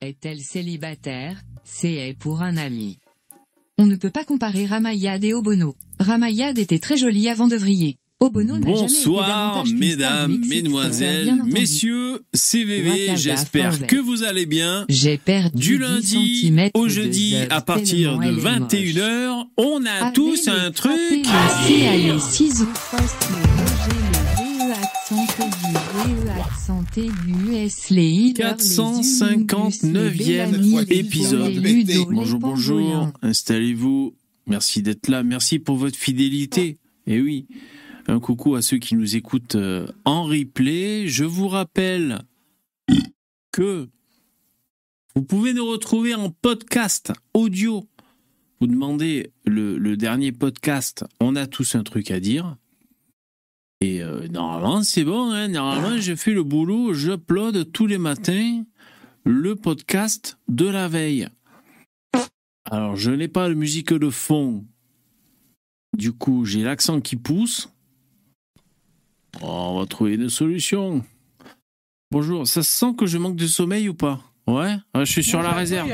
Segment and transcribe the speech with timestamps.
[0.00, 1.42] Est-elle célibataire?
[1.64, 2.98] C'est pour un ami.
[3.78, 5.74] On ne peut pas comparer Ramayad et Obono.
[5.98, 7.96] Ramayad était très jolie avant de vriller.
[8.20, 14.84] Obono Bonsoir, mesdames, mesdemoiselles, messieurs, CVV, j'espère que vous allez bien.
[14.88, 18.70] J'ai perdu Du 10 lundi au jeudi à partir de elle est moche.
[18.70, 21.26] 21h, on a tous un truc.
[26.40, 31.60] Accenté du US, les healers, les 459e Unimus, les épisode.
[32.10, 34.14] Bonjour, bonjour, installez-vous.
[34.46, 36.78] Merci d'être là, merci pour votre fidélité.
[37.06, 37.46] Et oui,
[38.06, 41.08] un coucou à ceux qui nous écoutent euh, en replay.
[41.08, 42.20] Je vous rappelle
[43.52, 43.88] que
[45.14, 47.84] vous pouvez nous retrouver en podcast audio.
[48.60, 52.56] Vous demandez le, le dernier podcast, on a tous un truc à dire.
[53.80, 55.48] Et euh, normalement, c'est bon, hein.
[55.48, 58.64] normalement, j'ai fait le boulot, j'upload tous les matins
[59.24, 61.28] le podcast de la veille.
[62.70, 64.64] Alors, je n'ai pas de musique de fond.
[65.96, 67.70] Du coup, j'ai l'accent qui pousse.
[69.42, 71.04] Oh, on va trouver une solution.
[72.10, 74.20] Bonjour, ça se sent que je manque de sommeil ou pas?
[74.46, 75.90] Ouais, Ouais, je suis sur la réserve.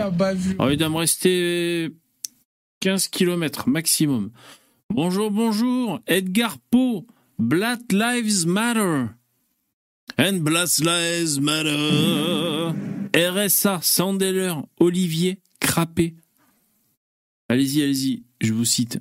[0.58, 1.90] Ah, il doit me rester
[2.80, 4.30] 15 km maximum.
[4.90, 7.04] Bonjour, bonjour, Edgar Poe,
[7.38, 9.08] Black Lives Matter.
[10.18, 12.72] And Black Lives Matter.
[13.16, 16.14] RSA, Sandeller, Olivier, Crappé.
[17.48, 18.98] Allez-y, allez-y, je vous cite.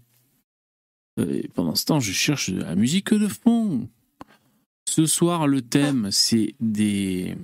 [1.19, 3.89] Euh, Et pendant ce temps, je cherche de la musique de fond.
[4.89, 7.35] Ce soir, le thème, c'est des.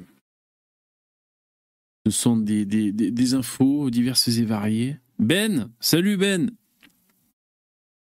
[2.06, 4.98] Ce sont des, des, des- des infos diverses et variées.
[5.20, 6.52] Ben, salut Ben.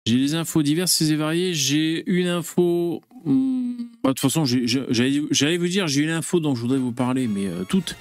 [0.09, 1.53] J'ai les infos diverses et variées.
[1.53, 3.03] J'ai une info.
[3.27, 6.93] hmm, bah, De toute façon, j'allais vous dire, j'ai une info dont je voudrais vous
[6.93, 7.95] parler, mais euh, toutes.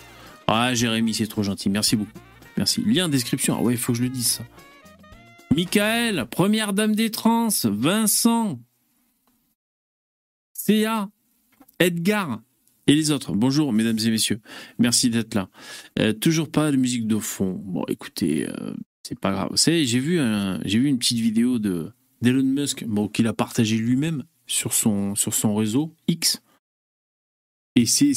[0.48, 1.70] Ah, Jérémy, c'est trop gentil.
[1.70, 2.18] Merci beaucoup.
[2.56, 2.82] Merci.
[2.86, 3.58] Lien en description.
[3.60, 4.46] Ah ouais, il faut que je le dise ça.
[5.54, 7.50] Michael, première dame des trans.
[7.66, 8.58] Vincent.
[10.54, 11.10] Céa.
[11.80, 12.42] Edgar.
[12.88, 13.34] Et les autres.
[13.34, 14.40] Bonjour, mesdames et messieurs.
[14.80, 15.50] Merci d'être là.
[16.00, 17.62] Euh, toujours pas de musique de fond.
[17.66, 18.74] Bon, écoutez, euh,
[19.04, 19.50] c'est pas grave.
[19.52, 21.92] Vous savez, j'ai vu, un- j'ai vu une petite vidéo de
[22.22, 26.42] d'Elon Musk, bon, qu'il a partagé lui-même sur son, sur son réseau X.
[27.76, 28.14] Et c'est,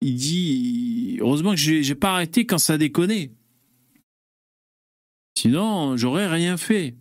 [0.00, 3.32] il dit, heureusement que j'ai, j'ai pas arrêté quand ça déconnait.
[5.36, 6.96] Sinon, j'aurais rien fait.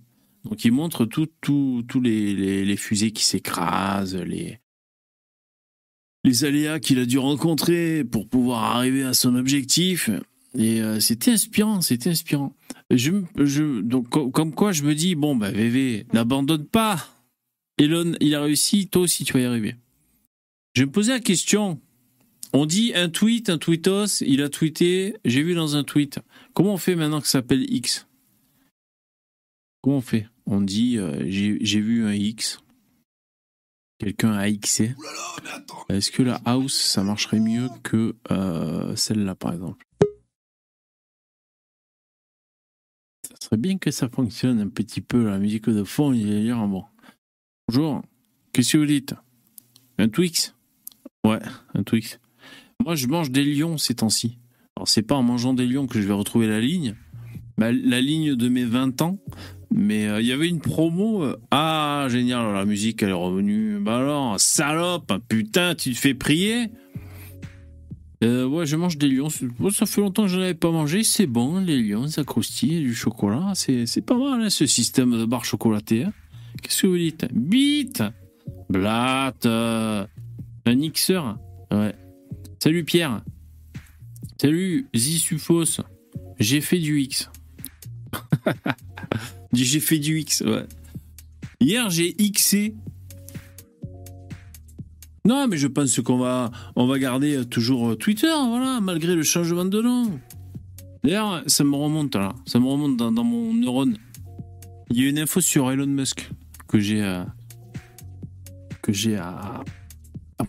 [0.45, 4.59] Donc, il montre tout- tout- tous les, les, les fusées qui s'écrasent, les,
[6.23, 10.09] les aléas qu'il a dû rencontrer pour pouvoir arriver à son objectif.
[10.55, 12.55] Et euh, c'était inspirant, c'était inspirant.
[12.89, 17.07] Je, me- je, donc, co- comme quoi, je me dis, bon, bah, VV, n'abandonne pas.
[17.77, 19.75] Elon, il a réussi, toi aussi, tu vas y arriver.
[20.73, 21.79] Je me posais la question.
[22.53, 26.19] On dit un tweet, un tweetos, il a tweeté, j'ai vu dans un tweet.
[26.53, 28.07] Comment on fait maintenant que ça s'appelle X?
[29.81, 30.27] Comment on fait?
[30.45, 32.59] On dit, euh, j'ai j'ai vu un X.
[33.99, 34.95] Quelqu'un a Xé.
[35.89, 39.85] Est-ce que la house, ça marcherait mieux que euh, celle-là, par exemple?
[43.39, 46.57] Serait bien que ça fonctionne un petit peu, la musique de fond, il est dire
[46.67, 46.83] bon.
[47.67, 48.01] Bonjour,
[48.53, 49.13] qu'est-ce que vous dites?
[49.97, 50.55] Un Twix?
[51.25, 51.39] Ouais,
[51.73, 52.19] un Twix.
[52.83, 54.37] Moi, je mange des lions ces temps-ci.
[54.75, 56.95] Alors, c'est pas en mangeant des lions que je vais retrouver la ligne,
[57.57, 59.17] bah, la ligne de mes 20 ans,
[59.71, 61.23] mais euh, il y avait une promo.
[61.23, 63.79] euh, ah, génial, la musique, elle est revenue.
[63.79, 66.67] Bah alors, salope, putain, tu te fais prier?
[68.23, 69.29] Euh, ouais, je mange des lions.
[69.29, 71.03] Ça fait longtemps que je n'en avais pas mangé.
[71.03, 73.53] C'est bon, les lions, ça croustille, du chocolat.
[73.55, 76.03] C'est pas mal, hein, ce système de barre chocolatée.
[76.05, 76.13] hein.
[76.61, 77.25] Qu'est-ce que vous dites?
[77.31, 78.03] Bite
[78.69, 80.05] Blatte euh,
[80.65, 81.37] Un mixeur
[81.71, 81.93] Ouais.
[82.59, 83.21] Salut Pierre.
[84.41, 85.81] Salut Zisufos.
[86.39, 87.29] J'ai fait du X.
[89.53, 90.65] J'ai fait du X, ouais.
[91.59, 92.75] Hier, j'ai Xé.
[95.27, 99.13] Non, mais je pense qu'on va, on va garder euh, toujours euh, Twitter, voilà, malgré
[99.13, 100.21] le changement de nom.
[101.03, 103.97] D'ailleurs, ça me remonte là, ça me remonte dans, mon neurone.
[104.89, 106.29] Il y a une info sur Elon Musk
[106.69, 107.25] que j'ai, euh,
[108.81, 109.63] que j'ai à.
[110.39, 110.45] à-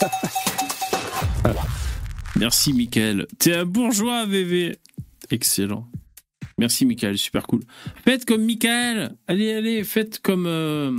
[2.36, 3.28] Merci, Michael.
[3.38, 4.80] T'es un bourgeois, VV.
[5.30, 5.86] Excellent.
[6.60, 7.16] Merci, Michael.
[7.16, 7.62] Super cool.
[8.04, 9.16] Faites comme Michael.
[9.26, 10.92] Allez, allez, faites comme euh,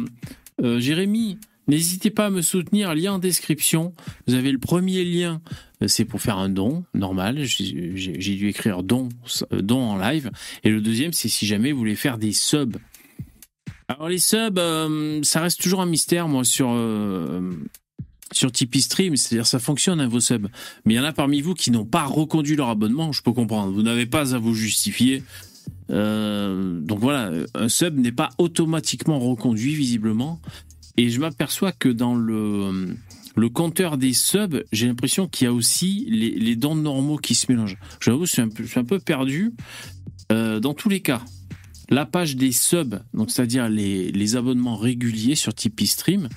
[0.63, 1.37] euh, Jérémy.
[1.67, 2.95] N'hésitez pas à me soutenir.
[2.95, 3.93] Lien en description.
[4.25, 5.39] Vous avez le premier lien.
[5.83, 7.43] euh, C'est pour faire un don normal.
[7.43, 9.09] J'ai dû écrire don,
[9.69, 10.31] en live.
[10.63, 12.77] Et le deuxième, c'est si jamais vous voulez faire des subs.
[13.87, 14.59] Alors les subs,
[15.21, 16.75] ça reste toujours un mystère, moi, sur,
[18.31, 20.47] sur Tipeee Stream, c'est-à-dire ça fonctionne hein, vos subs.
[20.85, 23.33] Mais il y en a parmi vous qui n'ont pas reconduit leur abonnement, je peux
[23.33, 23.73] comprendre.
[23.73, 25.23] Vous n'avez pas à vous justifier.
[25.91, 30.39] Euh, donc voilà, un sub n'est pas automatiquement reconduit visiblement.
[30.97, 32.95] Et je m'aperçois que dans le,
[33.53, 37.51] compteur des subs, j'ai l'impression qu'il y a aussi les, les, dons normaux qui se
[37.51, 37.77] mélangent.
[37.99, 39.53] J'avoue, je, je, suis un peu perdu.
[40.31, 41.21] Euh, dans tous les cas,
[41.89, 46.29] la page des subs, c'est-à-dire les, les abonnements réguliers sur Tipeee Stream,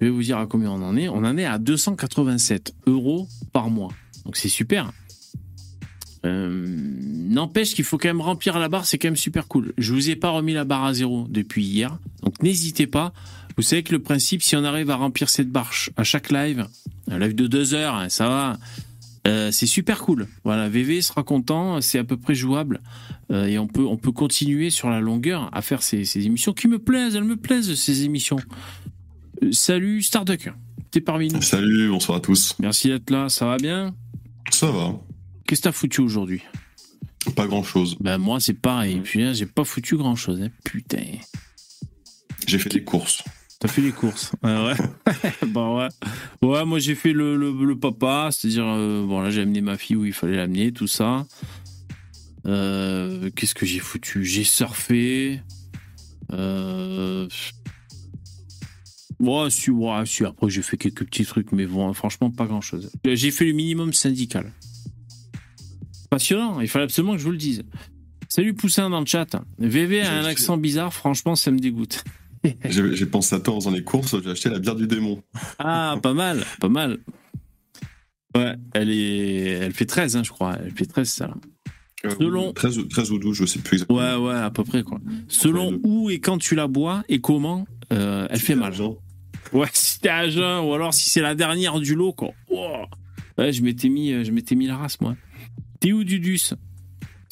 [0.00, 1.08] je vais vous dire à combien on en est.
[1.08, 3.92] On en est à 287 euros par mois.
[4.24, 4.92] Donc c'est super.
[6.24, 6.66] Euh,
[7.30, 9.72] N'empêche qu'il faut quand même remplir la barre, c'est quand même super cool.
[9.78, 13.12] Je vous ai pas remis la barre à zéro depuis hier, donc n'hésitez pas.
[13.56, 16.66] Vous savez que le principe, si on arrive à remplir cette barre à chaque live,
[17.08, 18.58] un live de deux heures, hein, ça va,
[19.28, 20.26] euh, c'est super cool.
[20.42, 22.80] Voilà, VV sera content, c'est à peu près jouable
[23.30, 26.52] euh, et on peut on peut continuer sur la longueur à faire ces, ces émissions
[26.52, 28.38] qui me plaisent, elles me plaisent ces émissions.
[29.42, 30.50] Euh, salut Starduck,
[30.90, 31.42] t'es parmi nous.
[31.42, 32.56] Salut, bonsoir à tous.
[32.58, 33.94] Merci d'être là, ça va bien?
[34.50, 34.98] Ça va.
[35.50, 36.42] Qu'est-ce que t'as foutu aujourd'hui
[37.34, 37.96] Pas grand-chose.
[37.98, 40.50] Ben moi c'est pareil, putain, j'ai pas foutu grand-chose, hein.
[40.62, 41.02] putain.
[42.46, 43.24] J'ai fait des courses.
[43.58, 45.12] T'as fait les courses ah ouais.
[45.48, 45.88] bah ouais.
[46.48, 49.76] Ouais, moi j'ai fait le, le, le papa, c'est-à-dire, euh, bon là j'ai amené ma
[49.76, 51.26] fille où il fallait l'amener, tout ça.
[52.46, 54.24] Euh, Qu'est-ce que j'ai foutu?
[54.24, 55.40] J'ai surfé.
[56.32, 57.26] Euh...
[59.18, 62.92] Ouais, si, ouais, si, après j'ai fait quelques petits trucs, mais bon, franchement pas grand-chose.
[63.04, 64.52] J'ai fait le minimum syndical.
[66.10, 67.62] Passionnant, il fallait absolument que je vous le dise.
[68.28, 69.28] Salut Poussin dans le chat.
[69.58, 72.04] VV a un accent bizarre, franchement ça me dégoûte.
[72.64, 75.22] j'ai pensé à toi en faisant les courses, j'ai acheté la bière du démon.
[75.58, 76.98] Ah, pas mal, pas mal.
[78.36, 80.56] Ouais, elle est, elle fait 13, hein, je crois.
[80.64, 81.34] Elle fait 13, ça.
[82.04, 82.52] Euh, Selon...
[82.52, 83.98] 13, 13, ou 12, je sais plus exactement.
[83.98, 84.98] Ouais, ouais, à peu près, quoi.
[85.28, 88.72] Selon où et quand tu la bois et comment, euh, elle fait mal.
[89.52, 92.30] Ouais, si t'es à jeun, ou alors si c'est la dernière du lot, quoi.
[92.48, 92.86] Wow.
[93.36, 95.16] Ouais, je m'étais mis, je m'étais mis la race, moi.
[95.80, 96.52] T'es où, Dudus?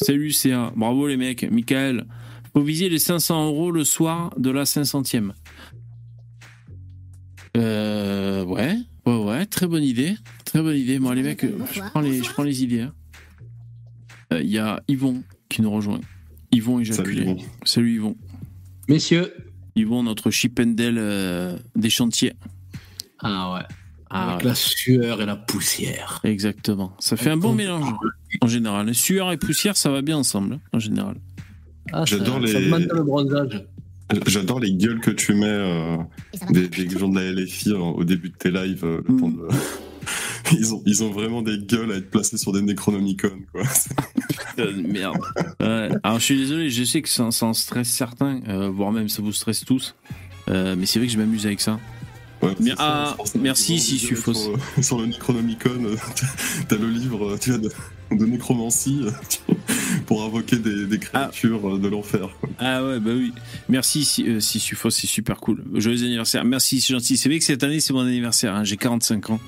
[0.00, 0.72] Salut, CA.
[0.74, 1.50] Bravo, les mecs.
[1.50, 2.06] Michael.
[2.54, 5.32] Faut viser les 500 euros le soir de la 500e.
[7.58, 8.74] Euh, ouais,
[9.04, 10.16] ouais, ouais, très bonne idée.
[10.46, 10.98] Très bonne idée.
[10.98, 12.76] Moi, les mecs, je prends les, je prends les idées.
[12.76, 12.94] Il hein.
[14.32, 16.00] euh, y a Yvon qui nous rejoint.
[16.50, 17.16] Yvon éjaculé.
[17.16, 17.44] Salut, Yvon.
[17.64, 18.16] Salut Yvon.
[18.88, 19.34] Messieurs.
[19.76, 22.32] Yvon, notre chipendel euh, des chantiers.
[23.18, 23.62] Ah ouais.
[24.10, 26.20] Ah, Avec la sueur et la poussière.
[26.24, 26.94] Exactement.
[26.98, 27.92] Ça fait un bon mélange
[28.40, 28.94] en général.
[28.94, 31.16] Sueur et poussière, ça va bien ensemble hein, en général.
[31.92, 33.64] Ah, J'adore les- ça demande le bronzage.
[34.26, 35.96] J'adore les gueules que tu mets euh,
[36.50, 38.84] des, des gens de la LFI euh, au début de tes lives.
[38.84, 39.20] euh, le Mm.
[39.20, 39.48] temps de-
[40.52, 43.30] ils, ont, ils ont vraiment des gueules à être placés sur des Necronomicon.
[43.52, 43.62] Quoi.
[44.58, 45.18] Euh, merde.
[45.60, 45.90] Ouais.
[46.02, 49.08] Alors je suis désolé, je sais que ça, ça en stresse certains, euh, voire même
[49.10, 49.94] ça vous stresse tous.
[50.48, 51.78] Euh, mais c'est vrai que je m'amuse avec ça.
[52.42, 54.42] Ouais, Mais- c'est ah, ça, merci, si je suis gueules fausse.
[54.44, 55.96] Sur, euh, sur le Necronomicon, euh,
[56.68, 57.68] t'as le livre euh, tu de,
[58.12, 59.00] de nécromancie
[60.06, 62.28] pour invoquer des, des créatures de l'enfer.
[62.58, 63.32] Ah ouais, bah oui.
[63.68, 65.64] Merci si, euh, si c'est super cool.
[65.74, 66.44] Joyeux anniversaire.
[66.44, 67.16] Merci, c'est gentil.
[67.16, 68.54] C'est vrai que cette année, c'est mon anniversaire.
[68.54, 68.64] hein.
[68.64, 69.40] J'ai 45 ans.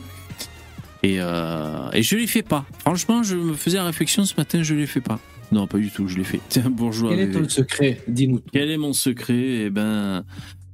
[1.02, 2.66] Et, euh, et je les fais pas.
[2.80, 5.18] Franchement, je me faisais la réflexion ce matin, je les fais pas.
[5.52, 6.40] Non, pas du tout, je l'ai fait.
[6.48, 7.10] Tiens, bourgeois.
[7.10, 8.02] Quel est ton secret?
[8.06, 8.40] Dis-nous.
[8.52, 9.64] Quel est mon secret?
[9.66, 10.24] Eh ben,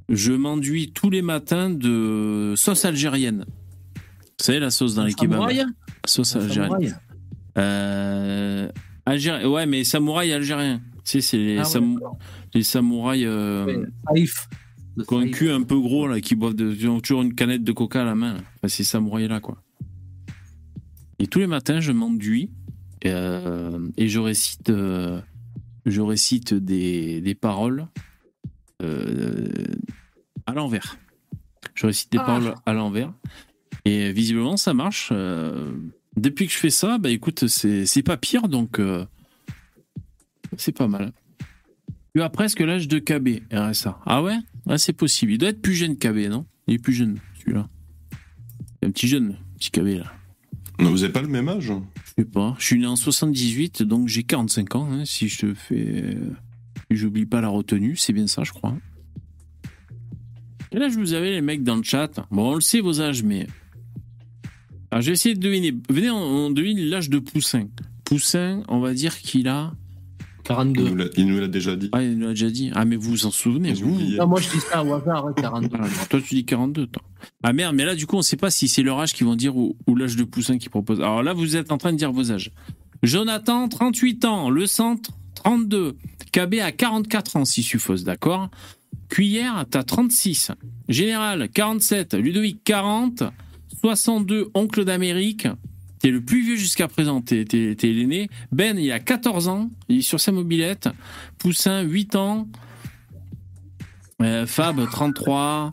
[0.09, 3.45] je m'enduis tous les matins de sauce algérienne.
[4.39, 5.41] Vous savez, la sauce dans les kebabs
[6.07, 6.99] Sauce algérienne.
[7.59, 8.69] Euh,
[9.07, 10.81] Algéri- Ouais, mais samouraï algérien.
[11.05, 12.01] Tu sais, c'est les, Ah samou-
[12.55, 14.49] les samouraïs euh, Saïf.
[15.07, 17.35] Qui ont un cul un peu gros, là, qui boivent de- qui ont toujours une
[17.35, 18.35] canette de coca à la main.
[18.35, 18.41] là.
[18.57, 19.63] Enfin, ces samouraïs-là, quoi.
[21.19, 22.51] Et tous les matins, je m'enduis
[23.07, 25.21] euh, et je récite, euh,
[25.87, 27.87] je récite des, des paroles
[28.83, 30.97] à l'envers.
[31.75, 32.25] Je récite des Ah.
[32.25, 33.13] paroles à l'envers.
[33.85, 35.11] Et visiblement, ça marche.
[35.13, 35.73] euh,
[36.17, 39.05] depuis que je fais ça, bah écoute, c'est c'est pas pire, donc euh,
[40.57, 41.13] c'est pas mal.
[42.15, 44.01] Tu as presque l'âge de KB, RSA.
[44.07, 44.39] Ah ouais?
[44.69, 45.33] Ah, c'est possible.
[45.33, 46.47] Il doit être plus jeune KB, non?
[46.67, 47.69] Il est plus jeune, celui-là.
[48.83, 50.13] Un petit jeune, petit KB, là.
[50.81, 51.67] Non, vous avez pas le même âge?
[52.05, 52.55] Je sais pas.
[52.59, 54.89] Je suis né en 78, donc j'ai 45 ans.
[54.91, 56.17] hein, si je te fais.
[56.91, 58.75] J'oublie pas la retenue, c'est bien ça, je crois.
[60.71, 63.23] Quel âge vous avez, les mecs, dans le chat Bon, on le sait, vos âges,
[63.23, 63.47] mais.
[64.91, 65.75] Alors, je vais essayer de deviner.
[65.89, 67.69] Venez, on, on devine l'âge de Poussin.
[68.05, 69.73] Poussin, on va dire qu'il a.
[70.21, 70.89] il 42.
[70.89, 71.89] nous, l'a, il nous l'a déjà dit.
[71.93, 72.71] Ah, il nous l'a déjà dit.
[72.75, 73.99] Ah, mais vous vous en souvenez, vous.
[73.99, 75.77] Non, moi je dis ça au hasard, hein, 42.
[75.81, 77.03] Ah, toi, tu dis 42, toi.
[77.43, 79.35] Ah merde, mais là, du coup, on sait pas si c'est leur âge qu'ils vont
[79.35, 81.01] dire ou, ou l'âge de Poussin qu'ils proposent.
[81.01, 82.53] Alors là, vous êtes en train de dire vos âges.
[83.03, 84.51] Jonathan, 38 ans.
[84.51, 85.97] Le centre, 32.
[86.37, 88.51] KB à 44 ans, si Suffos, d'accord
[89.09, 90.53] Cuillère, t'as 36.
[90.87, 92.13] Général, 47.
[92.13, 93.23] Ludovic, 40.
[93.81, 95.49] 62 oncle d'Amérique.
[95.99, 97.47] T'es le plus vieux jusqu'à présent, t'es
[97.83, 98.29] l'aîné.
[98.53, 100.91] Ben, il a 14 ans, il est sur sa mobilette.
[101.39, 102.47] Poussin, 8 ans.
[104.21, 105.71] Euh, Fab, 33.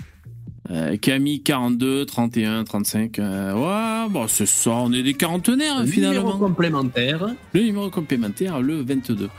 [0.72, 3.20] Euh, Camille, 42, 31, 35.
[3.20, 6.38] euh, ouais, bon, c'est ça, on est des quarantenaires Numéro finalement.
[6.38, 7.28] complémentaire.
[7.54, 9.30] Le numéro complémentaire, le 22.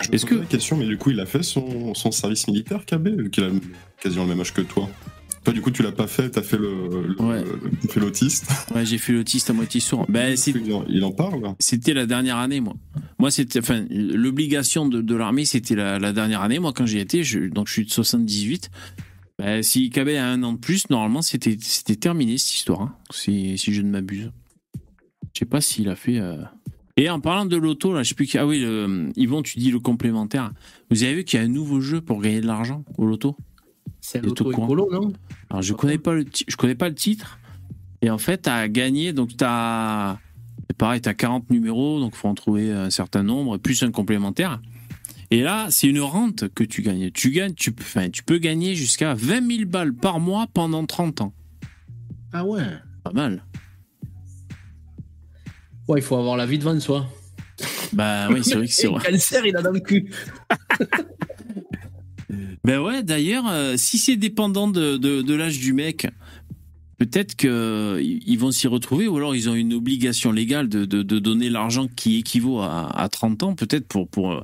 [0.00, 2.84] Je Est-ce que- la question, mais du coup, il a fait son, son service militaire,
[2.84, 3.48] KB, vu qu'il a
[4.02, 4.88] quasiment le même âge que toi.
[5.44, 6.70] Toi, du coup, tu l'as pas fait, t'as fait le,
[7.18, 7.44] le- Ouais.
[7.88, 8.46] fais l'autiste.
[8.74, 10.06] Ouais, j'ai fait l'autiste à moitié sourd.
[10.08, 11.42] Ben, c'est il, en, il en parle.
[11.58, 12.74] C'était la dernière année, moi.
[13.18, 16.58] Moi, c'était, enfin, l'obligation de, de l'armée, c'était la, la dernière année.
[16.60, 18.70] Moi, quand j'y étais, je, donc je suis de 78.
[19.42, 21.56] Ben, si KB a un an de plus, normalement, c'était,
[22.00, 24.30] terminé cette histoire, hein, si, si je ne m'abuse.
[25.34, 26.18] Je sais pas s'il a fait.
[26.18, 26.36] euh,
[26.96, 28.30] Et en parlant de l'auto, là, je sais plus.
[28.36, 30.52] Ah oui, le- Yvon, tu dis le complémentaire.
[30.90, 33.36] Vous avez vu qu'il y a un nouveau jeu pour gagner de l'argent au loto?
[34.00, 35.12] C'est Il est au l'auto-écolo, non?
[35.50, 37.38] Alors je connais pas le je connais pas le titre.
[38.02, 40.18] Et en fait, à gagner, donc t'as
[40.78, 44.60] pareil, t'as 40 numéros, donc faut en trouver un certain nombre plus un complémentaire.
[45.32, 47.10] Et là, c'est une rente que tu gagnes.
[47.10, 50.84] Tu gagnes, tu, peux- enfin, tu peux gagner jusqu'à 20 000 balles par mois pendant
[50.84, 51.32] 30 ans.
[52.34, 52.62] Ah ouais.
[53.02, 53.42] Pas mal.
[55.88, 57.06] Ouais, il faut avoir la vie devant soi.
[57.94, 59.10] Bah oui, c'est vrai que c'est vrai.
[59.10, 60.10] cancer, il a dans le cul.
[62.64, 66.06] Ben ouais, d'ailleurs, euh, si c'est dépendant de, de, de l'âge du mec,
[66.96, 71.18] peut-être qu'ils vont s'y retrouver, ou alors ils ont une obligation légale de, de, de
[71.18, 74.40] donner l'argent qui équivaut à, à 30 ans, peut-être pour, pour, euh,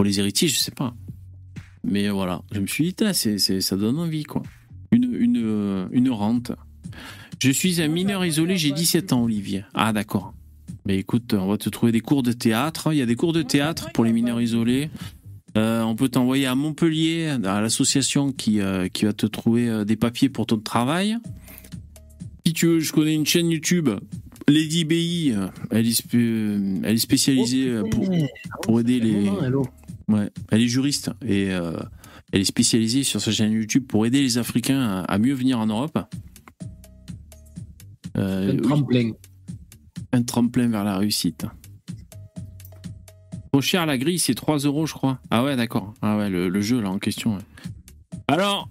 [0.00, 0.94] pour les héritiers, je sais pas.
[1.84, 4.42] Mais voilà, je me suis dit, c'est, ça donne envie, quoi.
[4.92, 6.52] Une, une, euh, une rente.
[7.38, 9.62] Je suis un mineur isolé, j'ai 17 ans, Olivier.
[9.74, 10.32] Ah, d'accord.
[10.86, 12.94] Mais écoute, on va te trouver des cours de théâtre.
[12.94, 14.88] Il y a des cours de théâtre pour les mineurs isolés.
[15.58, 19.96] Euh, on peut t'envoyer à Montpellier, à l'association qui, euh, qui va te trouver des
[19.96, 21.18] papiers pour ton travail.
[22.46, 23.90] Si tu veux, je connais une chaîne YouTube,
[24.48, 25.34] Lady BI,
[25.70, 28.10] elle est, elle est spécialisée pour,
[28.62, 29.30] pour aider les...
[30.10, 31.72] Ouais, elle est juriste et euh,
[32.32, 35.58] elle est spécialisée sur sa chaîne YouTube pour aider les Africains à, à mieux venir
[35.60, 35.98] en Europe.
[38.16, 39.10] Euh, Un oui, tremplin.
[40.12, 41.46] un tremplin vers la réussite.
[43.52, 45.20] Trop cher la grille, c'est 3 euros, je crois.
[45.30, 45.94] Ah ouais, d'accord.
[46.02, 47.34] Ah ouais, le, le jeu là en question.
[47.36, 47.42] ouais.
[48.28, 48.68] Alors,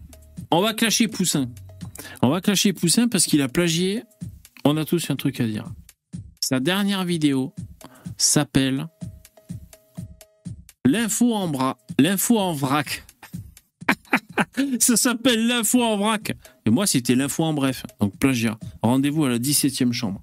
[0.51, 1.49] on va clasher Poussin.
[2.21, 4.03] On va clasher Poussin parce qu'il a plagié.
[4.65, 5.65] On a tous un truc à dire.
[6.41, 7.53] Sa dernière vidéo
[8.17, 8.87] s'appelle
[10.89, 11.77] L'info en bras.
[11.99, 13.03] L'info en vrac.
[14.79, 16.31] Ça s'appelle l'info en vrac.
[16.65, 17.83] Et moi, c'était l'info en bref.
[17.99, 18.57] Donc plagiat.
[18.81, 20.21] Rendez-vous à la 17e chambre.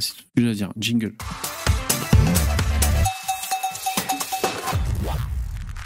[0.00, 0.72] C'est tout ce que j'ai à dire.
[0.78, 1.14] Jingle.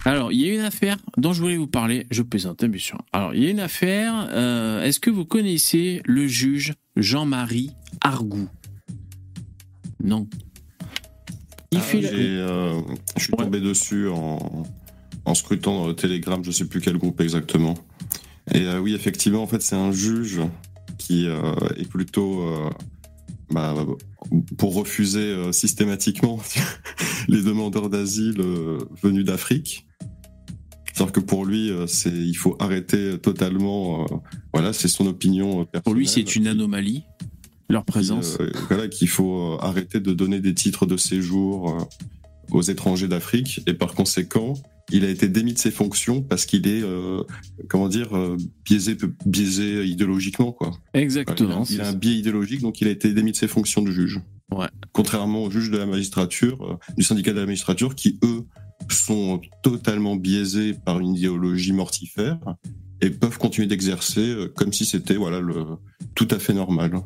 [0.04, 2.06] Alors, il y a une affaire dont je voulais vous parler.
[2.10, 2.98] Je plaisante, hein, bien sûr.
[3.12, 4.28] Alors, il y a une affaire.
[4.32, 8.48] euh, Est-ce que vous connaissez le juge Jean-Marie Argout?
[10.02, 10.26] Non.
[11.70, 12.80] Il Ah, euh,
[13.16, 13.44] je suis Ouais.
[13.44, 14.64] tombé dessus en,
[15.24, 17.74] en scrutant dans le Telegram, je sais plus quel groupe exactement.
[18.54, 20.40] Et euh, oui, effectivement, en fait, c'est un juge
[20.96, 22.70] qui euh, est plutôt euh,
[23.50, 23.74] bah,
[24.56, 26.38] pour refuser euh, systématiquement
[27.28, 29.86] les demandeurs d'asile euh, venus d'Afrique.
[30.94, 34.04] C'est-à-dire que pour lui, euh, c'est, il faut arrêter totalement.
[34.04, 34.16] euh,
[34.54, 35.82] voilà, c'est son opinion personnelle.
[35.84, 37.04] Pour lui, c'est une anomalie,
[37.68, 38.38] leur présence.
[38.40, 41.84] Euh, voilà, qu'il faut euh, arrêter de donner des titres de séjour euh,
[42.50, 43.60] aux étrangers d'Afrique.
[43.66, 44.54] Et par conséquent,
[44.90, 47.22] il a été démis de ses fonctions parce qu'il est, euh,
[47.68, 48.10] comment dire,
[48.64, 48.96] biaisé,
[49.26, 50.72] biaisé idéologiquement, quoi.
[50.94, 51.64] Exactement.
[51.68, 53.82] Il a, il a un biais idéologique, donc il a été démis de ses fonctions
[53.82, 54.20] de juge.
[54.50, 54.68] Ouais.
[54.92, 58.46] Contrairement aux juges de la magistrature, du syndicat de la magistrature, qui eux
[58.88, 62.38] sont totalement biaisés par une idéologie mortifère
[63.02, 65.66] et peuvent continuer d'exercer comme si c'était voilà le
[66.14, 67.02] tout à fait normal.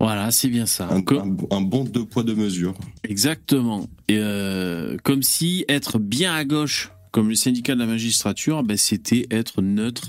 [0.00, 0.88] Voilà, c'est bien ça.
[0.90, 2.74] Un, un- un bon deux poids deux mesures.
[3.04, 3.86] Exactement.
[4.08, 8.76] Et euh, comme si être bien à gauche, comme le syndicat de la magistrature, ben,
[8.78, 10.08] c'était être neutre,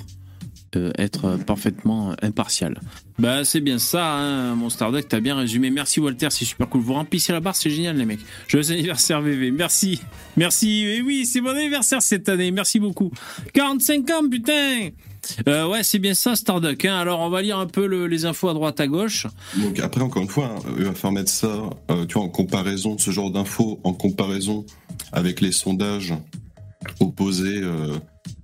[0.78, 2.80] euh, être parfaitement impartial.
[3.20, 5.70] Bah c'est bien ça, hein, mon Starduck, t'as bien résumé.
[5.70, 6.82] Merci Walter, c'est super cool.
[6.82, 8.22] Vous remplissez la barre, c'est génial les mecs.
[8.48, 10.00] Joyeux anniversaire VV, merci.
[10.38, 13.12] Merci, et oui, c'est mon anniversaire cette année, merci beaucoup.
[13.54, 14.90] 45 ans, putain
[15.48, 16.86] Euh, Ouais, c'est bien ça Starduck.
[16.86, 16.96] Hein.
[16.96, 19.28] Alors on va lire un peu le- les infos à droite à gauche.
[19.58, 22.30] Donc après, encore une fois, hein, il va falloir mettre ça, euh, tu vois, en
[22.30, 24.66] comparaison, ce genre d'infos, en comparaison
[25.12, 26.14] avec les sondages
[27.00, 27.98] opposés euh,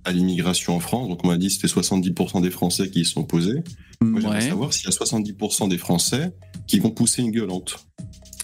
[0.04, 1.08] à l'immigration en France.
[1.08, 3.62] Donc on m'a dit que c'était 70% des Français qui y sont opposés.
[4.00, 4.48] Moi, j'aimerais Ouais.
[4.48, 6.30] savoir s'il y a 70% des Français
[6.68, 7.84] qui vont pousser une gueulante.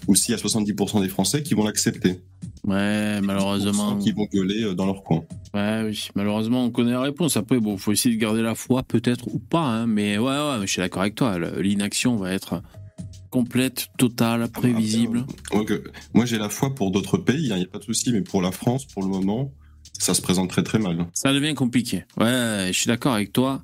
[0.08, 2.20] Ou s'il y a 70% des Français qui vont l'accepter.
[2.64, 3.96] Ouais, malheureusement.
[3.98, 5.24] Qui vont gueuler euh, dans leur coin.
[5.54, 7.36] Ouais, oui, malheureusement, on connaît la réponse.
[7.36, 10.58] Après, bon, faut essayer de garder la foi, peut-être ou pas, hein, mais ouais, ouais,
[10.62, 11.38] je suis d'accord avec toi.
[11.58, 12.62] L'inaction va être
[13.30, 15.26] complète, totale, prévisible.
[15.52, 15.82] Moi, que-
[16.12, 18.40] moi, j'ai la foi pour d'autres pays, il n'y a pas de souci, mais pour
[18.42, 19.52] la France, pour le moment,
[19.98, 21.06] ça se présente très très mal.
[21.14, 22.04] Ça devient compliqué.
[22.18, 23.62] Ouais, je suis d'accord avec toi.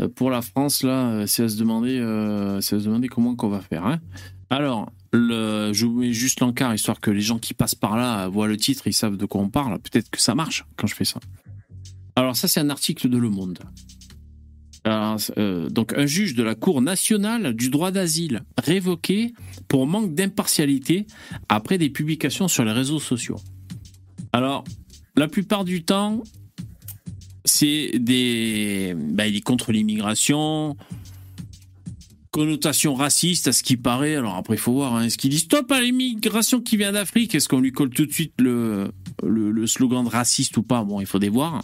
[0.00, 3.34] Euh, Pour la France, là, euh, c'est à se demander, euh, à se demander comment
[3.36, 3.84] qu'on va faire.
[3.86, 4.00] hein.
[4.50, 8.28] Alors, le, je vous mets juste l'encart, histoire que les gens qui passent par là
[8.28, 9.78] voient le titre, ils savent de quoi on parle.
[9.78, 11.20] Peut-être que ça marche quand je fais ça.
[12.16, 13.58] Alors ça, c'est un article de Le Monde.
[14.86, 19.32] Euh, donc, un juge de la Cour nationale du droit d'asile révoqué
[19.68, 21.06] pour manque d'impartialité
[21.48, 23.38] après des publications sur les réseaux sociaux.
[24.32, 24.64] Alors,
[25.16, 26.22] la plupart du temps,
[27.44, 28.94] c'est des.
[28.96, 30.76] bah, il est contre l'immigration,
[32.32, 34.16] connotation raciste à ce qui paraît.
[34.16, 34.96] Alors après, il faut voir.
[34.96, 35.04] hein.
[35.04, 37.34] Est-ce qu'il dit stop à l'immigration qui vient d'Afrique?
[37.36, 38.90] Est-ce qu'on lui colle tout de suite le,
[39.22, 40.82] le, slogan de raciste ou pas?
[40.82, 41.62] Bon, il faut des voir.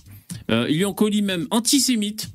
[0.51, 2.29] Euh, ils lui ont collé même antisémite.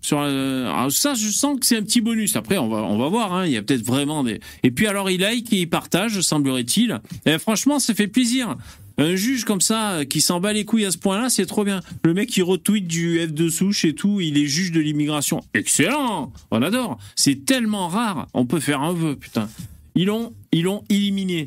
[0.00, 2.36] Sur, euh, alors ça, je sens que c'est un petit bonus.
[2.36, 3.32] Après, on va, on va voir.
[3.32, 3.46] hein.
[3.46, 4.38] Il y a peut-être vraiment des.
[4.62, 7.00] Et puis alors, il like et il partage, semblerait-il.
[7.26, 8.56] Et franchement, ça fait plaisir.
[8.98, 11.64] Un juge comme ça, euh, qui s'en bat les couilles à ce point-là, c'est trop
[11.64, 11.80] bien.
[12.04, 15.40] Le mec, il retweet du F de souche et tout, il est juge de l'immigration.
[15.54, 19.48] Excellent On adore C'est tellement rare On peut faire un vœu, putain.
[19.94, 21.46] Ils l'ont, ils l'ont éliminé.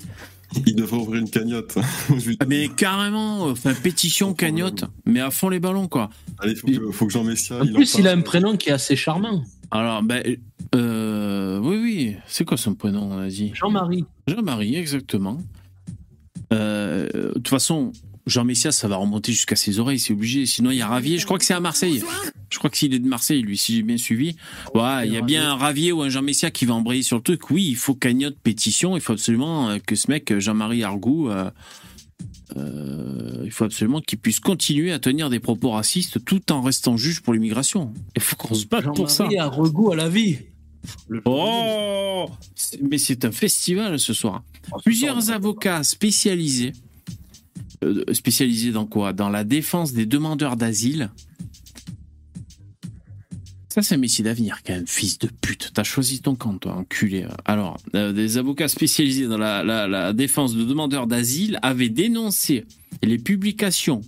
[0.66, 1.78] Il devrait ouvrir une cagnotte.
[2.40, 6.10] Ah, Mais carrément, enfin, pétition, cagnotte, mais à fond les ballons, quoi.
[6.40, 7.58] Allez, faut que, faut que Jean Messia.
[7.60, 9.44] En il plus, il a un prénom qui est assez charmant.
[9.72, 10.22] Alors, ben,
[10.76, 14.06] euh, oui, oui, c'est quoi son prénom, on a dit Jean-Marie.
[14.28, 15.38] Jean-Marie, exactement.
[16.52, 17.92] Euh, De toute façon,
[18.28, 20.46] Jean Messias, ça va remonter jusqu'à ses oreilles, c'est obligé.
[20.46, 21.18] Sinon, il y a Ravier.
[21.18, 22.04] Je crois que c'est à Marseille.
[22.50, 24.36] Je crois que s'il est de Marseille, lui, si j'ai bien suivi.
[24.76, 27.18] Ouais, il y a bien un Ravier ou un Jean Messias qui va embrayer sur
[27.18, 27.50] le truc.
[27.50, 28.96] Oui, il faut cagnotte, pétition.
[28.98, 31.50] Il faut absolument euh, que ce mec, Jean-Marie Argout, euh,
[32.58, 36.98] euh, il faut absolument qu'il puisse continuer à tenir des propos racistes tout en restant
[36.98, 37.94] juge pour l'immigration.
[38.16, 39.24] Il faut qu'on se batte pour ça.
[39.24, 40.38] Jean-Marie a regout à la vie.
[41.08, 42.30] Le- Oh
[42.82, 44.44] Mais c'est un festival ce soir.
[44.84, 46.74] Plusieurs avocats spécialisés,
[47.84, 49.14] euh, spécialisés dans quoi?
[49.14, 51.10] Dans la défense des demandeurs d'asile.
[53.70, 55.72] Ça, c'est un métier d'avenir, quand même, fils de pute.
[55.74, 57.26] T'as choisi ton camp, toi, enculé.
[57.46, 62.66] Alors, euh, des avocats spécialisés dans la, la- la défense de demandeurs d'asile avaient dénoncé
[63.02, 64.02] les publications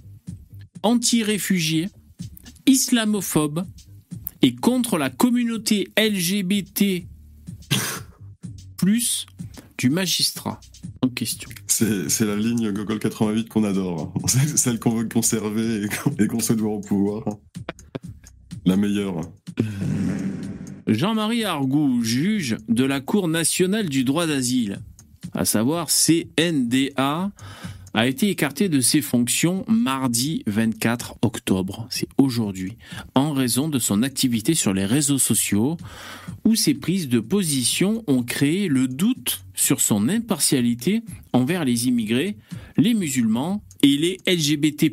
[0.84, 1.88] anti-réfugiés,
[2.68, 3.66] islamophobes
[4.42, 7.06] et contre la communauté LGBT
[8.84, 9.26] plus
[9.78, 10.60] du magistrat
[11.02, 11.50] en question.
[11.68, 14.14] C'est la ligne Gogol 88 qu'on adore.
[14.56, 15.88] Celle qu'on veut conserver
[16.20, 17.24] et qu'on- souhaite voir au pouvoir.
[18.66, 19.22] La meilleure.
[20.86, 24.80] Jean-Marie Argout, juge de la Cour nationale du droit d'asile,
[25.34, 27.32] à savoir CNDA,
[27.94, 32.78] a été écarté de ses fonctions mardi 24 octobre, c'est aujourd'hui,
[33.14, 35.78] en raison de son activité sur les réseaux sociaux,
[36.44, 41.04] où ses prises de position ont créé le doute sur son impartialité
[41.34, 42.38] envers les immigrés,
[42.78, 44.92] les musulmans et les LGBT+.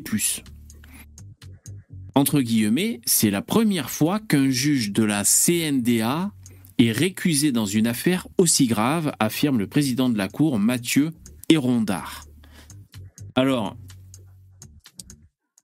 [2.14, 6.32] Entre guillemets, c'est la première fois qu'un juge de la CNDA
[6.78, 11.12] est récusé dans une affaire aussi grave, affirme le président de la Cour, Mathieu
[11.48, 12.29] Hérondard.
[13.34, 13.76] Alors,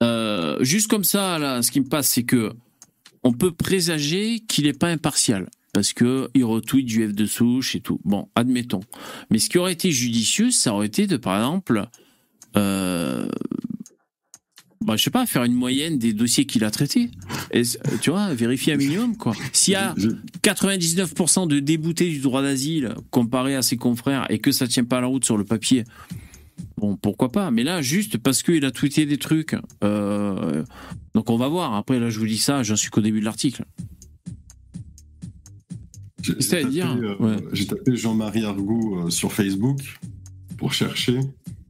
[0.03, 2.53] euh, juste comme ça, là, ce qui me passe, c'est que
[3.23, 5.49] on peut présager qu'il n'est pas impartial.
[5.73, 8.01] Parce que il retweet du F de souche et tout.
[8.05, 8.81] Bon, admettons.
[9.31, 11.87] Mais ce qui aurait été judicieux, ça aurait été de, par exemple,
[12.57, 13.29] euh,
[14.81, 17.11] bah, je sais pas, faire une moyenne des dossiers qu'il a traités.
[17.51, 17.61] Et,
[18.01, 19.35] tu vois, vérifier un minimum, quoi.
[19.53, 20.09] S'il y a Je-
[20.43, 25.03] 99% de déboutés du droit d'asile comparé à ses confrères et que ça tient pas
[25.03, 25.85] la route sur le papier,
[26.79, 27.51] bon, pourquoi pas.
[27.51, 29.57] Mais là, juste parce qu'il a tweeté des trucs.
[29.85, 30.65] euh,
[31.15, 31.75] donc on va voir.
[31.75, 33.65] Après, là, je vous dis ça, j'en suis qu'au début de l'article.
[36.23, 37.65] J'ai tapé, euh, Ouais.
[37.67, 39.79] Tapé Jean-Marie Argout euh, sur Facebook
[40.59, 41.21] pour chercher.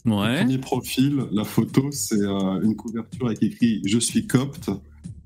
[0.07, 0.39] Ouais.
[0.39, 4.71] Premier profil, la photo, c'est euh, une couverture avec écrit Je suis copte.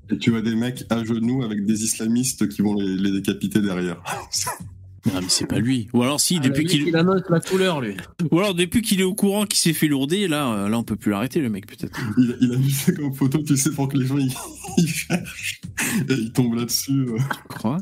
[0.09, 3.61] Et tu as des mecs à genoux avec des islamistes qui vont les, les décapiter
[3.61, 4.03] derrière.
[5.07, 5.87] Non, mais c'est pas lui.
[5.93, 7.95] Ou alors si, Ah, depuis qu'il, il annonce la couleur, lui.
[8.29, 10.83] ou alors depuis qu'il est au courant qu'il s'est fait lourder, là, euh, là, on
[10.83, 11.99] peut plus l'arrêter, le mec, peut-être.
[12.19, 14.31] il, il a mis ça comme photo, tu sais, pour que les gens ils,
[14.77, 15.61] ils cherchent.
[16.09, 16.91] Et ils tombent là-dessus.
[17.09, 17.79] euh, Tu crois?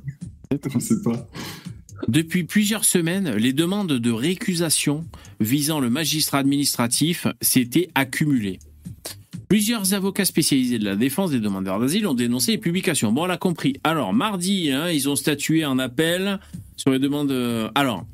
[0.52, 1.30] Je sais pas.
[2.08, 5.04] Depuis plusieurs semaines, les demandes de récusation
[5.42, 8.60] visant le magistrat administratif s'étaient accumulées.
[9.50, 13.12] Plusieurs avocats spécialisés de la défense des demandeurs d'asile ont dénoncé les publications.
[13.12, 13.74] Bon, on l'a compris.
[13.84, 16.40] Alors, mardi, hein, ils ont statué en appel
[16.78, 17.32] sur les demandes.
[17.32, 18.06] euh, Alors,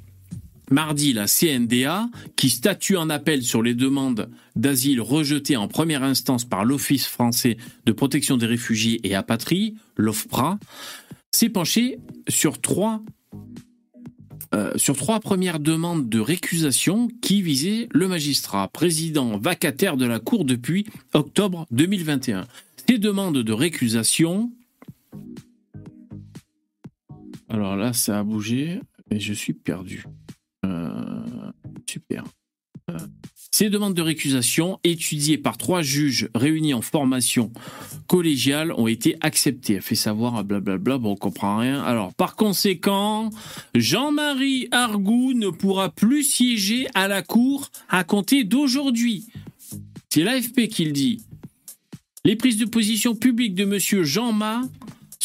[0.71, 6.45] mardi la CNDA, qui statue en appel sur les demandes d'asile rejetées en première instance
[6.45, 10.57] par l'Office français de protection des réfugiés et apatrides, l'OFPRA,
[11.33, 13.01] s'est penchée sur trois
[14.55, 20.19] euh, sur trois premières demandes de récusation qui visaient le magistrat, président vacataire de la
[20.19, 22.47] Cour depuis octobre 2021.
[22.87, 24.53] Ces demandes de récusation.
[27.49, 28.79] Alors là, ça a bougé
[29.11, 30.05] et je suis perdu.
[30.65, 31.51] Euh,
[31.89, 32.23] super.
[32.91, 32.97] Euh,
[33.57, 37.53] ces demandes de récusation, étudiées par trois juges réunis en formation
[38.05, 39.79] collégiale, ont été acceptées.
[39.79, 41.81] Fait savoir, blablabla, bon, on comprend rien.
[41.81, 43.29] Alors, par conséquent,
[43.73, 49.27] Jean-Marie Argout ne pourra plus siéger à la Cour à compter d'aujourd'hui.
[50.09, 51.21] C'est l'AFP qui le dit.
[52.25, 54.63] Les prises de position publiques de Monsieur Jean Ma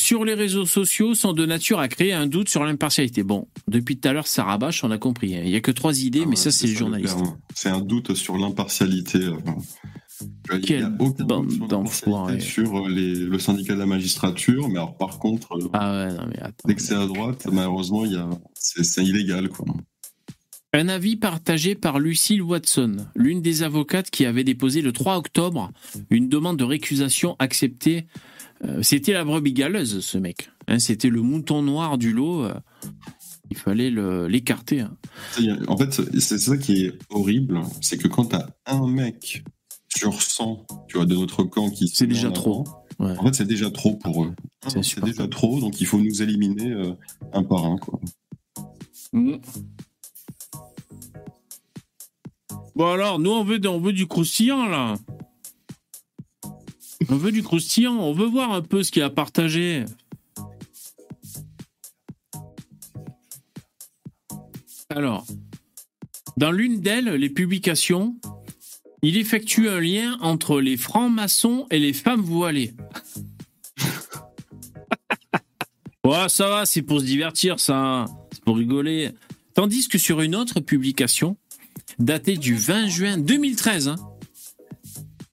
[0.00, 3.22] sur les réseaux sociaux sont de nature à créer un doute sur l'impartialité.
[3.22, 5.36] Bon, depuis tout à l'heure, ça rabâche, on a compris.
[5.36, 5.42] hein.
[5.44, 7.16] Il n'y a que trois idées, Ah mais ouais, ça, c'est les journalistes.
[7.54, 9.18] C'est un doute sur l'impartialité.
[9.18, 9.36] euh,
[10.52, 11.88] Il n'y a aucun doute
[12.40, 16.12] sur euh, les- le syndicat de la magistrature, mais alors par contre, euh, Ah ouais,
[16.12, 16.66] non mais attends.
[16.66, 18.28] dès que c'est à droite, malheureusement, il y a...
[18.54, 19.48] c'est c'est illégal.
[19.48, 19.66] Quoi.
[20.72, 25.70] Un avis partagé par Lucille Watson, l'une des avocates qui avait déposé le 3 octobre
[26.10, 28.06] une demande de récusation acceptée.
[28.64, 30.51] Euh, C'était la brebis galeuse, ce mec.
[30.68, 32.44] Hein, C'était le mouton noir du lot.
[32.44, 32.55] euh,
[33.51, 33.90] Il fallait
[34.29, 34.81] l'écarter.
[34.81, 34.96] hein.
[35.68, 39.42] En fait, c'est ça qui est horrible, c'est que quand tu as un mec
[39.88, 42.64] sur 100 tu vois, de notre camp qui se C'est déjà trop.
[42.66, 43.16] avant, Ouais.
[43.18, 44.33] En fait, c'est déjà trop pour eux.
[44.83, 46.92] C'est déjà trop, donc il faut nous éliminer euh,
[47.33, 47.77] un par un.
[47.79, 47.99] Quoi.
[52.77, 54.94] Bon alors, nous on veut, on veut du croustillant là.
[57.12, 59.85] On veut du croustillant, on veut voir un peu ce qu'il a partagé.
[64.90, 65.27] Alors,
[66.37, 68.16] dans l'une d'elles, les publications,
[69.03, 72.75] il effectue un lien entre les francs-maçons et les femmes voilées.
[76.05, 78.05] ouais, ça va, c'est pour se divertir, ça.
[78.33, 79.11] C'est pour rigoler.
[79.55, 81.37] Tandis que sur une autre publication,
[81.99, 83.96] datée du 20 juin 2013, hein,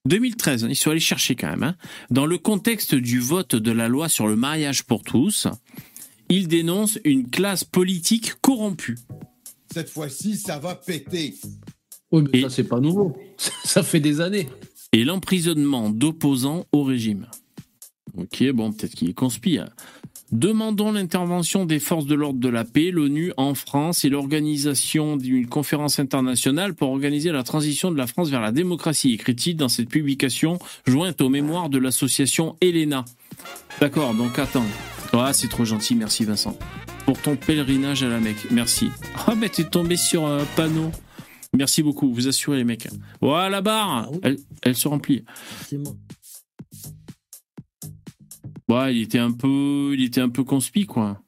[0.08, 1.76] 2013, hein, ils sont allés chercher quand même, hein,
[2.10, 5.48] dans le contexte du vote de la loi sur le mariage pour tous,
[6.30, 8.98] il dénonce une classe politique corrompue.
[9.74, 11.36] Cette fois-ci, ça va péter.
[12.12, 13.18] Oui, mais Et- ça, c'est pas nouveau.
[13.64, 14.48] Ça fait des années.
[14.94, 17.28] et l'emprisonnement d'opposants au régime.
[18.18, 19.60] Ok, bon, peut-être qu'il est conspi.
[19.60, 19.70] hein.
[20.32, 25.48] Demandons l'intervention des forces de l'ordre de la paix, l'ONU en France et l'organisation d'une
[25.48, 29.88] conférence internationale pour organiser la transition de la France vers la démocratie, écrit-il dans cette
[29.88, 33.06] publication jointe aux mémoires de l'association Elena.
[33.80, 34.66] D'accord, donc attends.
[35.14, 36.58] Ah, c'est trop gentil, merci Vincent.
[37.06, 38.90] Pour ton pèlerinage à la Mecque, merci.
[39.28, 40.92] Ah, mais t'es tombé sur un panneau.
[41.54, 42.90] Merci beaucoup, vous assurez les mecs.
[43.22, 45.24] Voilà la barre, Ah elle, elle se remplit.
[48.70, 51.22] Ouais, il était un peu, il était un peu conspi, quoi.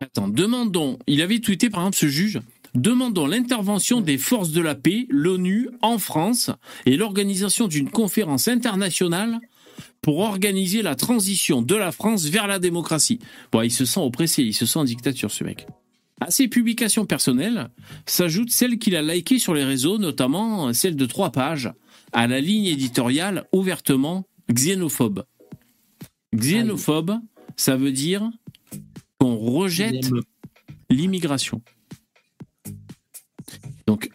[0.00, 0.98] Attends, demandons.
[1.06, 2.40] Il avait tweeté, par exemple, ce juge.
[2.74, 6.50] Demandons l'intervention des forces de la paix, l'ONU, en France,
[6.86, 9.38] et l'organisation d'une conférence internationale
[10.00, 13.20] pour organiser la transition de la France vers la démocratie.
[13.52, 15.66] Bon, il se sent oppressé, il se sent en dictature, ce mec.
[16.20, 17.68] À ses publications personnelles
[18.06, 21.72] s'ajoute celle qu'il a likée sur les réseaux, notamment celle de trois pages,
[22.12, 25.24] à la ligne éditoriale ouvertement xénophobe.
[26.34, 27.20] Xénophobe,
[27.56, 28.30] ça veut dire
[29.18, 30.10] qu'on rejette
[30.90, 31.62] l'immigration.
[33.86, 34.10] Donc,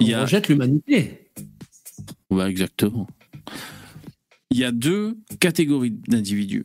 [0.00, 1.30] il y On a, rejette l'humanité.
[2.30, 3.06] Ouais, exactement.
[4.50, 6.64] Il y a deux catégories d'individus.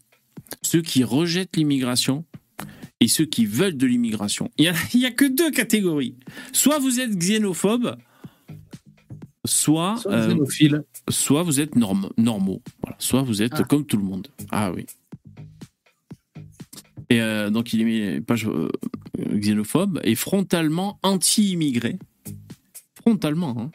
[0.61, 2.25] Ceux qui rejettent l'immigration
[2.99, 4.49] et ceux qui veulent de l'immigration.
[4.57, 6.15] Il n'y a, il y a que deux catégories.
[6.53, 7.97] Soit vous êtes xénophobe,
[9.45, 10.45] soit, Soit euh,
[11.09, 12.61] soit vous êtes norm- normaux.
[12.81, 12.95] Voilà.
[12.99, 13.63] Soit vous êtes Ah.
[13.63, 14.27] comme tout le monde.
[14.51, 14.85] Ah oui.
[17.09, 18.69] Et euh, donc il est page euh,
[19.19, 21.97] xénophobe et frontalement anti-immigré.
[23.01, 23.55] Frontalement.
[23.59, 23.71] hein.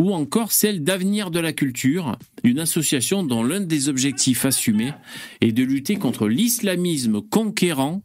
[0.00, 4.92] Ou encore celle d'Avenir de la Culture, une association dont l'un des objectifs assumés
[5.40, 8.02] est de lutter contre l'islamisme conquérant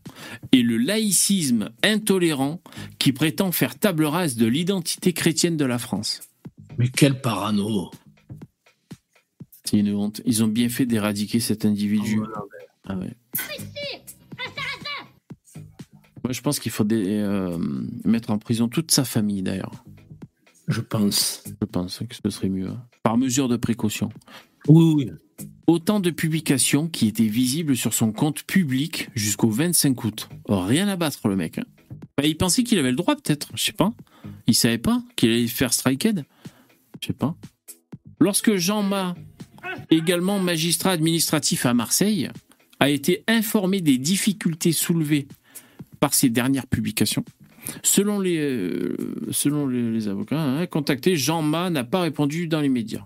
[0.52, 2.62] et le laïcisme intolérant
[3.00, 6.20] qui prétend faire table rase de l'identité chrétienne de la France.
[6.78, 7.92] Mais quel parano.
[9.64, 10.22] C'est une honte.
[10.26, 12.20] Ils ont bien fait d'éradiquer cet individu.
[12.24, 12.46] Ah, voilà.
[12.90, 13.18] Ah ouais.
[16.24, 17.58] Moi, je pense qu'il faut dé- euh,
[18.04, 19.84] mettre en prison toute sa famille, d'ailleurs.
[20.68, 21.44] Je pense.
[21.48, 22.68] Je pense que ce serait mieux.
[22.70, 22.84] hein.
[23.04, 24.10] Par mesure de précaution.
[24.68, 25.12] Oui, oui.
[25.68, 30.30] Autant de publications qui étaient visibles sur son compte public jusqu'au 25 août.
[30.50, 31.60] Rien à battre, le mec.
[31.60, 31.66] hein.
[32.18, 33.50] Bah, il pensait qu'il avait le droit, peut-être.
[33.54, 33.94] Je sais pas.
[34.48, 36.26] Il savait pas qu'il allait faire striked.
[37.02, 37.36] Je sais pas.
[38.20, 39.16] Lorsque Jean Ma,
[39.92, 42.30] également magistrat administratif à Marseille,
[42.80, 45.28] a été informé des difficultés soulevées
[46.00, 47.26] par ses dernières publications,
[47.84, 53.06] selon les, euh, avocats hein, contactés, Jean Ma n'a pas répondu dans les médias.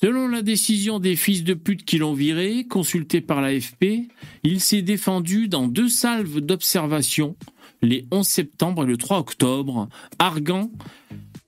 [0.00, 4.08] Selon la décision des fils de pute qui l'ont viré, consulté par l'AFP,
[4.44, 7.34] il s'est défendu dans deux salves d'observation
[7.82, 10.70] les 11 septembre et le 3 octobre, arguant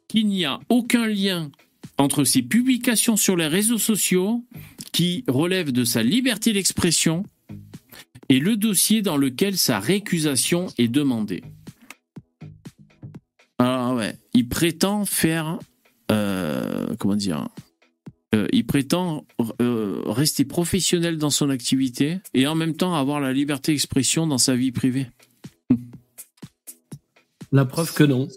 [0.09, 1.51] qu'il n'y a aucun lien
[1.99, 4.45] entre ses publications sur les réseaux sociaux
[4.93, 7.25] qui relèvent de sa liberté d'expression
[8.29, 11.43] et le dossier dans lequel sa récusation est demandée.
[13.59, 15.59] Ah ouais, il prétend faire,
[16.13, 17.49] euh, comment dire,
[18.35, 19.27] euh, il prétend
[19.61, 24.39] euh, rester professionnel dans son activité et en même temps avoir la liberté d'expression dans
[24.39, 25.07] sa vie privée.
[27.51, 28.29] La preuve que non.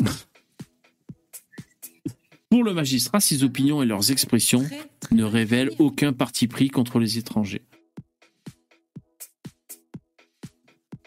[2.50, 4.64] Pour le magistrat, ses opinions et leurs expressions
[5.12, 7.62] ne révèlent aucun parti pris contre les étrangers.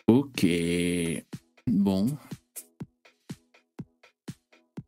[0.08, 0.46] Ok.
[1.68, 2.08] Bon.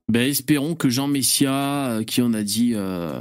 [0.08, 3.20] Ben, espérons que Jean Messia, euh, qui on a dit euh,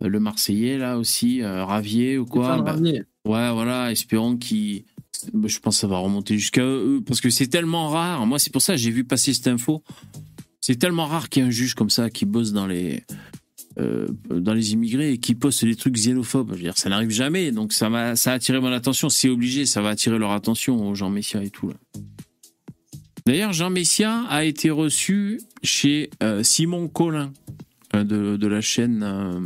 [0.00, 2.58] le Marseillais là aussi, euh, Ravier ou quoi.
[2.58, 3.02] Ben, Ravier.
[3.24, 4.84] Ouais, voilà, espérons qu'il.
[5.32, 8.24] ben, Je pense que ça va remonter jusqu'à eux, parce que c'est tellement rare.
[8.26, 9.82] Moi, c'est pour ça que j'ai vu passer cette info.
[10.60, 13.04] C'est tellement rare qu'il y ait un juge comme ça qui bosse dans les,
[13.78, 16.50] euh, dans les immigrés et qui poste des trucs xénophobes.
[16.50, 19.08] Je veux dire, ça n'arrive jamais, donc ça, m'a, ça a attiré mon attention.
[19.08, 21.72] C'est obligé, ça va attirer leur attention aux Jean Messia et tout.
[23.24, 27.32] D'ailleurs, Jean Messia a été reçu chez euh, Simon Collin
[27.94, 29.40] de, de la chaîne euh,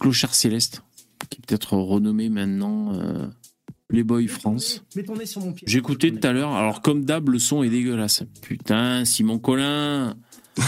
[0.00, 0.82] Clochard Céleste,
[1.30, 2.92] qui est peut-être renommé maintenant
[3.88, 4.84] Playboy France.
[5.66, 8.22] Écouté tout à l'heure, alors comme d'hab, le son est dégueulasse.
[8.42, 10.16] Putain, Simon Collin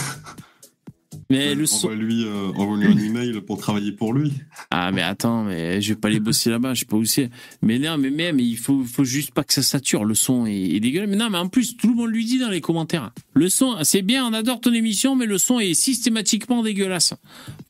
[1.30, 1.86] Mais le son...
[1.86, 4.32] Envoie-lui euh, envoie-lui un email pour travailler pour lui.
[4.72, 7.30] Ah mais attends, mais je vais pas aller bosser là-bas, je sais pas où c'est.
[7.62, 10.52] Mais non, mais même, il faut, faut juste pas que ça sature, le son est,
[10.52, 11.08] est dégueulasse.
[11.08, 13.12] Mais non, mais en plus, tout le monde lui dit dans les commentaires.
[13.32, 17.14] Le son, c'est bien, on adore ton émission, mais le son est systématiquement dégueulasse.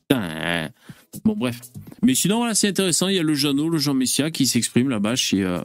[0.09, 0.67] Putain, euh,
[1.25, 1.59] Bon, bref.
[2.03, 3.07] Mais sinon, voilà, c'est intéressant.
[3.07, 5.43] Il y a le Jeannot, le Jean Messia qui s'exprime là-bas chez.
[5.43, 5.59] euh,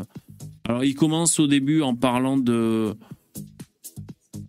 [0.68, 2.94] Alors, il commence au début en parlant de.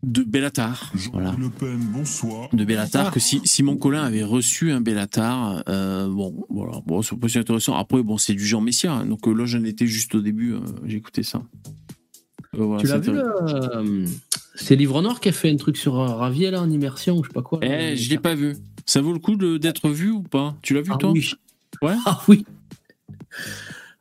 [0.04, 0.92] de Bellatar.
[1.14, 1.36] Voilà.
[1.38, 2.50] Le Pen, bonsoir.
[2.54, 5.64] De Bellatar, que si, Simon Collin avait reçu un Bellatar.
[5.70, 6.82] euh, bon, voilà.
[6.86, 7.76] Bon, c'est pas si intéressant.
[7.76, 8.92] Après, bon, c'est du Jean Messia.
[8.94, 9.06] hein.
[9.06, 10.54] donc euh, là, j'en étais juste au début.
[10.54, 11.42] euh, J'ai écouté ça.
[12.56, 14.08] Euh, voilà, tu l'as vu euh,
[14.56, 17.30] C'est Livre Noir qui a fait un truc sur Ravier là en immersion ou je
[17.30, 17.60] sais pas quoi.
[17.62, 18.56] Eh, je l'ai pas vu.
[18.88, 20.56] Ça vaut le coup d'être vu ou pas?
[20.63, 21.12] Tu l'as vu, Ah toi?
[21.12, 21.32] oui.
[21.84, 21.95] Ouais?
[22.06, 22.43] Ah oui.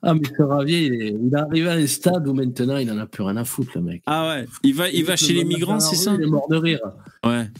[0.02, 2.90] Ah mais ce Ravier, il est, il est arrivé à un stade où maintenant il
[2.92, 4.02] en a plus rien à foutre le mec.
[4.06, 4.46] Ah ouais.
[4.62, 6.14] Il va, il va chez les migrants, c'est ça?
[6.14, 6.80] Il est mort de rire.
[7.24, 7.50] Ouais.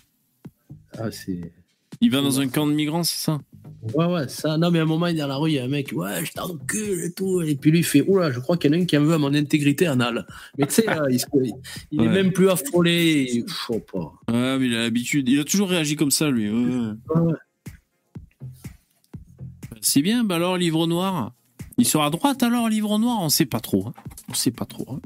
[0.97, 1.53] Ah c'est.
[2.01, 3.41] Il va dans un camp de migrants, c'est ça?
[3.95, 4.57] Ouais, ouais, ça.
[4.59, 5.93] Non, mais à un moment, il est dans la rue, il y a un mec,
[5.95, 7.41] ouais, je t'encule et tout.
[7.43, 9.05] Et puis lui, il fait, oula, je crois qu'il y en a un qui en
[9.05, 10.27] veut à mon intégrité anale.
[10.59, 11.27] Mais tu sais, là, il, se-
[11.93, 13.27] il est même plus affolé.
[13.33, 14.13] il- pff, pas.
[14.33, 15.29] Ouais, mais il a l'habitude.
[15.29, 16.51] Il a toujours réagi comme ça, lui.
[16.51, 16.57] Ouais,
[17.15, 17.21] ouais.
[17.23, 17.33] Ouais.
[19.81, 21.33] C'est bien, bah alors, livre noir.
[21.79, 23.19] Il sera à droite alors, livre noir?
[23.21, 23.87] On sait pas trop.
[23.89, 23.93] hein.
[24.31, 24.87] On sait pas trop.
[24.91, 25.01] hein.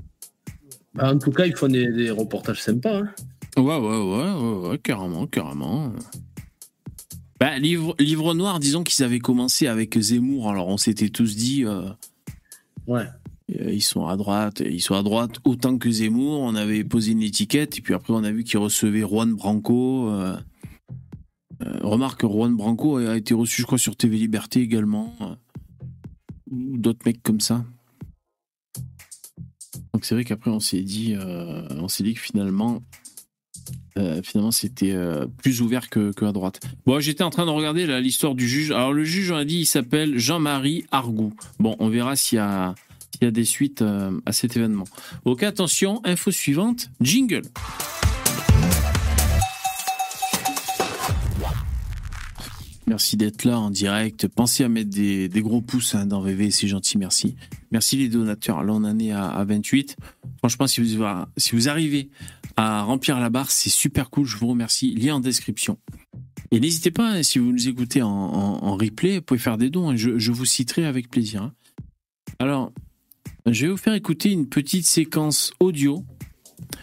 [0.95, 2.99] Bah, en tout cas, ils font des, des reportages sympas.
[3.01, 3.09] hein.
[3.57, 5.93] Ouais, ouais, ouais, ouais, ouais, carrément, carrément.
[7.41, 10.51] Bah, livre, livre noir, disons qu'ils avaient commencé avec Zemmour.
[10.51, 11.89] Alors, on s'était tous dit, euh,
[12.87, 13.07] Ouais.
[13.59, 16.41] euh, ils sont à droite, ils sont à droite autant que Zemmour.
[16.41, 20.11] On avait posé une étiquette, et puis après, on a vu qu'ils recevaient Juan Branco.
[20.11, 20.37] euh,
[21.63, 25.15] euh, remarque, Juan Branco a été reçu, je crois, sur TV Liberté également.
[25.23, 25.35] euh,
[26.51, 27.65] ou d'autres mecs comme ça.
[29.95, 32.83] Donc c'est vrai qu'après on s'est dit, euh, on s'est dit que finalement,
[33.99, 36.61] euh, finalement c'était euh, plus ouvert que, à droite.
[36.87, 38.71] Bon, j'étais en train de regarder l'histoire du juge.
[38.71, 41.35] Alors le juge, on a dit, il s'appelle Jean-Marie Argout.
[41.59, 42.75] Bon, on verra s'il y a,
[43.21, 44.85] des suites euh, à cet événement.
[45.25, 47.43] Ok, attention, info suivante, jingle.
[52.87, 54.27] Merci d'être là en direct.
[54.27, 57.37] Pensez à mettre des, gros pouces hein, dans VV, c'est gentil, merci.
[57.71, 58.65] Merci les donateurs.
[58.65, 59.97] Là, on en est à, à 28.
[60.39, 60.81] Franchement, si
[61.53, 62.11] vous arrivez
[62.85, 64.27] remplir la barre, c'est super cool.
[64.27, 64.95] Je vous remercie.
[64.95, 65.79] Lien en description.
[66.51, 69.91] Et n'hésitez pas, hein, si vous nous écoutez en, replay, vous pouvez faire des dons.
[69.91, 69.97] hein.
[69.97, 71.43] Je, je vous citerai avec plaisir.
[71.43, 71.53] hein.
[72.39, 72.73] Alors,
[73.47, 76.05] je vais vous faire écouter une petite séquence audio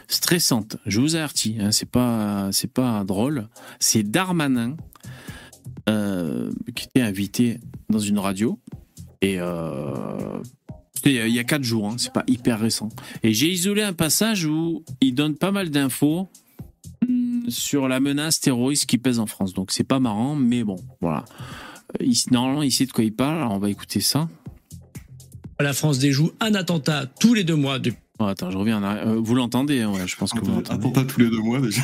[0.08, 0.78] stressante.
[0.86, 3.48] Je vous avertis, c'est pas, c'est pas drôle.
[3.80, 4.76] C'est Darmanin
[5.90, 7.60] euh, qui était invité
[7.90, 8.60] dans une radio
[9.22, 10.42] et euh,
[11.06, 12.90] il y a quatre jours, hein, c'est pas hyper récent.
[13.24, 16.28] Et j'ai isolé un passage où il donne pas mal d'infos
[17.48, 19.54] sur la menace terroriste qui pèse en France.
[19.54, 21.26] Donc c'est pas marrant, mais bon, voilà.
[22.02, 24.28] Euh, Il, normalement, il sait de quoi il parle, alors on va écouter ça.
[25.60, 28.00] La France déjoue un attentat tous les deux mois depuis.
[28.20, 28.84] Oh, attends, je reviens.
[28.84, 30.88] Euh, vous l'entendez, hein, ouais, je pense que vous l'entendez.
[30.88, 31.82] attentat tous les deux mois déjà.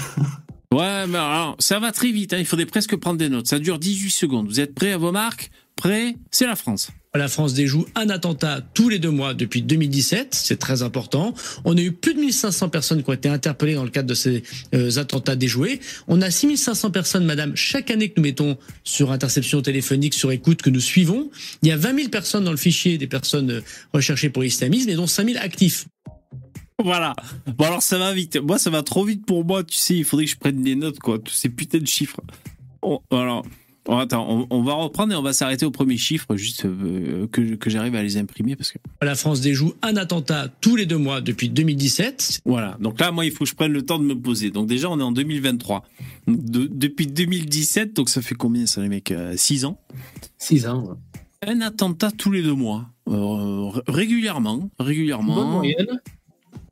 [0.71, 3.45] Ouais, mais alors, ça va très vite, hein, il faudrait presque prendre des notes.
[3.45, 4.47] Ça dure 18 secondes.
[4.47, 5.51] Vous êtes prêts à vos marques?
[5.75, 6.91] Prêts C'est la France.
[7.15, 11.35] La France déjoue un attentat tous les deux mois depuis 2017, c'est très important.
[11.63, 14.15] On a eu plus de 1500 personnes qui ont été interpellées dans le cadre de
[14.15, 14.41] ces
[14.73, 15.79] euh, attentats déjoués.
[16.07, 20.63] On a 6500 personnes, madame, chaque année que nous mettons sur interception téléphonique, sur écoute,
[20.63, 21.29] que nous suivons.
[21.61, 23.61] Il y a 20 000 personnes dans le fichier des personnes euh,
[23.93, 25.85] recherchées pour l'islamisme et dont 5000 actifs.
[26.83, 27.15] Voilà.
[27.45, 28.37] Bon, alors ça va vite.
[28.37, 30.75] Moi, ça va trop vite pour moi, tu sais, il faudrait que je prenne des
[30.75, 31.19] notes, quoi.
[31.19, 32.19] Tous ces putains de chiffres.
[32.81, 33.45] Oh, alors,
[33.89, 37.55] attends, on, on va reprendre et on va s'arrêter au premier chiffre, juste euh, que,
[37.55, 38.77] que j'arrive à les imprimer, parce que.
[39.01, 42.41] La France déjoue un attentat tous les deux mois depuis 2017.
[42.45, 42.77] Voilà.
[42.79, 44.51] Donc là, moi, il faut que je prenne le temps de me poser.
[44.51, 45.83] Donc déjà, on est en 2023.
[46.27, 49.77] Donc, de- depuis 2017, donc ça fait combien, ça, les mecs 6 ans?
[50.37, 50.83] 6 ans.
[50.85, 50.95] ouais.
[51.45, 52.89] Un attentat tous les deux mois.
[53.09, 54.69] Euh, ré- régulièrement.
[54.79, 55.35] Régulièrement.
[55.35, 55.99] Bonne moyenne.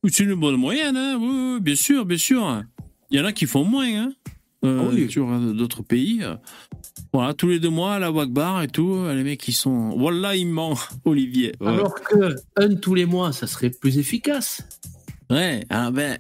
[0.08, 2.64] C'est une bonne moyenne, hein oui, oui, bien sûr, bien sûr.
[3.12, 4.14] Il y en a qui font moins, hein
[4.64, 5.08] euh, Ah oui.
[5.08, 6.20] Tu regardes d'autres pays.
[6.24, 6.36] euh,
[7.14, 9.90] Voilà, tous les deux mois, à la Wagbar et tout, euh, les mecs, ils sont.
[9.98, 11.54] Voilà, ils ment, Olivier.
[11.60, 14.64] Ouais, Alors que un tous les mois, ça serait plus efficace.
[15.30, 16.18] Ouais, ah ben.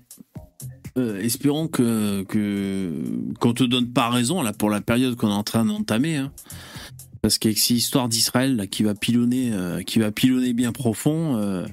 [0.97, 2.91] euh, espérons que que
[3.39, 6.31] qu'on te donne pas raison là pour la période qu'on est en train d'entamer, hein.
[7.21, 11.35] parce qu'avec ces histoires d'Israël là, qui va pilonner, euh, qui va pilonner bien profond,
[11.37, 11.65] euh,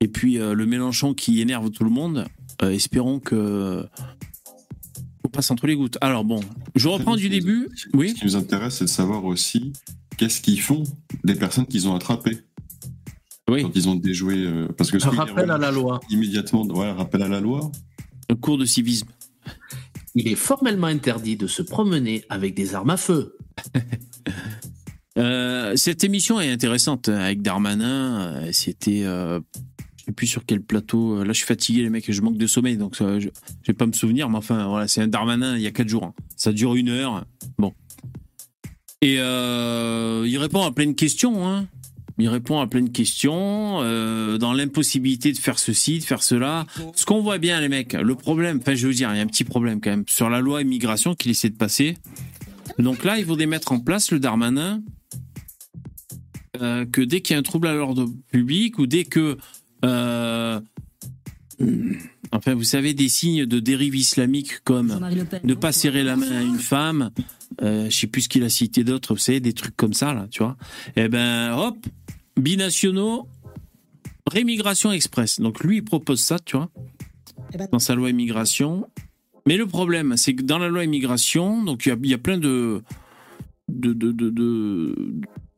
[0.00, 2.26] et puis euh, le Mélenchon qui énerve tout le monde,
[2.62, 3.86] euh, espérons que
[5.34, 5.98] passe entre les gouttes.
[6.00, 6.40] Alors bon,
[6.74, 7.68] je reprends du début.
[7.92, 8.10] Oui.
[8.10, 9.72] Ce qui nous intéresse, c'est de savoir aussi
[10.16, 10.84] qu'est-ce qu'ils font
[11.24, 12.38] des personnes qu'ils ont attrapées
[13.50, 14.36] Oui, quand ils ont déjoué.
[14.36, 16.00] euh, parce que ce Un qu'ils rappel à la loi.
[16.10, 17.70] immédiatement, ouais, rappel à la loi.
[18.30, 19.08] un cours de civisme.
[20.14, 23.36] Il est formellement interdit de se promener avec des armes à feu.
[25.16, 28.18] Euh, cette émission est intéressante avec Darmanin.
[28.20, 29.38] euh, C'était, euh,
[30.04, 31.18] sais plus sur quel plateau.
[31.18, 33.28] euh, Là, je suis fatigué, les mecs, je manque de sommeil, donc je, je
[33.66, 34.28] vais pas me souvenir.
[34.28, 36.04] Mais enfin, voilà, c'est un Darmanin il y a quatre jours.
[36.04, 36.14] hein.
[36.36, 37.24] Ça dure une heure.
[37.58, 37.72] Bon.
[39.02, 41.46] Et euh, il répond à plein de questions.
[41.46, 41.66] Hein.
[42.18, 46.64] Il répond à plein de questions euh, dans l'impossibilité de faire ceci, de faire cela.
[46.94, 49.22] Ce qu'on voit bien, les mecs, le problème, enfin, je veux dire, il y a
[49.22, 51.96] un petit problème quand même sur la loi immigration qu'il essaie de passer.
[52.78, 54.80] Donc là, il faudrait mettre en place le Darmanin
[56.60, 59.36] que dès qu'il y a un trouble à l'ordre public ou dès que,
[59.84, 60.60] euh,
[62.32, 64.88] enfin, vous savez, des signes de dérive islamique comme
[65.44, 67.10] ne pas serrer la main à une femme,
[67.62, 70.12] euh, je sais plus ce qu'il a cité d'autre, vous savez, des trucs comme ça,
[70.14, 70.56] là, tu vois.
[70.96, 71.76] Eh ben, hop,
[72.36, 73.28] binationaux,
[74.30, 75.38] rémigration express.
[75.40, 76.70] Donc lui, il propose ça, tu vois,
[77.70, 78.88] dans sa loi immigration.
[79.46, 82.38] Mais le problème, c'est que dans la loi immigration, donc il y y a plein
[82.38, 82.82] de-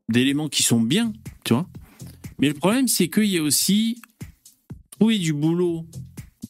[0.09, 1.13] d'éléments qui sont bien,
[1.45, 1.67] tu vois.
[2.39, 4.03] Mais le problème, c'est qu'il y a aussi
[4.99, 5.87] trouver du boulot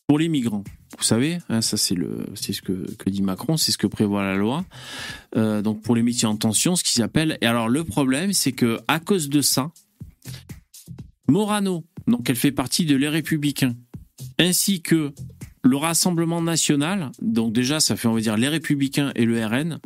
[0.06, 0.64] pour les migrants.
[0.98, 3.86] Vous savez, hein, ça c'est le, c'est ce que, que dit Macron, c'est ce que
[3.86, 4.64] prévoit la loi.
[5.36, 7.36] Euh, donc pour les métiers en tension, ce qu'ils appellent.
[7.42, 9.70] Et alors le problème, c'est que à cause de ça,
[11.28, 13.74] Morano, donc elle fait partie de les Républicains,
[14.38, 15.12] ainsi que
[15.62, 19.80] le Rassemblement national, donc déjà ça fait on va dire les Républicains et le RN,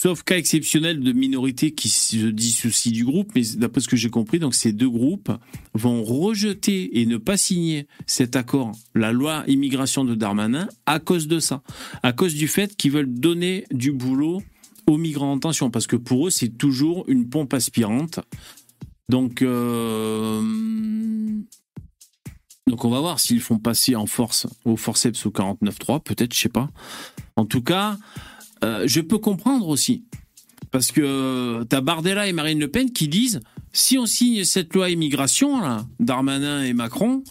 [0.00, 4.10] sauf cas exceptionnel de minorités qui se dissocient du groupe, mais d'après ce que j'ai
[4.10, 5.32] compris, donc ces deux groupes
[5.74, 11.26] vont rejeter et ne pas signer cet accord, la loi immigration de Darmanin, à cause
[11.26, 11.62] de ça,
[12.04, 14.40] à cause du fait qu'ils veulent donner du boulot
[14.86, 18.20] aux migrants en tension, parce que pour eux c'est toujours une pompe aspirante.
[19.08, 20.40] Donc, euh,
[22.68, 26.38] donc on va voir s'ils font passer en force au forceps au 49.3, peut-être, je
[26.38, 26.70] sais pas.
[27.34, 27.98] En tout cas,
[28.64, 30.04] euh, je peux comprendre aussi.
[30.70, 33.40] Parce que euh, t'as Bardella et Marine Le Pen qui disent
[33.72, 37.22] si on signe cette loi immigration, là, Darmanin et Macron,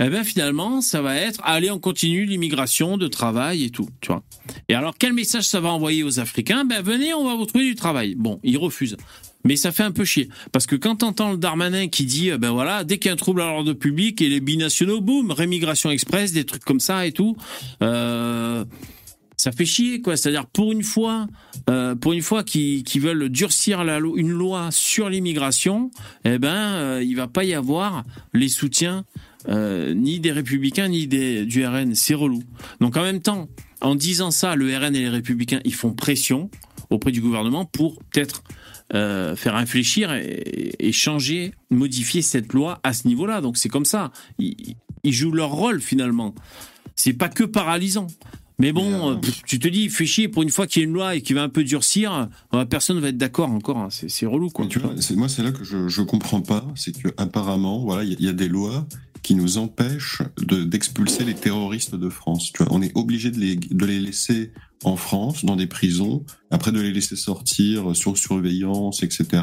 [0.00, 4.08] eh ben finalement, ça va être allez, on continue l'immigration de travail et tout, tu
[4.08, 4.22] vois.
[4.68, 6.64] Et alors, quel message ça va envoyer aux Africains?
[6.64, 8.14] Ben venez, on va vous trouver du travail.
[8.14, 8.96] Bon, ils refusent.
[9.44, 10.28] Mais ça fait un peu chier.
[10.52, 13.14] Parce que quand t'entends le Darmanin qui dit, euh, ben voilà, dès qu'il y a
[13.14, 17.06] un trouble à l'ordre public et les binationaux, boum, rémigration express, des trucs comme ça
[17.06, 17.36] et tout,
[17.82, 18.64] euh,
[19.42, 20.16] ça fait chier, quoi.
[20.16, 21.26] C'est-à-dire, pour une fois,
[21.68, 25.90] euh, pour une fois qu'ils veulent durcir une loi sur l'immigration,
[26.24, 29.04] eh ben, euh, il va pas y avoir les soutiens
[29.48, 31.96] euh, ni des républicains ni des, du RN.
[31.96, 32.44] C'est relou.
[32.80, 33.48] Donc, en même temps,
[33.80, 36.48] en disant ça, le RN et les républicains, ils font pression
[36.90, 38.44] auprès du gouvernement pour peut-être
[38.92, 43.40] faire réfléchir et, et changer, modifier cette loi à ce niveau-là.
[43.40, 44.12] Donc c'est comme ça.
[44.38, 46.34] Ils, ils jouent leur rôle finalement.
[46.94, 48.06] C'est pas que paralysant.
[48.58, 50.84] Mais bon, euh, euh, pff, tu te dis, fais chier pour une fois qu'il y
[50.84, 53.78] a une loi et qui va un peu durcir, euh, personne va être d'accord encore.
[53.78, 53.88] hein.
[53.90, 54.66] C'est relou quoi.
[54.66, 56.66] Tu vois, c'est- moi, c'est là que je, je comprends pas.
[56.74, 58.86] C'est que apparemment, voilà, il y, a- il y a des lois
[59.22, 62.52] qui nous empêchent de- d'expulser les terroristes de France.
[62.52, 64.52] Tu vois, on est obligé de les, de les laisser
[64.84, 69.42] en France, dans des prisons, après de les laisser sortir sur surveillance, etc.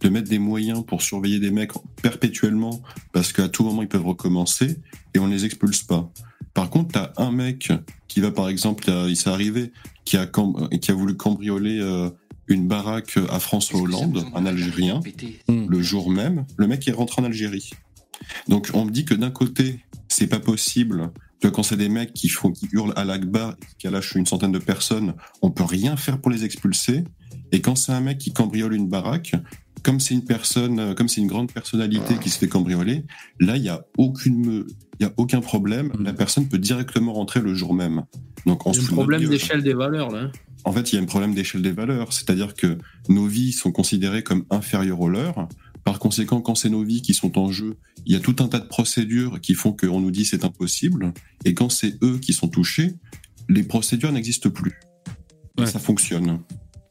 [0.00, 2.80] De mettre des moyens pour surveiller des mecs perpétuellement,
[3.12, 4.78] parce qu'à tout moment ils peuvent recommencer,
[5.14, 6.08] et on les expulse pas.
[6.56, 7.70] Par contre, t'as un mec
[8.08, 9.72] qui va, par exemple, il s'est arrivé,
[10.06, 12.08] qui a, cam- qui a voulu cambrioler euh,
[12.48, 15.00] une baraque à François Hollande, un Algérien,
[15.48, 15.66] Hmm.
[15.68, 17.70] le jour même, le mec est rentré en Algérie.
[18.48, 21.10] Donc on me dit que d'un côté, c'est pas possible.
[21.40, 24.14] Tu vois, quand c'est des mecs qui font, qui hurlent à l'Akbar, et qui lâchent
[24.14, 27.04] une centaine de personnes, on peut rien faire pour les expulser.
[27.52, 29.34] Et quand c'est un mec qui cambriole une baraque,
[29.86, 33.04] comme c'est une personne, euh, comme c'est une grande personnalité qui se fait cambrioler,
[33.38, 34.64] là il y a aucune,
[34.98, 35.92] il y a aucun problème.
[35.96, 36.02] Mm.
[36.02, 38.02] La personne peut directement rentrer le jour même.
[38.46, 39.30] Donc on C'est se un fout de problème gueule.
[39.30, 40.22] d'échelle des valeurs, là.
[40.24, 40.32] hein.
[40.64, 42.78] En fait, il y a un problème d'échelle des valeurs, c'est-à-dire que
[43.08, 45.46] nos vies sont considérées comme inférieures aux leurs.
[45.84, 47.76] Par conséquent, quand c'est nos vies qui sont en jeu,
[48.06, 51.12] il y a tout un tas de procédures qui font qu'on nous dit c'est impossible.
[51.44, 52.94] Et quand c'est eux qui sont touchés,
[53.48, 54.80] les procédures n'existent plus.
[55.62, 56.40] Et ça fonctionne.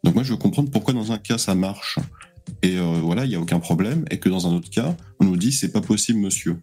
[0.06, 2.00] Donc moi, je veux comprendre pourquoi dans un cas ça marche
[2.62, 5.26] et euh, voilà, il y a aucun problème, et que dans un autre cas, on
[5.26, 6.58] nous dit c'est pas possible, monsieur.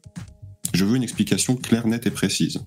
[0.75, 2.65] Je veux une explication claire, nette et précise.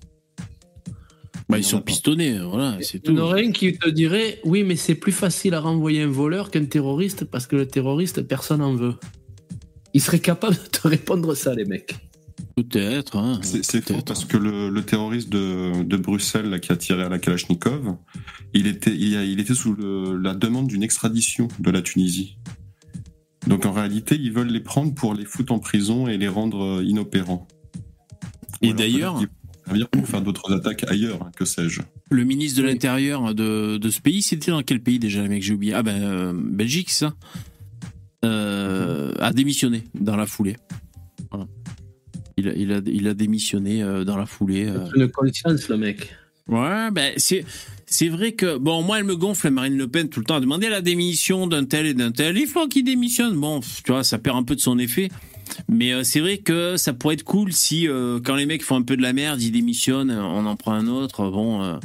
[1.48, 3.20] Bah, ils en sont pistonnés, voilà, c'est Il y tout.
[3.20, 6.50] en aurait un qui te dirait Oui, mais c'est plus facile à renvoyer un voleur
[6.50, 8.94] qu'un terroriste parce que le terroriste, personne n'en veut.
[9.94, 11.96] Il serait capable de te répondre ça, les mecs.
[12.56, 13.16] Peut-être.
[13.16, 17.02] Hein, C'est faux parce que le, le terroriste de, de Bruxelles là, qui a tiré
[17.04, 17.96] à la Kalachnikov,
[18.52, 22.38] il était, il, a- il était sous le- la demande d'une extradition de la Tunisie.
[23.46, 26.62] Donc en réalité, ils veulent les prendre pour les foutre en prison et les rendre
[26.80, 27.46] euh, inopérants.
[28.62, 29.20] Et d'ailleurs-
[29.90, 31.80] pour faire d'autres attaques ailleurs, hein, que sais-je.
[32.10, 35.42] Le ministre de l'Intérieur de, de ce pays, c'était dans quel pays déjà, les mecs
[35.42, 35.74] J'ai oublié.
[35.74, 37.14] Ah ben, euh, Belgique, ça
[38.24, 40.56] euh, A démissionné dans la foulée.
[41.30, 41.46] Voilà.
[42.36, 44.66] Il, a, il, a, il a démissionné dans la foulée.
[44.68, 44.86] euh.
[44.94, 46.14] Une conscience, le mec.
[46.48, 47.44] Ouais, ben c'est
[47.86, 50.40] c'est vrai que bon, moi elle me gonfle Marine Le Pen tout le temps à
[50.40, 52.36] demander la démission d'un tel et d'un tel.
[52.36, 53.36] Il faut qu'il démissionne.
[53.36, 55.08] Bon, tu vois, ça perd un peu de son effet.
[55.68, 58.76] Mais euh, c'est vrai que ça pourrait être cool si euh, quand les mecs font
[58.76, 61.30] un peu de la merde, ils démissionnent, on en prend un autre.
[61.30, 61.78] Bon, euh,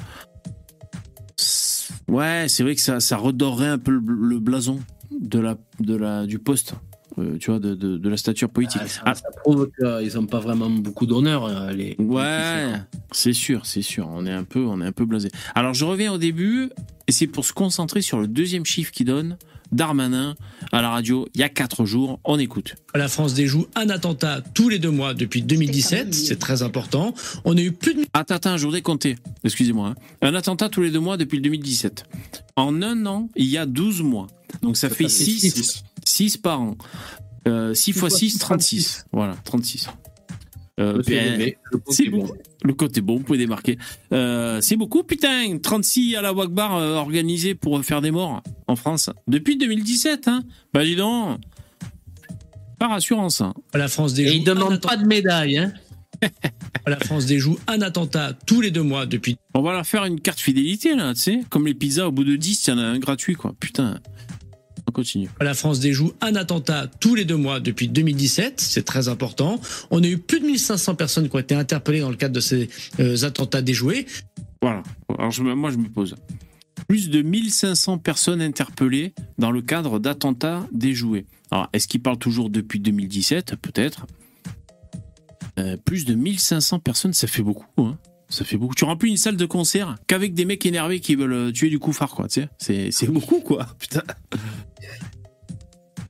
[2.07, 4.79] ouais, c'est vrai que ça ça redorerait un peu le, le blason
[5.11, 6.73] de la de la du poste.
[7.17, 8.81] Euh, tu vois, de, de, de la stature politique.
[8.83, 11.45] Ah, ça, Ah, ça prouve qu'ils n'ont pas vraiment beaucoup d'honneur.
[11.45, 11.95] euh, Les...
[11.99, 12.73] Ouais,
[13.11, 14.07] c'est sûr, c'est sûr.
[14.11, 15.29] On est un peu, on est un peu blasé.
[15.55, 16.69] Alors je reviens au début,
[17.07, 19.37] et c'est pour se concentrer sur le deuxième chiffre qui donne
[19.71, 20.35] Darmanin
[20.73, 22.19] à la radio il y a quatre jours.
[22.25, 22.75] On écoute.
[22.93, 27.13] La France déjoue un attentat tous les deux mois depuis 2017, c'est très important.
[27.45, 29.15] On a eu plus de Attends, attends, je voudrais compter.
[29.45, 29.89] Excusez-moi.
[29.89, 29.95] hein.
[30.21, 32.03] Un attentat tous les deux mois depuis le 2017.
[32.57, 34.27] En un an, il y a 12 mois.
[34.61, 35.83] Donc ça, fait fait 6 six.
[36.11, 36.77] 6 par an.
[37.47, 39.05] Euh, 6 fois fois 6, six, 36.
[39.11, 39.87] Voilà, 36.
[40.79, 42.27] Euh, C'est élevé, le c'est est bon.
[42.63, 43.77] Le côté bon, vous pouvez démarquer.
[44.13, 45.57] Euh, c'est beaucoup, putain.
[45.57, 50.27] 36 à la Wagbar euh, organisé pour faire des morts en France depuis 2017.
[50.27, 50.43] Hein.
[50.73, 51.39] Bah dis donc.
[52.79, 53.53] Pas rassurant ça.
[53.75, 55.57] la France Et déjoue ils ne un demandent pas de médaille.
[55.59, 55.71] Hein.
[56.87, 60.19] la France déjoue un attentat tous les deux mois depuis On va leur faire une
[60.19, 61.39] carte fidélité là, tu sais.
[61.49, 63.53] Comme les pizzas, au bout de 10, il y en a un gratuit quoi.
[63.59, 63.99] Putain.
[64.87, 65.29] On continue.
[65.39, 69.59] La France déjoue un attentat tous les deux mois depuis 2017, c'est très important.
[69.89, 72.39] On a eu plus de 1500 personnes qui ont été interpellées dans le cadre de
[72.39, 72.69] ces
[72.99, 74.05] euh, attentats déjoués.
[74.61, 74.83] Voilà.
[75.17, 76.15] Alors je, moi je me pose.
[76.87, 81.25] Plus de 1500 personnes interpellées dans le cadre d'attentats déjoués.
[81.51, 84.05] Alors est-ce qu'ils parlent toujours depuis 2017 Peut-être.
[85.59, 87.65] Euh, plus de 1500 personnes, ça fait beaucoup.
[87.77, 87.97] Hein.
[88.31, 88.73] Ça fait beaucoup.
[88.73, 91.77] Tu remplis une salle de concert qu'avec des mecs énervés qui veulent euh, tuer du
[91.77, 92.27] coup phare, quoi.
[92.27, 93.67] Tu sais, c'est c'est beaucoup, quoi.
[93.77, 94.01] Putain.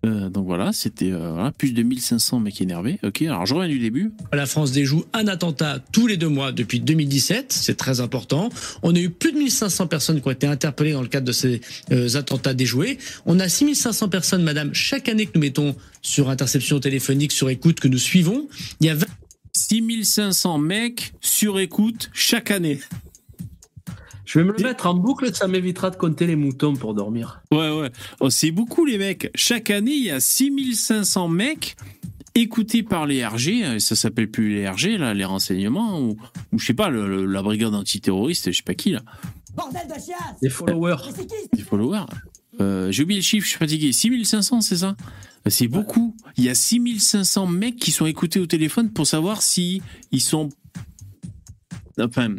[0.05, 2.97] Euh, donc voilà, c'était euh, voilà, plus de 1500 mecs énervés.
[3.03, 4.11] Ok, alors je reviens du début.
[4.33, 8.49] La France déjoue un attentat tous les deux mois depuis 2017, c'est très important.
[8.81, 11.31] On a eu plus de 1500 personnes qui ont été interpellées dans le cadre de
[11.31, 11.61] ces
[11.91, 12.97] euh, attentats déjoués.
[13.25, 17.79] On a 6500 personnes, madame, chaque année que nous mettons sur interception téléphonique, sur écoute,
[17.79, 18.47] que nous suivons.
[18.79, 19.05] Il y a 20
[19.67, 22.79] 6500 mecs sur écoute chaque année.
[24.25, 27.41] Je vais me le mettre en boucle, ça m'évitera de compter les moutons pour dormir.
[27.51, 27.91] Ouais, ouais.
[28.21, 29.29] Oh, c'est beaucoup, les mecs.
[29.35, 31.75] Chaque année, il y a 6500 mecs
[32.33, 33.63] écoutés par les RG.
[33.63, 36.15] euh, Ça s'appelle plus les RG, là, les renseignements, ou,
[36.53, 39.01] ou je sais pas, le- le- la brigade antiterroriste, je sais pas qui, là.
[39.53, 40.95] Bordel de chiasse Les followers.
[41.07, 42.05] Mais c'est qui Les followers.
[42.59, 43.91] Euh, j'ai oublié le chiffre, je suis fatigué.
[43.91, 44.95] 6500, c'est ça?
[45.47, 46.15] C'est beaucoup.
[46.37, 49.81] Il y a 6500 mecs qui sont écoutés au téléphone pour savoir si
[50.11, 50.49] ils sont.
[51.99, 52.35] Enfin.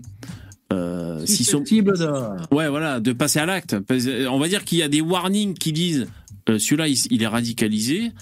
[0.72, 1.60] Euh, s'ils sont.
[1.60, 2.54] De.
[2.54, 3.74] Ouais, voilà, de passer à l'acte.
[3.90, 6.06] Euh, On va dire qu'il y a des warnings qui disent
[6.48, 8.12] euh, celui-là, il, il est radicalisé,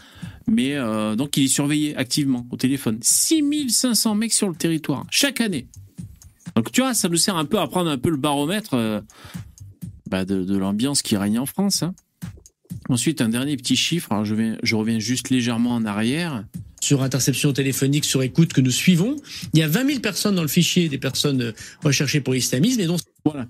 [0.47, 2.99] mais euh, donc il est surveillé activement au téléphone.
[3.01, 5.69] 6500 mecs sur le territoire, chaque année.
[6.57, 9.01] Donc tu vois, ça nous sert un peu à prendre un peu le baromètre euh,
[10.11, 11.83] bah, de, de l'ambiance qui règne en France.
[11.83, 11.95] hein.
[12.89, 16.45] Ensuite, un dernier petit chiffre, alors je, vais, je reviens juste légèrement en arrière.
[16.81, 19.17] sur interception téléphonique, sur écoute que nous suivons.
[19.53, 21.53] Il y a 20 000 personnes dans le fichier des personnes euh,
[21.85, 23.47] recherchées pour islamisme et donc Voilà.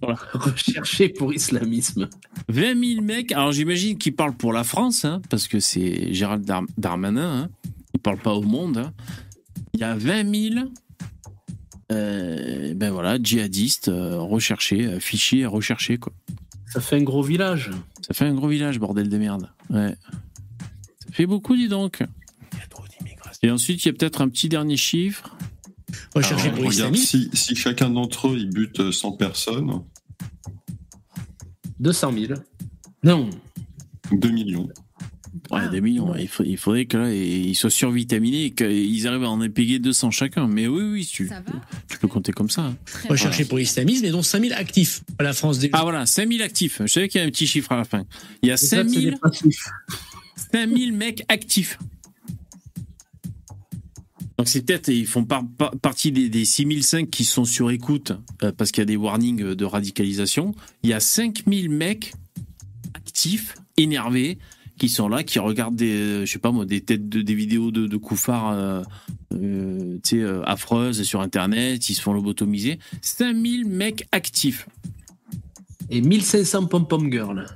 [0.32, 2.08] Recherché pour islamisme.
[2.48, 6.44] 20 000 mecs, alors j'imagine qu'ils parlent pour la France, hein, parce que c'est Gérald
[6.44, 7.48] Dar- Darmanin, hein.
[7.94, 8.78] il parle pas au monde.
[8.78, 8.92] hein.
[9.74, 10.66] Il y a 20 000
[11.90, 15.98] euh, ben voilà, djihadistes euh, recherchés, euh, fichiers recherchés.
[15.98, 16.12] Quoi.
[16.66, 17.70] Ça fait un gros village.
[18.06, 19.50] Ça fait un gros village, bordel de merde.
[19.70, 19.94] Ouais.
[21.06, 22.02] Ça fait beaucoup, dis donc.
[23.42, 25.36] Et ensuite, il y a peut-être un petit dernier chiffre.
[26.14, 29.82] recherchées Alors, pour regarde, si, si chacun d'entre eux il bute 100 personnes,
[31.80, 32.40] 200 000.
[33.04, 33.30] Non.
[34.12, 34.68] 2 millions.
[35.50, 36.14] Ouais, des millions.
[36.16, 39.78] Il, faut- il faudrait que là, ils soient survitaminés et qu'ils arrivent à en épiguer
[39.78, 40.46] 200 chacun.
[40.46, 41.30] Mais oui, oui, tu,
[42.00, 42.62] peux compter comme ça.
[42.66, 42.76] hein.
[42.84, 45.02] Très Recherchées pour islamisme et dont 5 000 actifs.
[45.18, 46.82] La France des Ah voilà, 5000 actifs.
[46.84, 48.04] Je savais qu'il y avait un petit chiffre à la fin.
[48.42, 49.64] Il y a Et ça, c'est 5000, des passifs.
[50.52, 51.78] 5000 mecs actifs.
[54.36, 58.12] Donc c'est peut-être, ils font par- par- partie des, des 6005 qui sont sur écoute
[58.44, 60.54] euh, parce qu'il y a des warnings de radicalisation.
[60.84, 62.12] Il y a 5000 mecs
[62.94, 64.38] actifs, énervés,
[64.78, 67.34] qui sont là, qui regardent des, euh, je sais pas moi, des têtes de, des
[67.34, 68.82] vidéos de, de couffards, euh,
[69.34, 72.78] euh, tu sais, euh, affreuses sur Internet, ils se font lobotomiser.
[73.02, 74.66] 5000 mecs actifs.
[75.90, 77.46] Et 1500 pom-pom girls.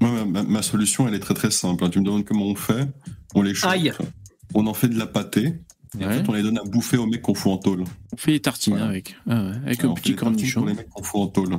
[0.00, 1.84] Ma, solution, elle est très très simple.
[1.84, 1.88] hein.
[1.90, 2.86] Tu me demandes comment on fait
[3.34, 3.70] On les choque.
[3.72, 3.92] Aïe.
[4.54, 5.54] On en fait de la pâtée.
[5.98, 6.18] Et en Ouais.
[6.18, 7.84] fait, on les donne à bouffer aux mecs qu'on fout en tôle.
[8.12, 9.16] On fait des tartines avec.
[9.26, 10.60] Ah ouais, avec On un petit cornichon.
[10.60, 11.58] Pour les mecs qu'on fout en tôle.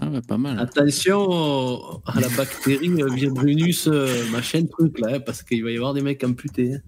[0.00, 0.58] Ah ouais, pas mal.
[0.60, 5.76] Attention à la bactérie euh, Virbrunus, euh, machin truc là, hein, parce qu'il va y
[5.76, 6.74] avoir des mecs amputés.
[6.74, 6.80] hein.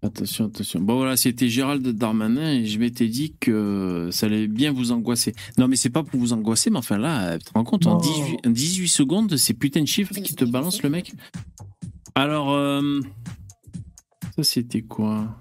[0.00, 0.80] Attention, attention.
[0.80, 5.34] Bon voilà, c'était Gérald Darmanin et je m'étais dit que ça allait bien vous angoisser.
[5.58, 7.94] Non mais c'est pas pour vous angoisser, mais enfin là, tu te rends compte, en
[7.94, 7.96] Non.
[7.98, 11.12] 18, en 18 secondes, ces putains de chiffres qui te balancent le mec.
[12.14, 13.00] Alors, euh,
[14.36, 15.36] ça c'était quoi?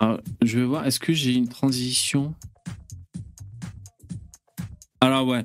[0.00, 2.34] Alors, Je vais voir, est-ce que j'ai une transition?
[5.00, 5.44] Alors ouais.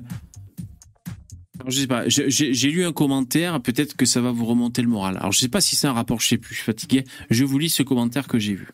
[1.60, 4.88] Alors, je sais pas, j'ai- lu un commentaire, peut-être que ça va vous remonter le
[4.88, 5.16] moral.
[5.18, 7.04] Alors je sais pas si c'est un rapport, je sais plus, je suis fatigué.
[7.30, 8.68] Je vous lis ce commentaire que j'ai vu.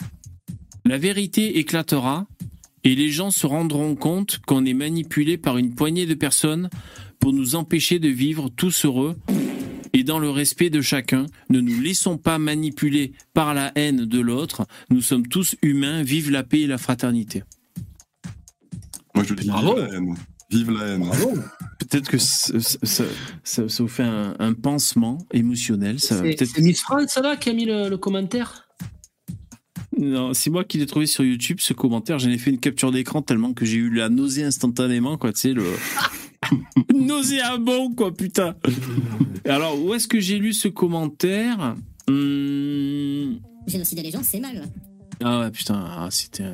[0.87, 2.27] La vérité éclatera
[2.85, 6.71] et les gens se rendront compte qu'on est manipulé par une poignée de personnes
[7.19, 9.19] pour nous empêcher de vivre tous heureux
[9.93, 11.27] et dans le respect de chacun.
[11.51, 14.67] Ne nous laissons pas manipuler par la haine de l'autre.
[14.91, 16.03] Nous sommes tous humains.
[16.03, 17.43] Vive la paix et la fraternité.
[19.15, 19.77] Moi, je dis Bravo.
[19.77, 20.15] la haine.
[20.51, 21.05] Vive la haine.
[21.79, 23.05] Peut-être que ça, ça- ça-
[23.45, 26.01] ça- ça vous fait un, un pansement émotionnel.
[26.01, 28.67] C'est Miss France là qui a mis le, le commentaire
[29.99, 32.19] Non, c'est moi qui l'ai trouvé sur YouTube, ce commentaire.
[32.19, 35.33] J'en ai fait une capture d'écran tellement que j'ai eu la nausée instantanément, quoi.
[35.33, 35.65] Tu sais, le.
[36.95, 38.55] Nauséabond, quoi, putain.
[39.45, 41.75] Alors, où est-ce que j'ai lu ce commentaire?
[42.09, 44.65] Hum, Génocider les gens, c'est mal.
[45.23, 46.45] Ah ouais, putain, ah, c'était.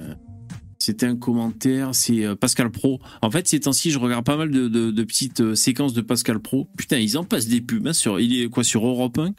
[0.84, 3.00] C'était un commentaire, c'est euh, Pascal Pro.
[3.22, 6.02] En fait, ces temps-ci, je regarde pas mal de, de- de petites euh, séquences de
[6.02, 6.68] Pascal Pro.
[6.76, 7.86] Putain, ils en passent des pubs.
[7.86, 9.34] Hein, sur, il est quoi sur Europe 1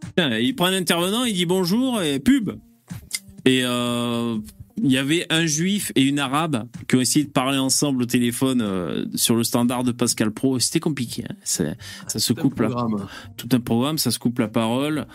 [0.00, 2.50] Putain, Il prend un intervenant, il dit bonjour et pub.
[3.46, 4.36] Et euh,
[4.82, 8.06] il y avait un juif et une arabe qui ont essayé de parler ensemble au
[8.06, 10.58] téléphone euh, sur le standard de Pascal Pro.
[10.58, 11.24] C'était compliqué.
[11.30, 11.34] hein.
[11.44, 11.64] Ça,
[12.06, 12.68] ça se coupe là
[13.38, 15.06] tout un programme, ça se coupe la parole.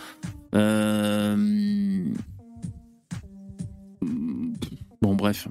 [0.55, 2.05] Euh...
[5.03, 5.47] Bon, bref.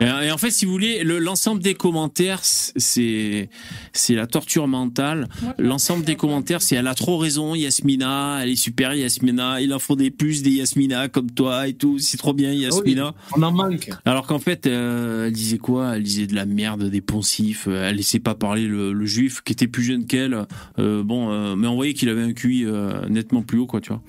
[0.00, 3.50] Et, en fait, si vous voulez, le- l'ensemble des commentaires, c'est
[3.92, 5.28] c'est la torture mentale.
[5.58, 9.60] L'ensemble des commentaires, c'est elle a trop raison, Yasmina, elle est super, Yasmina.
[9.60, 11.98] Il en faut des plus des Yasmina comme toi et tout.
[11.98, 13.14] C'est trop bien, Yasmina.
[13.36, 13.90] On en manque.
[14.06, 15.96] Alors qu'en fait, euh, elle disait quoi?
[15.96, 17.66] Elle disait de la merde, des poncifs.
[17.66, 20.46] Elle laissait pas parler le, le juif qui était plus jeune qu'elle.
[20.78, 23.82] Euh, bon, euh, mais on voyait qu'il avait un QI euh, nettement plus haut, quoi,
[23.82, 24.02] tu vois.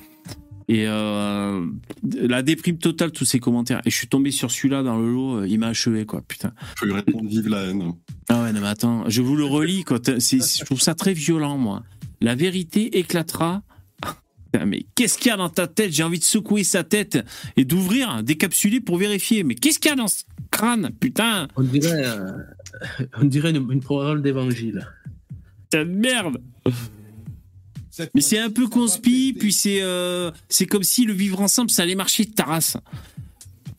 [0.74, 1.65] Et euh,
[2.13, 3.82] la déprime totale, tous ces commentaires.
[3.86, 6.53] Et je suis tombé sur celui-là dans le lot, euh, il m'a achevé, quoi, putain.
[6.80, 7.91] Je lui répondre vive la haine.
[8.30, 9.99] Ah ouais, non, mais attends, je vous le relis, quoi.
[10.19, 11.84] C'est- Je trouve ça très violent, moi.
[12.22, 13.63] La vérité éclatera
[14.53, 15.91] Putain, mais qu'est-ce qu'il y a dans ta tête?
[15.91, 17.19] J'ai envie de secouer sa tête
[17.57, 19.43] et d'ouvrir, décapsuler pour vérifier.
[19.43, 22.32] Mais qu'est-ce qu'il y a dans ce crâne Putain, On dirait, euh,
[23.22, 24.88] on dirait une, une parole d'évangile.
[25.69, 26.38] putain de merde
[28.16, 31.84] Mais c'est un peu conspi, puis c'est euh, c'est comme si le vivre ensemble, ça
[31.84, 32.78] allait marcher de ta race.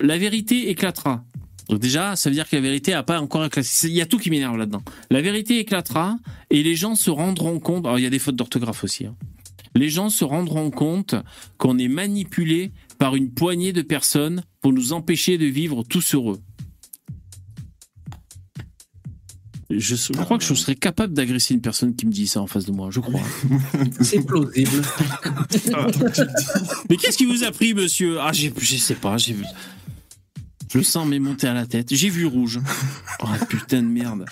[0.01, 1.25] La vérité éclatera.
[1.69, 3.69] Donc déjà, ça veut dire que la vérité a pas encore éclaté.
[3.85, 4.83] Il y a tout qui m'énerve là-dedans.
[5.11, 6.19] La vérité éclatera
[6.51, 7.87] et les gens se rendront compte.
[7.87, 9.07] Alors il y a des fautes d'orthographe aussi.
[9.07, 9.15] hein.
[9.75, 11.15] Les gens se rendront compte
[11.57, 16.41] qu'on est manipulé par une poignée de personnes pour nous empêcher de vivre tous heureux.
[19.79, 22.47] Je, je crois que je serais capable d'agresser une personne qui me dit ça en
[22.47, 22.89] face de moi.
[22.91, 23.21] Je crois.
[24.01, 24.71] C'est plausible.
[26.91, 28.21] Mais qu'est-ce qui vous a pris, monsieur?
[28.21, 29.45] Ah, j'ai- je sais pas, j'ai vu.
[30.73, 31.95] Je le sens m'est monté à la tête.
[31.95, 32.59] J'ai vu rouge.
[33.23, 34.25] Oh putain de merde.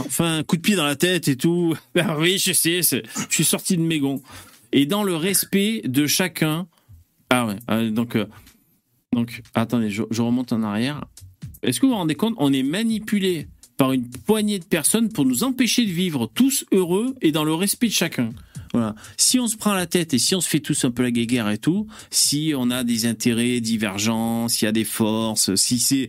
[0.00, 1.74] Enfin, un coup de pied dans la tête et tout.
[1.98, 3.00] Ah oui, je sais, je
[3.30, 4.20] suis sorti de mes gonds.
[4.72, 6.66] Et dans le respect de chacun.
[7.30, 8.26] Ah ouais, euh, donc, euh,
[9.12, 11.04] donc attendez, je, je remonte en arrière.
[11.62, 15.24] Est-ce que vous vous rendez compte On est manipulé par une poignée de personnes pour
[15.24, 18.30] nous empêcher de vivre tous heureux et dans le respect de chacun.
[18.72, 18.94] Voilà.
[19.16, 21.10] Si on se prend la tête et si on se fait tous un peu la
[21.10, 25.78] guéguerre et tout, si on a des intérêts divergents, s'il y a des forces, si
[25.78, 26.08] c'est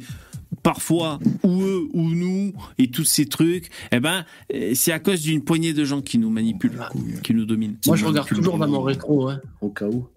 [0.63, 5.21] parfois ou eux ou nous et tous ces trucs, eh ben euh, c'est à cause
[5.21, 6.79] d'une poignée de gens qui nous manipulent,
[7.23, 7.77] qui nous dominent.
[7.85, 10.07] Moi, je regarde toujours dans mon rétro, hein, au cas où.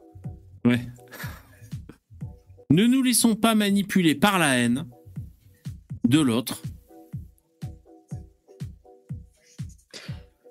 [0.65, 0.81] Ouais.
[2.71, 4.87] Ne nous laissons pas manipuler par la haine
[6.09, 6.63] de l'autre.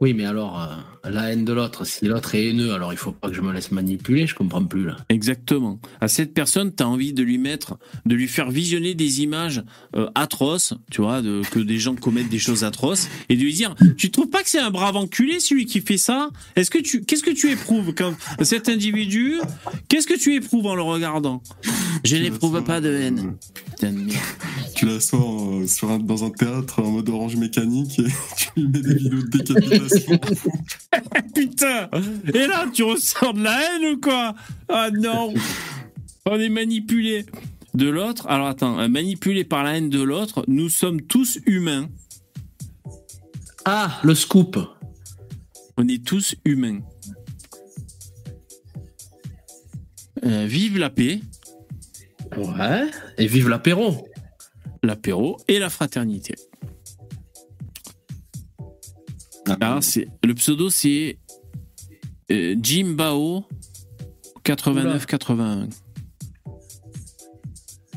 [0.01, 3.11] Oui, mais alors, euh, la haine de l'autre, si l'autre est haineux, alors il faut
[3.11, 4.97] pas que je me laisse manipuler, je comprends plus là.
[5.09, 5.79] Exactement.
[6.01, 9.63] À cette personne, tu as envie de lui mettre, de lui faire visionner des images
[9.95, 13.53] euh, atroces, tu vois, de, que des gens commettent des choses atroces, et de lui
[13.53, 16.29] dire, tu trouves pas que c'est un brave enculé celui qui fait ça?
[16.55, 19.35] Est-ce que tu, qu'est-ce que tu éprouves quand cet individu,
[19.87, 21.41] qu'est-ce que tu éprouves en le regardant?
[22.03, 23.35] Je n'éprouve pas de haine.
[23.71, 24.17] Putain de merde.
[24.75, 28.03] Tu la sors euh, sur un- dans un théâtre en mode orange mécanique et
[28.37, 30.19] tu lui mets des vidéos de décapitation.
[31.35, 31.89] Putain
[32.33, 34.35] Et là, tu ressors de la haine ou quoi?
[34.67, 35.33] Ah non
[36.25, 37.25] On est manipulé
[37.73, 38.27] de l'autre.
[38.27, 41.89] Alors attends, euh, manipulé par la haine de l'autre, nous sommes tous humains.
[43.65, 44.57] Ah, le scoop.
[45.77, 46.79] On est tous humains.
[50.25, 51.21] Euh, vive la paix,
[52.37, 52.85] Ouais.
[53.17, 54.07] Et vive l'apéro.
[54.83, 56.35] l'apéro et la fraternité.
[59.61, 61.17] Ah, c'est le pseudo c'est
[62.31, 63.43] euh, Jim Bao
[64.43, 65.67] 89 81.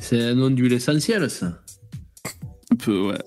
[0.00, 1.60] C'est un nom d'huile essentielle, ça.
[2.72, 3.18] Un peu ouais.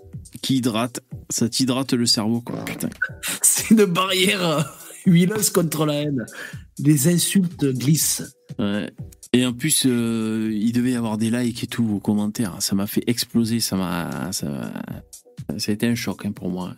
[0.42, 1.00] Qui hydrate,
[1.30, 2.64] ça t'hydrate le cerveau quoi.
[2.66, 2.90] Putain.
[3.42, 6.26] C'est une barrière huileuse contre la haine.
[6.80, 8.36] Les insultes glissent.
[8.60, 8.92] Ouais.
[9.34, 12.56] Et en plus, euh, il devait y avoir des likes et tout aux commentaires.
[12.62, 13.60] Ça m'a fait exploser.
[13.60, 16.76] Ça m'a, ça, m'a- ça a été un choc hein, pour moi.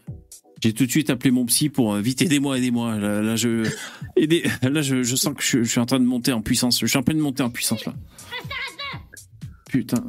[0.64, 2.98] J'ai tout de suite appelé mon psy pour euh, vite aidez-moi, aidez-moi.
[2.98, 3.70] Là, là, je,
[4.18, 6.80] aidez- là, je, je sens que je, je suis en train de monter en puissance.
[6.80, 7.94] Je suis en train de monter en puissance là.
[9.70, 10.04] Putain.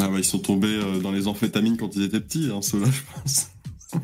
[0.00, 2.88] Ah bah, ils sont tombés euh, dans les amphétamines quand ils étaient petits, hein, ceux-là,
[2.90, 3.50] je pense.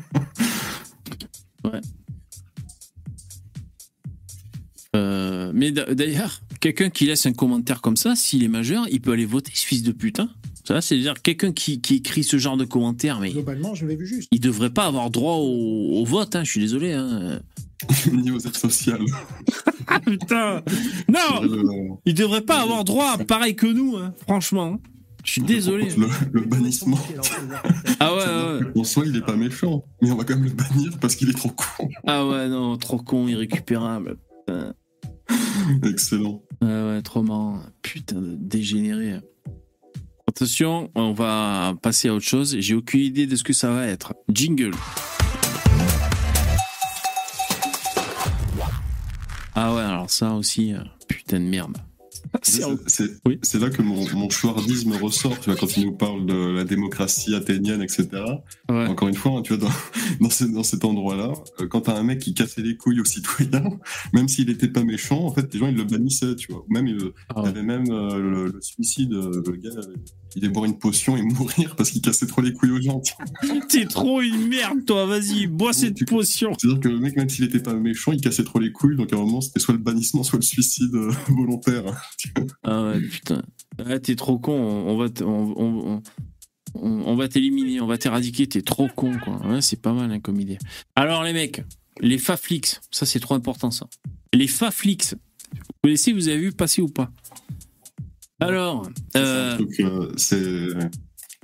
[4.95, 9.01] Euh, mais d'a- d'ailleurs, quelqu'un qui laisse un commentaire comme ça, s'il est majeur, il
[9.01, 10.29] peut aller voter ce fils de putain.
[10.67, 14.05] Ça, c'est-à-dire quelqu'un qui, qui écrit ce genre de commentaire, mais Globalement, je l'ai vu
[14.05, 14.27] juste.
[14.33, 16.35] il devrait pas avoir droit au, au vote.
[16.35, 16.91] Hein, je suis désolé.
[16.91, 17.39] Hein.
[18.11, 18.99] Ni aux aides sociales.
[19.87, 20.61] Ah putain
[21.07, 24.81] Non Il devrait pas avoir droit, pareil que nous, hein, franchement.
[25.23, 25.87] Je suis désolé.
[25.97, 26.99] Le, le bannissement.
[28.01, 28.79] Ah ouais, ouais, ouais.
[28.81, 31.29] En soi, il est pas méchant, mais on va quand même le bannir parce qu'il
[31.29, 31.87] est trop con.
[32.05, 34.17] Ah ouais, non, trop con, irrécupérable.
[34.45, 34.73] Putain.
[35.83, 36.41] Excellent.
[36.61, 37.61] Ouais, ouais, trop marrant.
[37.81, 39.19] Putain de dégénéré.
[40.41, 42.57] Attention, on va passer à autre chose.
[42.59, 44.13] J'ai aucune idée de ce que ça va être.
[44.31, 44.69] Jingle.
[49.55, 51.77] Ah ouais, alors ça aussi, euh, putain de merde.
[52.43, 53.39] C'est c'est- Oui.
[53.41, 56.65] c'est là que mon, mon chouardisme ressort, tu vois, quand il nous parle de la
[56.65, 58.07] démocratie athénienne, etc.
[58.69, 58.85] Ouais.
[58.87, 59.73] Encore une fois, hein, tu vois, dans,
[60.21, 61.31] dans, ce- dans cet endroit-là,
[61.61, 63.63] euh, quand t'as un mec qui cassait les couilles aux citoyens,
[64.13, 66.65] même s'il était pas méchant, en fait, les gens, ils le bannissaient, tu vois.
[66.69, 67.47] Même, euh, Ah il ouais.
[67.49, 69.69] avait même euh, le, le suicide, le gars,
[70.37, 73.01] il devait boire une potion et mourir parce qu'il cassait trop les couilles aux gens.
[73.69, 75.07] T'es trop une merde, toi.
[75.07, 76.53] Vas-y, bois cette Tu- potion.
[76.59, 79.11] C'est-à-dire que le mec, même s'il était pas méchant, il cassait trop les couilles, donc
[79.11, 81.83] à un moment, c'était soit le bannissement, soit le suicide euh, volontaire.
[82.63, 83.41] Ah ouais, putain.
[83.83, 84.53] Ah, t'es trop con.
[84.53, 86.01] On, va, t- on, on- on-
[86.75, 88.45] on- on va t'éliminer, on va t'éradiquer.
[88.47, 89.43] T'es trop con, quoi.
[89.47, 90.59] Ouais, c'est pas mal hein, comme idée.
[90.95, 91.63] Alors les mecs,
[91.99, 93.87] les faflix, ça c'est trop important ça.
[94.33, 95.15] Les Faflix.
[95.53, 97.09] Vous connaissez, vous avez vu passer ou pas?
[98.39, 100.67] Alors, euh, euh, c'est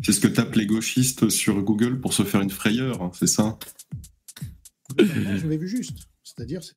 [0.03, 3.27] c'est ce que tapent les gauchistes sur Google pour se faire une frayeur, hein, c'est
[3.27, 3.57] ça?
[4.99, 5.97] Vu juste.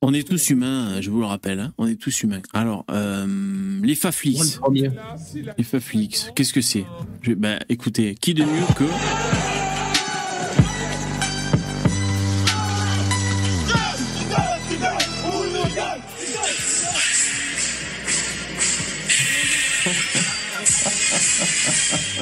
[0.01, 1.59] On est tous humains, je vous le rappelle.
[1.59, 2.41] hein, on est tous humains.
[2.53, 4.59] Alors, euh, les Faflix.
[5.57, 6.85] Les Faflix, qu'est-ce que c'est?
[7.21, 9.46] Je- Bah, écoutez, qui de mieux que.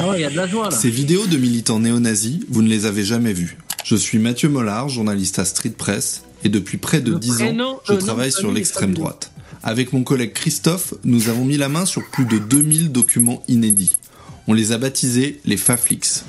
[0.06, 0.76] Ah ouais, il y a de la joie là.
[0.76, 3.58] Ces vidéos de militants néo-nazis, vous ne les avez jamais vues.
[3.84, 7.64] Je suis Mathieu Mollard, journaliste à Street Press, et depuis près de Le 10 prénom,
[7.64, 9.32] ans, je nom travaille sur l'extrême droite.
[9.64, 13.98] Avec mon collègue Christophe, nous avons mis la main sur plus de 2000 documents inédits.
[14.48, 16.24] On les a baptisés les Faflix.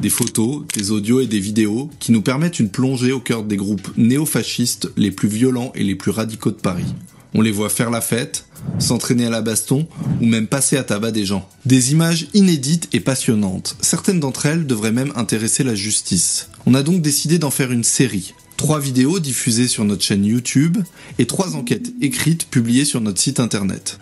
[0.00, 3.56] Des photos, des audios et des vidéos qui nous permettent une plongée au cœur des
[3.56, 6.94] groupes néofascistes les plus violents et les plus radicaux de Paris.
[7.34, 8.46] On les voit faire la fête,
[8.78, 9.86] s'entraîner à la baston
[10.20, 11.48] ou même passer à tabac des gens.
[11.64, 13.76] Des images inédites et passionnantes.
[13.80, 16.48] Certaines d'entre elles devraient même intéresser la justice.
[16.66, 18.34] On a donc décidé d'en faire une série.
[18.56, 20.78] Trois vidéos diffusées sur notre chaîne YouTube
[21.18, 23.98] et trois enquêtes écrites publiées sur notre site internet.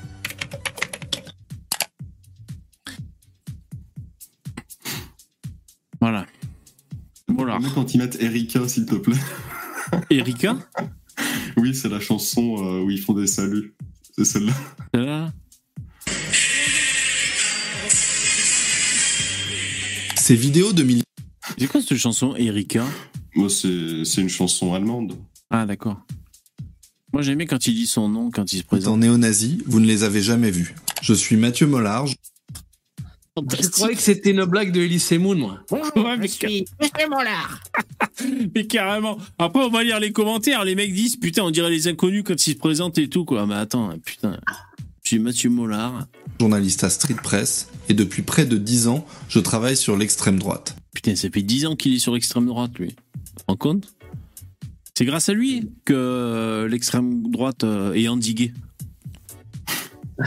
[6.01, 6.27] Voilà.
[7.29, 7.59] Voilà.
[7.75, 9.17] Quand ils mettent Erika, s'il te plaît.
[10.11, 10.57] Erika?
[11.57, 13.75] Oui, c'est la chanson euh, où ils font des saluts.
[14.17, 14.53] C'est celle-là.
[14.95, 15.33] Là.
[20.17, 21.05] Ces vidéos de militants
[21.59, 22.85] C'est quoi cette chanson, Erika?
[23.35, 25.17] Moi, c'est c'est une chanson allemande.
[25.51, 26.01] Ah, d'accord.
[27.13, 28.99] Moi, j'aimais quand il dit son nom, quand il se présente.
[28.99, 30.75] néo-nazis, vous ne les avez jamais vus.
[31.03, 32.07] Je suis Mathieu Mollard,
[33.37, 35.59] Je croyais que c'était une blague de Elise Moon, moi.
[35.73, 36.29] Ouais, mais,
[38.55, 39.19] mais carrément.
[39.39, 40.65] Après, on va lire les commentaires.
[40.65, 43.45] Les mecs disent Putain, on dirait les inconnus quand ils se présentent et tout, quoi.
[43.47, 44.39] Mais attends, putain.
[45.03, 46.07] Je suis Mathieu Mollard.
[46.41, 50.77] journaliste à Street Press, et depuis près de 10 ans, je travaille sur l'extrême droite.
[50.95, 52.91] Putain, ça fait 10 ans qu'il est sur l'extrême droite, lui.
[52.91, 53.95] Tu te rends compte?
[54.97, 58.53] C'est grâce à lui que euh, l'extrême droite euh, est endiguée.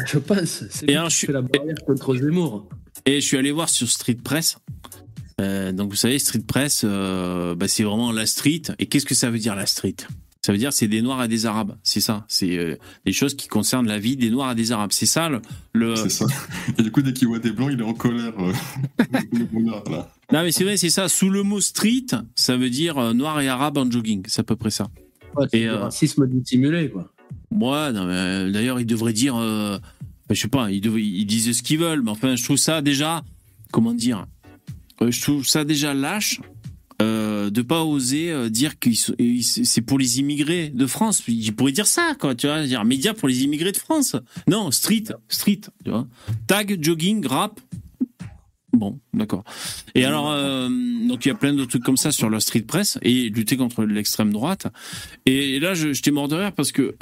[0.07, 0.63] Je pense.
[0.69, 2.67] C'est Et lui alors, qui je suis- fait la barrière contre Zemmour.
[3.07, 4.57] Et je suis allé voir sur Street Press.
[5.39, 8.63] Euh, donc, vous savez, Street Press, euh, bah, c'est vraiment la street.
[8.79, 9.95] Et qu'est-ce que ça veut dire, la street?
[10.45, 11.75] Ça veut dire c'est des Noirs et des Arabes.
[11.83, 12.25] C'est ça.
[12.29, 14.91] C'est euh, des choses qui concernent la vie des Noirs et des Arabes.
[14.93, 15.41] C'est ça le.
[15.73, 16.25] le- C'est ça.
[16.77, 18.33] Et du coup, dès qu'il voit des blancs, il est en colère.
[18.39, 18.53] euh.
[19.89, 20.09] Là.
[20.31, 21.09] Non, mais c'est vrai, c'est ça.
[21.09, 22.05] Sous le mot street,
[22.35, 24.23] ça veut dire euh, Noir et Arabe en jogging.
[24.27, 24.87] C'est à peu près ça.
[25.35, 27.11] Ouais, c'est Et, du euh, racisme dissimulé, quoi.
[27.51, 29.35] Moi, euh, d'ailleurs, ils devraient dire.
[30.27, 32.01] Bah, je sais pas, ils, ils disent ce qu'ils veulent.
[32.01, 33.23] Mais enfin, je trouve ça déjà.
[33.71, 34.25] Comment dire
[35.01, 36.39] Euh, Je trouve ça déjà lâche.
[36.99, 41.21] Euh, de pas oser euh, dire que c'est pour les immigrés de France.
[41.27, 44.15] Ils pourraient dire ça, quoi, tu vois, dire média pour les immigrés de France.
[44.49, 46.07] Non, street, street, tu vois.
[46.47, 47.59] Tag, jogging, rap.
[48.73, 49.43] Bon, d'accord.
[49.93, 50.67] Et alors, euh,
[51.07, 53.57] donc il y a plein de trucs comme ça sur la street press et lutter
[53.57, 54.65] contre l'extrême droite.
[55.27, 56.95] Et là, je- j'étais mort de rire parce que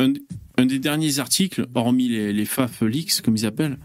[0.58, 3.78] un des derniers articles, hormis les, les FAF leaks, comme ils appellent,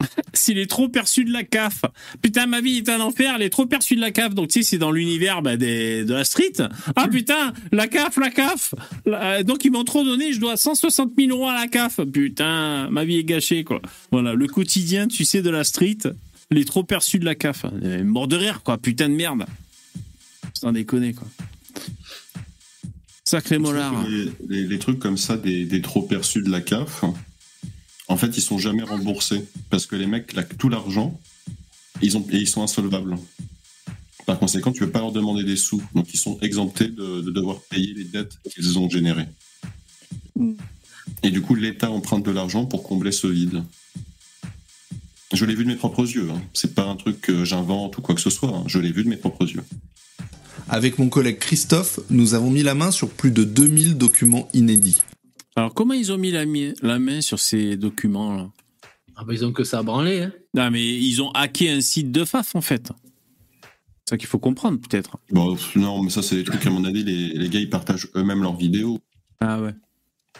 [0.32, 1.82] c'est les trop perçus de la CAF.
[2.22, 4.34] Putain, ma vie est un enfer, les trop perçus de la CAF.
[4.34, 6.52] Donc, tu sais, c'est dans l'univers bah, des, de la street.
[6.96, 8.74] Ah putain, la CAF, la CAF.
[9.06, 12.00] La- donc, ils m'ont trop donné, je dois 160 000 euros à la CAF.
[12.12, 13.80] Putain, ma vie est gâchée, quoi.
[14.10, 15.98] Voilà, le quotidien, tu sais, de la street,
[16.50, 17.64] les trop perçus de la CAF.
[17.82, 18.78] Euh, Mort de rire, quoi.
[18.78, 19.44] Putain de merde.
[20.54, 21.26] Sans déconner, quoi.
[23.30, 24.06] Sacré mollard.
[24.08, 27.04] Les, les- les trucs comme ça, des, des trop perçus de la CAF,
[28.08, 29.44] en fait, ils sont jamais remboursés.
[29.70, 31.18] Parce que les mecs claquent tout l'argent
[32.02, 33.16] ils ont, et ils sont insolvables.
[34.26, 35.82] Par conséquent, tu ne peux pas leur demander des sous.
[35.94, 39.28] Donc, ils sont exemptés de, de devoir payer les dettes qu'ils ont générées.
[41.22, 43.62] Et du coup, l'État emprunte de l'argent pour combler ce vide.
[45.32, 46.30] Je l'ai vu de mes propres yeux.
[46.30, 46.40] Hein.
[46.54, 48.48] C'est pas un truc que j'invente ou quoi que ce soit.
[48.56, 48.64] hein.
[48.66, 49.62] Je l'ai vu de mes propres yeux.
[50.72, 55.02] Avec mon collègue Christophe, nous avons mis la main sur plus de 2000 documents inédits.
[55.56, 58.48] Alors, comment ils ont mis la, main sur ces documents-là
[59.16, 60.32] Ah bah, ils ont que ça à branler, hein.
[60.54, 62.92] Non, mais ils ont hacké un site de FAF, en fait.
[64.04, 65.16] C'est ça qu'il faut comprendre, peut-être.
[65.32, 68.06] Bon, non, mais ça, c'est des trucs, à mon avis, les, les gars, ils partagent
[68.14, 69.00] eux-mêmes leurs vidéos.
[69.40, 69.74] Ah ouais.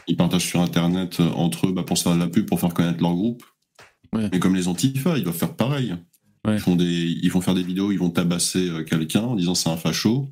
[0.06, 2.60] Ils partagent sur Internet euh, entre eux bah, pour se faire de la pub, pour
[2.60, 3.42] faire connaître leur groupe.
[4.12, 4.28] Ouais.
[4.30, 5.92] Mais comme les Antifa, ils doivent faire pareil.
[6.46, 6.54] Ouais.
[6.56, 6.86] Ils, font des,
[7.22, 10.30] ils vont faire des vidéos, ils vont tabasser euh, quelqu'un en disant c'est un facho.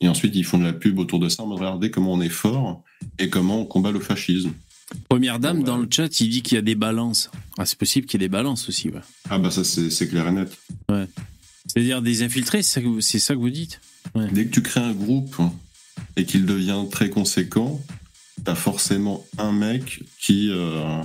[0.00, 2.20] Et ensuite, ils font de la pub autour de ça en mode regardez comment on
[2.20, 2.82] est fort
[3.18, 4.52] et comment on combat le fascisme.
[5.08, 5.64] Première dame, Ouais.
[5.64, 7.30] dans le chat, il dit qu'il y a des balances.
[7.56, 9.00] Ah, c'est possible qu'il y ait des balances aussi, ouais.
[9.30, 10.58] Ah bah ça, c'est clair et net.
[11.66, 13.80] C'est-à-dire des infiltrés, c'est ça, que vous- c'est ça que vous dites?
[14.32, 15.36] Dès que tu crées un groupe
[16.16, 17.80] et qu'il devient très conséquent,
[18.44, 20.50] t'as forcément un mec qui.
[20.50, 21.00] euh,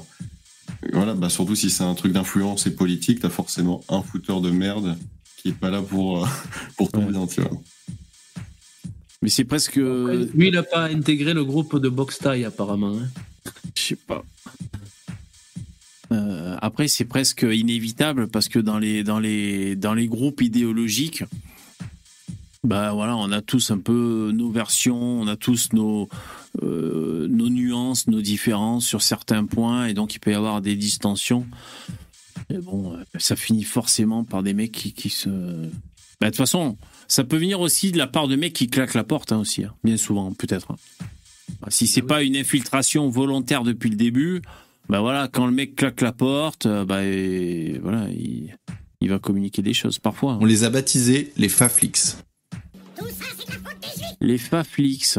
[0.94, 4.50] voilà, bah surtout si c'est un truc d'influence et politique, t'as forcément un fouteur de
[4.50, 4.98] merde
[5.38, 6.28] qui est pas là pour, euh,
[6.78, 7.12] pour ton Ouais.
[7.12, 7.52] bien, tu vois.
[9.22, 9.76] Mais c'est presque.
[9.76, 12.98] Lui, il n'a pas intégré le groupe de taille, apparemment.
[12.98, 13.08] hein.
[13.76, 14.24] Je sais pas.
[16.12, 21.24] Euh, après, c'est presque inévitable parce que dans les, dans les, dans les groupes idéologiques,
[22.64, 26.10] bah voilà, on a tous un peu nos versions, on a tous nos,
[26.64, 30.76] euh, nos nuances, nos différences sur certains points, et donc il peut y avoir des
[30.76, 31.46] distensions.
[32.50, 35.30] Et bon, euh, ça finit forcément par des mecs qui, qui se.
[35.30, 36.78] Bah, de toute façon,
[37.08, 39.64] ça peut venir aussi de la part de mecs qui claquent la porte hein, aussi,
[39.64, 40.72] hein, bien souvent, peut-être.
[40.72, 40.78] hein.
[41.70, 44.42] Si c'est pas une infiltration volontaire depuis le début,
[44.88, 48.56] bah voilà, quand le mec claque la porte, euh, bah et voilà, il,
[49.02, 50.34] il va communiquer des choses parfois.
[50.34, 50.40] hein.
[50.42, 52.18] On les a baptisés les Faflix.
[54.22, 55.18] Les Faflix.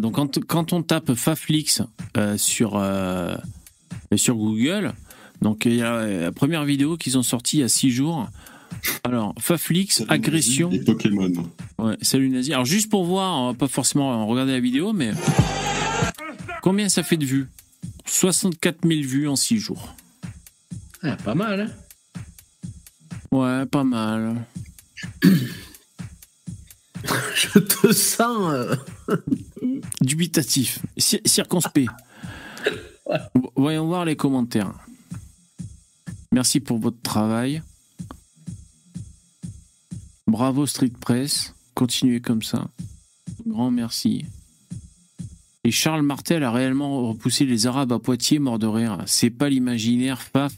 [0.00, 1.82] Donc quand, quand on tape Faflix
[2.16, 3.34] euh, sur, euh,
[4.16, 4.92] sur Google,
[5.42, 8.28] donc il y a la première vidéo qu'ils ont sortie il y a six jours.
[9.04, 10.70] Alors, Faflix, agression.
[10.70, 11.30] Et Pokémon.
[11.78, 12.52] Ouais, salut nazi.
[12.52, 15.12] Alors juste pour voir, on va pas forcément regarder la vidéo, mais
[16.62, 17.48] combien ça fait de vues?
[18.06, 19.94] 64 000 vues en 6 jours.
[21.02, 21.70] Ah, pas mal, hein?
[23.30, 24.44] Ouais, pas mal.
[27.34, 28.52] Je te sens.
[28.52, 28.76] euh,
[30.00, 31.90] Dubitatif, cir- circonspect.
[33.34, 34.72] Vo- Voyons voir les commentaires.
[36.32, 37.62] Merci pour votre travail.
[40.26, 41.54] Bravo Street Press.
[41.74, 42.68] Continuez comme ça.
[43.46, 44.24] Grand merci.
[45.64, 48.98] Et Charles Martel a réellement repoussé les Arabes à Poitiers morts de rire.
[49.06, 50.52] C'est pas l'imaginaire, paf.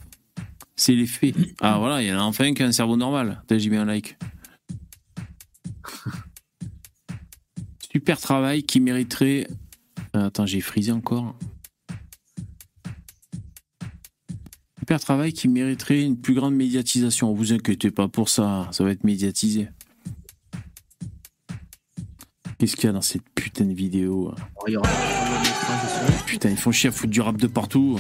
[0.74, 1.34] C'est les faits.
[1.60, 3.42] Ah voilà, il y en a enfin un qui a un cerveau normal.
[3.46, 4.16] T'as j'ai mis un like.
[8.06, 9.48] Super travail qui mériterait.
[10.14, 11.34] Euh, Attends, j'ai frisé encore.
[14.78, 17.34] Super travail qui mériterait une plus grande médiatisation.
[17.34, 19.70] Vous inquiétez pas pour ça, ça va être médiatisé.
[22.58, 24.80] Qu'est-ce qu'il y a dans cette putain de vidéo hein
[26.26, 27.98] Putain, ils font chier à foutre du rap de partout.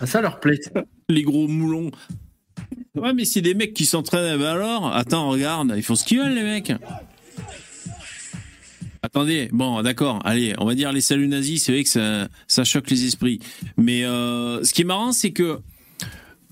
[0.00, 0.58] Ah, ça leur plaît.
[1.08, 1.92] Les gros moulons.
[2.96, 4.36] Ouais, mais c'est des mecs qui s'entraînent.
[4.36, 6.72] ben alors, attends, regarde, ils font ce qu'ils veulent, les mecs.
[9.08, 12.90] Attendez, bon, d'accord, allez, on va dire les saluts nazis, c'est vrai que ça, choque
[12.90, 13.38] les esprits.
[13.78, 15.60] Mais euh, ce qui est marrant, c'est que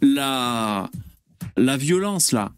[0.01, 0.89] la,
[1.59, 2.53] la violence, là,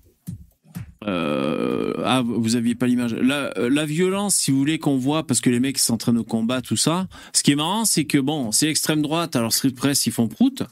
[1.04, 3.12] euh, ah, vous aviez pas l'image.
[3.14, 6.76] La, violence, si vous voulez, qu'on voit, parce que les mecs s'entraînent au combat, tout
[6.76, 7.08] ça.
[7.32, 10.28] Ce qui est marrant, c'est que bon, c'est l'extrême droite, alors Street Press, ils font
[10.28, 10.62] prout.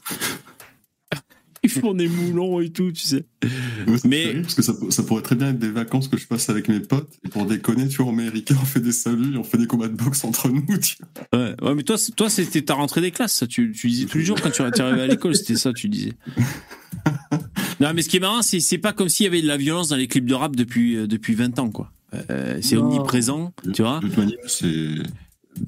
[1.63, 3.25] Ils font des moulons et tout, tu sais.
[3.87, 6.07] Ouais, ça me Mais- rire Parce que ça, ça pourrait très bien être des vacances
[6.07, 7.09] que je passe avec mes potes.
[7.25, 9.87] Et pour déconner, tu vois, Erika, on fait des saluts et on fait des combats
[9.87, 10.63] de boxe entre nous.
[10.79, 10.97] Tu
[11.31, 11.39] vois.
[11.39, 13.47] Ouais, ouais mais toi, c'est- toi c'était ta rentrée des classes, ça.
[13.47, 15.89] Tu, tu disais tous les jours quand tu es arrivé à l'école, c'était ça, tu
[15.89, 16.13] disais.
[17.79, 19.57] Non, mais ce qui est marrant, c'est, c'est pas comme s'il y avait de la
[19.57, 21.91] violence dans les clips de rap depuis, euh, depuis 20 ans, quoi.
[22.31, 23.99] Euh, c'est omniprésent, tu vois.
[23.99, 24.65] De toute manière, c'est.
[24.67, 25.03] De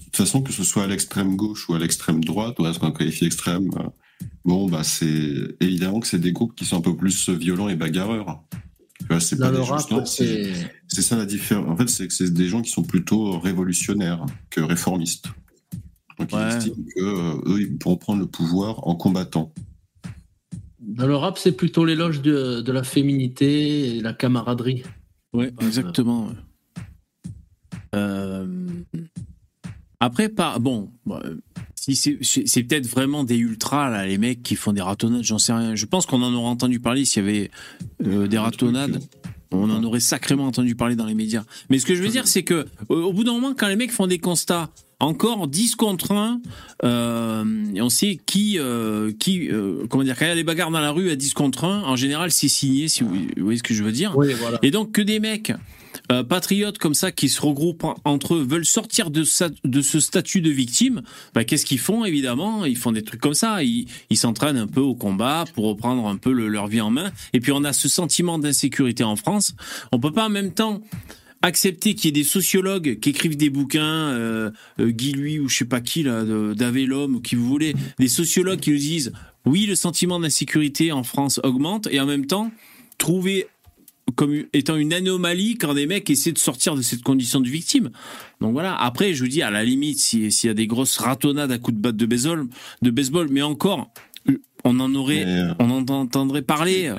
[0.06, 2.80] toute façon, que ce soit à l'extrême gauche ou à l'extrême droite, ou à ce
[2.80, 3.84] qu'on qualifie d'extrême, euh,
[4.46, 7.76] bon, bah, c'est évidemment que c'est des groupes qui sont un peu plus violents et
[7.76, 8.44] bagarreurs.
[9.20, 10.72] C'est Dans pas le des rap, juste- non, c'est c'est.
[10.88, 11.68] c'est ça la différence.
[11.70, 15.26] En fait, c'est que c'est des gens qui sont plutôt révolutionnaires que réformistes.
[16.20, 16.40] Donc, Ouais.
[16.52, 19.54] ils estiment que euh, eux, ils pourront prendre le pouvoir en combattant.
[20.80, 24.84] Dans le rap, c'est plutôt l'éloge de, de la féminité et la camaraderie.
[25.34, 26.30] Ouais, exactement.
[27.96, 28.68] Euh,
[30.00, 30.92] Après, pas bon.
[31.10, 31.38] euh,
[31.76, 35.54] Si c'est, peut-être vraiment des ultras là, les mecs qui font des ratonnades, j'en sais
[35.54, 35.76] rien.
[35.76, 37.52] Je pense qu'on en aurait entendu parler s'il y avait
[38.06, 39.02] euh, des ratonnades.
[39.52, 41.44] On en aurait sacrément entendu parler dans les médias.
[41.70, 43.76] Mais ce que je veux dire, c'est que au au bout d'un moment, quand les
[43.76, 44.70] mecs font des constats,
[45.00, 46.42] encore 10 contre 1,
[46.84, 47.44] euh,
[47.74, 50.72] et on sait qui, euh, qui euh, comment dire, quand il y a des bagarres
[50.72, 53.58] dans la rue à 10 contre 1, en général, c'est signé, si vous, vous voyez
[53.58, 54.16] ce que je veux dire.
[54.18, 54.60] Oui, voilà.
[54.62, 55.54] Et donc que des mecs
[56.12, 60.42] euh, patriotes comme ça qui se regroupent en- entre eux veulent sortir de, ce statut
[60.42, 61.02] de victime,
[61.34, 62.66] bah, qu'est-ce qu'ils font évidemment?
[62.66, 63.64] Ils font des trucs comme ça.
[63.64, 67.12] Ils s'entraînent un peu au combat pour reprendre un peu le- leur vie en main.
[67.34, 69.54] Et puis on a ce sentiment d'insécurité en France.
[69.92, 70.82] On peut pas en même temps
[71.42, 75.48] accepter qu'il y ait des sociologues qui écrivent des bouquins, euh, euh, Guy Lui ou
[75.48, 78.78] je sais pas qui là, de- d'Avelum ou qui vous voulez, des sociologues qui nous
[78.78, 79.14] disent
[79.46, 82.52] oui le sentiment d'insécurité en France augmente et en même temps
[82.98, 83.48] trouver
[84.16, 87.90] comme étant une anomalie quand des mecs essaient de sortir de cette condition de victime.
[88.42, 88.76] Donc voilà.
[88.76, 91.58] Après, je vous dis, à la limite, si- s'il y a des grosses ratonnades à
[91.58, 92.48] coups de batte de baseball,
[92.82, 93.92] de baseball, mais encore,
[94.64, 96.94] on en aurait, euh, on en entendrait parler.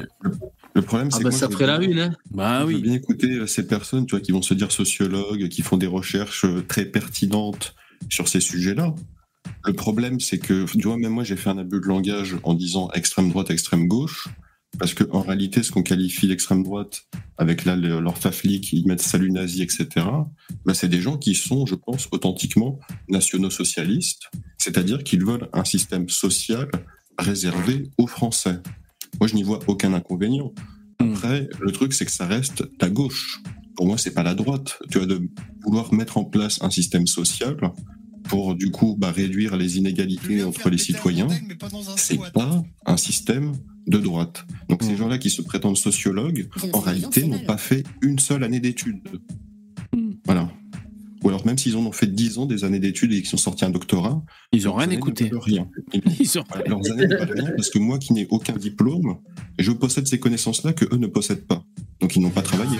[0.74, 2.12] Le problème, Ah c'est bah que moi, ça ferait la une, hein.
[2.30, 2.80] Bah oui.
[2.80, 5.88] bien écouter euh, ces personnes, tu vois, qui vont se dire sociologues, qui font des
[5.88, 7.74] recherches euh, très pertinentes
[8.08, 8.94] sur ces sujets-là.
[9.66, 12.54] Le problème, c'est que, tu vois, même moi, j'ai fait un abus de langage en
[12.54, 14.28] disant extrême droite, extrême gauche,
[14.78, 17.02] parce que en réalité, ce qu'on qualifie d'extrême droite,
[17.38, 19.86] avec là le- leur faflic, ils mettent salut nazi, etc.
[20.64, 26.08] Bah, c'est des gens qui sont, je pense, authentiquement nationaux-socialistes, c'est-à-dire qu'ils veulent un système
[26.08, 26.68] social
[27.18, 28.58] réservé aux Français.
[29.20, 30.52] Moi, je n'y vois aucun inconvénient.
[30.98, 33.40] Après, le truc, c'est que ça reste la gauche.
[33.76, 34.78] Pour moi, c'est pas la droite.
[34.90, 35.20] Tu vois, de
[35.64, 37.56] vouloir mettre en place un système social
[38.24, 41.28] pour, du coup, bah, réduire les inégalités entre les citoyens,
[41.96, 43.52] c'est pas un système
[43.86, 44.46] de droite.
[44.68, 48.60] Donc, ces gens-là qui se prétendent sociologues, en réalité, n'ont pas fait une seule année
[48.60, 49.00] d'études.
[50.24, 50.50] Voilà.
[51.22, 53.36] Ou alors, même s'ils en ont fait 10 ans des années d'études et qu'ils sont
[53.36, 55.30] sortis un doctorat, Ils ont leurs rien écouté.
[55.32, 55.68] Rien.
[56.18, 56.44] Ils ont...
[56.66, 59.18] Leurs années ne valent rien parce que moi qui n'ai aucun diplôme,
[59.58, 61.62] je possède ces connaissances-là que eux ne possèdent pas.
[62.00, 62.78] Donc ils n'ont pas travaillé.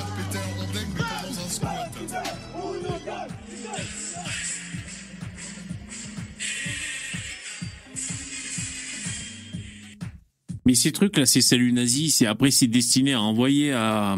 [10.70, 14.16] Mais ces trucs-là, ces saluts nazis, c'est après c'est destiné à envoyer à,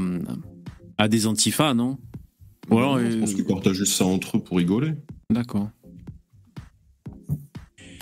[0.99, 1.97] à des antifas, non?
[2.71, 4.93] Ou alors, je euh, pense qu'ils partagent juste ça entre eux pour rigoler.
[5.31, 5.71] D'accord.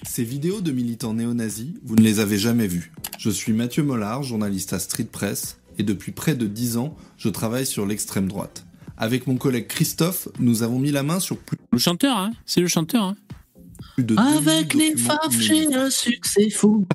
[0.03, 2.91] Ces vidéos de militants néo-nazis, vous ne les avez jamais vues.
[3.21, 7.29] Je suis Mathieu Mollard, journaliste à Street Press, et depuis près de 10 ans, je
[7.29, 8.67] travaille sur l'extrême droite.
[8.97, 12.61] Avec mon collègue Christophe, nous avons mis la main sur plus Le chanteur, hein C'est
[12.61, 13.17] le chanteur, hein
[13.99, 15.41] de 2000 Avec les inédits.
[15.41, 16.87] j'ai un succès fou.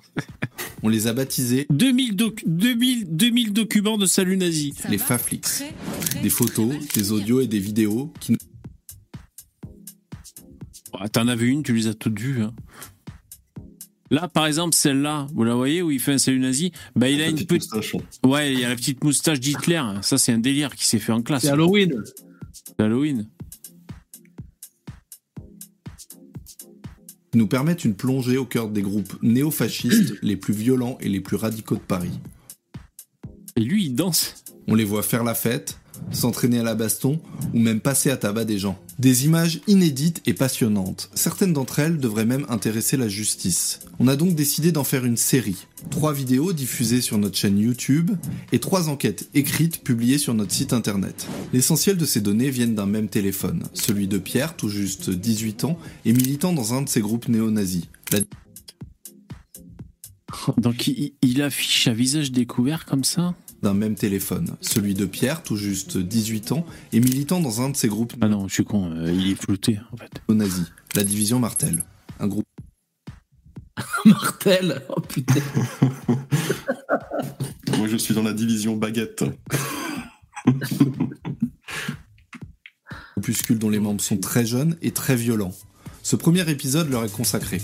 [0.84, 4.74] On les a baptisés 2000, doc- 2000, 2000 documents de salut nazi.
[4.78, 5.64] Ça les Faflix.
[6.22, 8.38] Des photos, des audios et des vidéos qui nous
[10.98, 12.42] Ah, T'en as vu une, tu les as toutes vues.
[12.42, 12.54] hein.
[14.12, 16.72] Là, par exemple, celle-là, vous la voyez où il fait un salut nazi?
[16.96, 17.74] Bah, il a une Petite petite.
[17.74, 17.96] moustache.
[18.24, 19.82] Ouais, il y a la petite moustache d'Hitler.
[20.04, 21.42] Ça, c'est un délire qui s'est fait en classe.
[21.42, 21.92] C'est Halloween.
[22.54, 23.28] C'est Halloween.
[27.38, 31.36] Nous permettent une plongée au cœur des groupes néofascistes les plus violents et les plus
[31.36, 32.20] radicaux de Paris.
[33.56, 34.44] Et lui, il danse.
[34.68, 35.80] On les voit faire la fête,
[36.12, 37.20] s'entraîner à la baston
[37.54, 38.78] ou même passer à tabac des gens.
[39.00, 41.10] Des images inédites et passionnantes.
[41.16, 43.80] Certaines d'entre elles devraient même intéresser la justice.
[44.00, 45.68] On a donc décidé d'en faire une série.
[45.90, 48.12] Trois vidéos diffusées sur notre chaîne YouTube
[48.52, 51.28] et trois enquêtes écrites publiées sur notre site internet.
[51.54, 55.78] L'essentiel de ces données viennent d'un même téléphone, celui de Pierre, tout juste 18 ans,
[56.06, 57.88] et militant dans un de ces groupes néo-nazis.
[60.58, 63.36] Donc, il, affiche à visage découvert comme ça?
[63.66, 67.76] D'un même téléphone, celui de Pierre, tout juste 18 ans, et militant dans un de
[67.76, 70.12] ces groupes Ah non, je suis con, euh, il est flouté, en fait.
[70.30, 71.84] néo-nazis, la division Martel.
[72.20, 72.46] Un groupe
[74.06, 74.84] Martel.
[74.96, 75.42] Oh putain.
[77.80, 79.26] Moi, je suis dans la division baguette.
[83.18, 85.54] groupuscule dont les membres sont très jeunes et très violents.
[86.04, 87.60] Ce premier épisode leur est consacré.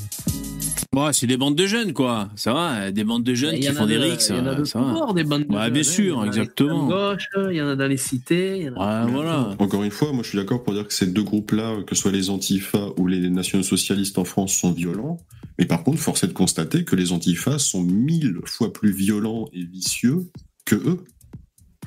[0.94, 2.30] Bon, c'est des bandes de jeunes, quoi.
[2.36, 4.28] Ça va, des bandes de jeunes qui font des de- rixes.
[4.30, 5.84] Il y en a de bords, des bandes de Ouais, jeunes, bien hein.
[5.86, 6.88] sûr, Il y en a à exactement.
[6.88, 8.70] gauche, il y en a dans les cités.
[8.76, 9.56] voilà.
[9.58, 12.02] Encore une fois, moi, je suis d'accord pour dire que ces deux groupes-là, que ce
[12.02, 15.18] soit les Antifa ou les nationaux socialistes en France, sont violents.
[15.58, 19.48] Mais par contre, force est de constater que les Antifa sont mille fois plus violents
[19.54, 20.30] et vicieux
[20.66, 21.06] que eux.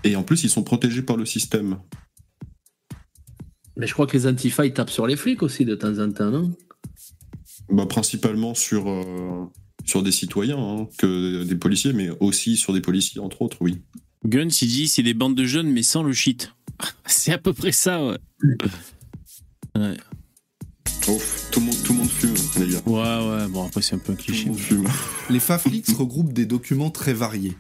[0.05, 1.77] Et en plus, ils sont protégés par le système.
[3.77, 6.11] Mais je crois que les antifas, ils tapent sur les flics aussi de temps en
[6.13, 6.53] temps, non?
[7.71, 9.45] Bah, principalement sur, euh,
[9.85, 13.81] sur des citoyens hein, que des policiers, mais aussi sur des policiers, entre autres, oui.
[14.27, 16.53] Guns, il dit c'est des bandes de jeunes, mais sans le shit.
[17.07, 18.19] c'est à peu près ça, ouais.
[19.77, 19.97] Ouais,
[21.09, 22.81] Ouf, tout, le monde, tout le monde fume, les gars.
[22.87, 22.93] ouais,
[23.43, 23.49] ouais.
[23.49, 24.47] Bon, après, c'est un peu un Tout le cliché.
[24.49, 24.89] monde fume.
[25.31, 27.55] Les Faflix regroupent des documents très variés.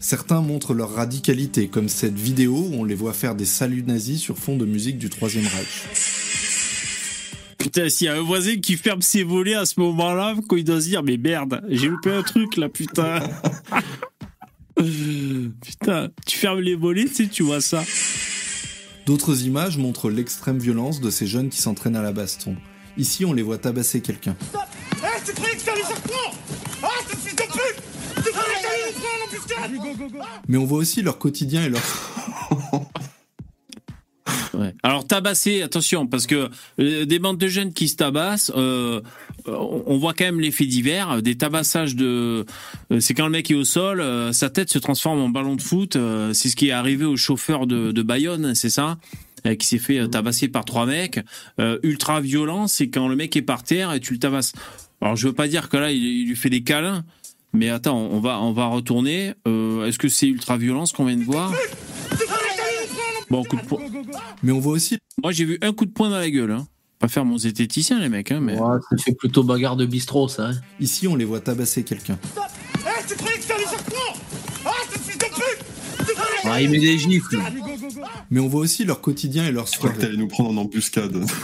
[0.00, 4.20] Certains montrent leur radicalité, comme cette vidéo où on les voit faire des saluts nazis
[4.20, 6.29] sur fond de musique du Troisième Reich.
[7.60, 10.64] Putain, s'il y a un voisin qui ferme ses volets à ce moment-là, quand il
[10.64, 13.20] doit se dire, mais merde, j'ai loupé un truc là, putain.
[14.74, 17.84] putain, tu fermes les volets, tu sais, tu vois ça.
[19.04, 22.56] D'autres images montrent l'extrême violence de ces jeunes qui s'entraînent à la baston.
[22.96, 24.36] Ici, on les voit tabasser quelqu'un.
[24.54, 24.66] Ah,
[30.48, 31.82] Mais on voit aussi leur quotidien et leur
[34.54, 34.74] Ouais.
[34.82, 36.48] Alors tabasser, attention, parce que
[36.80, 39.00] euh, des bandes de jeunes qui se tabassent, euh,
[39.46, 42.44] on voit quand même l'effet divers, des tabassages de...
[42.90, 45.56] euh, c'est quand le mec est au sol, euh, sa tête se transforme en ballon
[45.56, 48.98] de foot, euh, c'est ce qui est arrivé au chauffeur de, de Bayonne, c'est ça
[49.46, 51.20] euh, qui s'est fait euh, tabasser par trois mecs.
[51.60, 54.52] Euh, ultra violent, c'est quand le mec est par terre et tu le tabasses.
[55.00, 57.04] Alors je veux pas dire que là, il, il lui fait des câlins,
[57.52, 59.34] Mais attends, on va, on va retourner.
[59.48, 61.52] Euh, Est-ce que c'est ultra violence qu'on vient de voir?
[63.30, 63.80] Bon, coup de poing.
[64.42, 66.50] Mais on voit aussi Moi, j'ai vu un coup de poing dans la gueule.
[66.50, 66.66] Hein.
[66.98, 68.30] Pas faire mon zététicien, les mecs.
[68.32, 68.58] Hein, mais...
[68.58, 70.48] Ouais, ça fait plutôt bagarre de bistrot, ça.
[70.48, 70.60] hein.
[70.80, 72.18] ici on les voit tabasser quelqu'un.
[73.08, 73.44] Tu croyais que
[74.66, 75.64] Ah, ce fils de pute
[76.44, 77.38] Ah, il met des gifles.
[78.30, 80.08] Mais on voit aussi leur quotidien et leur Je crois que soirée.
[80.12, 81.16] t'allais nous prendre en embuscade.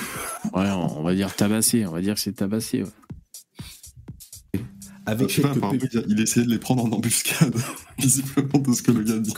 [0.55, 1.85] Ouais, on va dire tabassé.
[1.87, 2.83] On va dire que c'est tabassé.
[2.85, 4.61] ouais.
[5.05, 7.55] Avec sais pas, quelques il essayait de les prendre en embuscade,
[7.99, 9.35] visiblement de ce que le gars dit.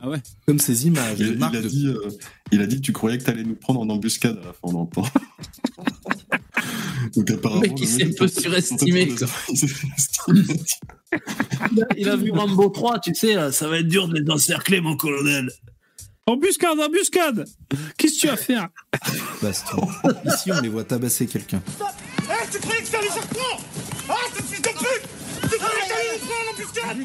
[0.00, 0.18] Ah ouais.
[0.46, 1.60] Comme ces images Il, a de...
[1.68, 2.08] dit, euh,
[2.52, 4.72] il a dit, tu croyais que t'allais nous prendre en embuscade à la fin, on
[4.72, 5.02] l'entend.
[7.16, 9.12] Donc apparemment, Le mec, il le s'est un peu surestimé,
[11.96, 14.80] il a- vu Rambo 3, tu sais, là, ça va être dur de les encercler,
[14.80, 15.50] mon colonel.
[16.26, 17.46] Embuscade, embuscade.
[17.96, 18.68] Qu'est-ce que tu vas faire?
[19.40, 19.88] Baston.
[20.26, 21.62] Ici on les voit tabasser quelqu'un.
[21.80, 23.58] Eh, tu croyais que ça allait sortir
[24.10, 25.08] Ah, ce fils de pute!
[25.50, 27.04] Tu croyais que t'allais nous prendre en embuscade Tu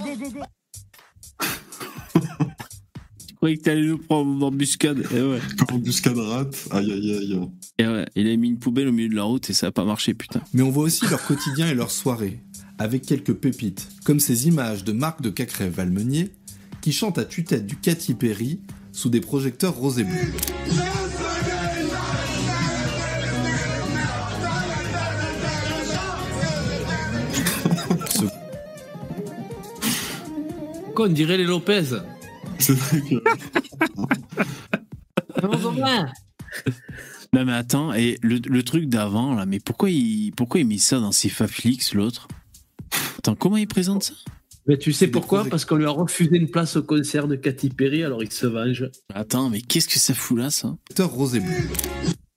[3.44, 5.40] croyais que t'allais nous prendre en embuscade Eh ouais.
[5.60, 7.40] Quand embuscade rate, aïe aïe aïe.
[7.78, 9.72] Et ouais, il a mis une poubelle au milieu de la route et ça a
[9.74, 10.40] pas marché, putain.
[10.54, 12.40] Mais on voit aussi leur quotidien et leur soirée.
[12.78, 13.90] Avec quelques pépites.
[14.06, 16.32] Comme ces images de Marc de Cacrèves-Valmenier
[16.80, 18.62] qui chante à tue-tête du Katy Perry
[18.94, 20.16] sous des projecteurs rose et bleu.
[28.10, 28.24] Ce
[30.96, 31.84] Quoi, on dirait les Lopez?
[32.64, 33.16] C'est vrai que.
[37.34, 40.78] Non mais attends, et le, le truc d'avant là, mais pourquoi il pourquoi il met
[40.78, 42.28] ça dans ses Faflix l'autre?
[43.18, 44.14] Attends, comment il présente ça?
[44.66, 45.44] Mais tu sais pourquoi?
[45.44, 48.46] Parce qu'on lui a refusé une place au concert de Katy Perry, alors il se
[48.46, 48.90] venge.
[49.14, 50.78] Attends, mais qu'est-ce que ça fout là ça?
[50.86, 51.54] Projecteur rose et bleu.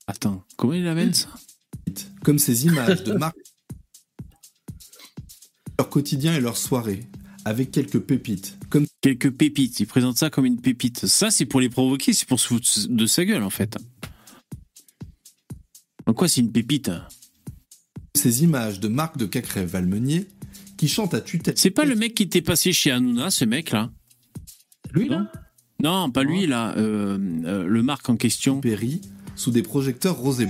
[0.08, 1.28] Attends, comment il amène ça?
[2.24, 3.36] Comme ces images de Marc.
[5.78, 7.06] Leur quotidien et leur soirée.
[7.46, 8.58] Avec quelques pépites.
[8.70, 11.06] Comme Quelques pépites, il présente ça comme une pépite.
[11.06, 13.76] Ça c'est pour les provoquer, c'est pour se foutre de sa gueule en fait.
[16.06, 16.90] En quoi c'est une pépite?
[18.16, 20.26] Ces images de Marc de Cacrèves-Valmenier
[20.76, 21.56] qui chante à tue-tête.
[21.56, 23.90] C'est pas le mec qui était passé chez Hanouna, ce mec là?
[24.92, 25.20] Lui, Non.
[25.20, 25.32] là?
[25.80, 28.60] Non, pas lui là, euh, euh, le Marc en question.
[28.60, 29.00] Perry
[29.36, 30.46] sous des projecteurs rose et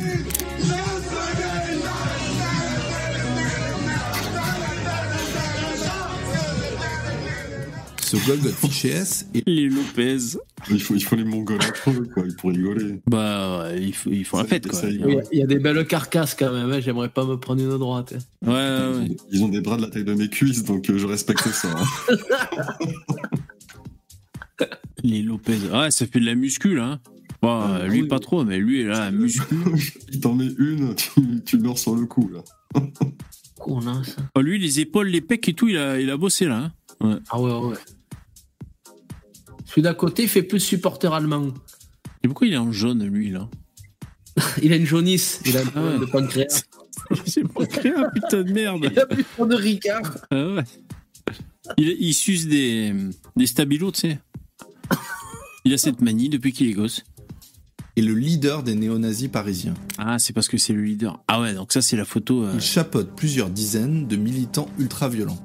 [8.09, 8.51] Ce Golgot
[8.85, 10.19] S est Les Lopez.
[10.71, 13.01] Il faut, il faut les mongols entre eux, quoi, ils pourraient rigoler.
[13.09, 14.79] Bah, ils font, ils font la Ça, fête quoi.
[14.79, 17.09] ça, Ouais, Il y, a, il y a des belles carcasses quand même, hein, j'aimerais
[17.09, 18.15] pas me prendre une droite.
[18.47, 18.49] hein.
[18.49, 19.17] ouais, ouais.
[19.33, 21.69] Ils ont des bras de la taille de mes cuisses, donc euh, je respecte ça.
[21.77, 22.17] hein.
[25.03, 25.59] Les Lopez.
[25.73, 26.85] Ouais, ça fait de la muscu, là.
[26.85, 27.01] hein.
[27.43, 28.09] Bon, Ah, euh, lui, oui.
[28.09, 29.57] pas trop, mais lui, là, muscu.
[30.13, 31.11] Il t'en met une, tu,
[31.45, 32.43] tu meurs sur le coup, là.
[33.59, 34.17] Connasse.
[34.37, 36.71] Oh, lui, les épaules, les pecs et tout, il a, il a bossé, là.
[37.01, 37.21] hein.
[37.31, 37.77] Ah ouais, ouais.
[39.67, 41.53] Celui d'à côté, fait plus supporter allemand.
[42.23, 43.49] Et pourquoi il est en jaune, lui, là
[44.63, 45.99] Il a une jaunisse, il a un Ah ouais.
[45.99, 46.63] de pancréas.
[47.27, 48.89] C'est un putain de merde.
[48.91, 50.17] Il a plus de Ricard.
[50.31, 50.65] Ah ouais.
[51.77, 52.93] il, il suce des,
[53.37, 54.19] des stabilos, tu sais.
[55.65, 57.03] Il a cette manie depuis qu'il est gosse.
[57.97, 59.75] est le leader des néo-nazis parisiens.
[59.99, 61.21] Ah, c'est parce que c'est le leader.
[61.29, 62.45] Ah ouais, donc ça, c'est la photo.
[62.45, 65.39] euh, Il chapeaute plusieurs dizaines de militants ultra-violents.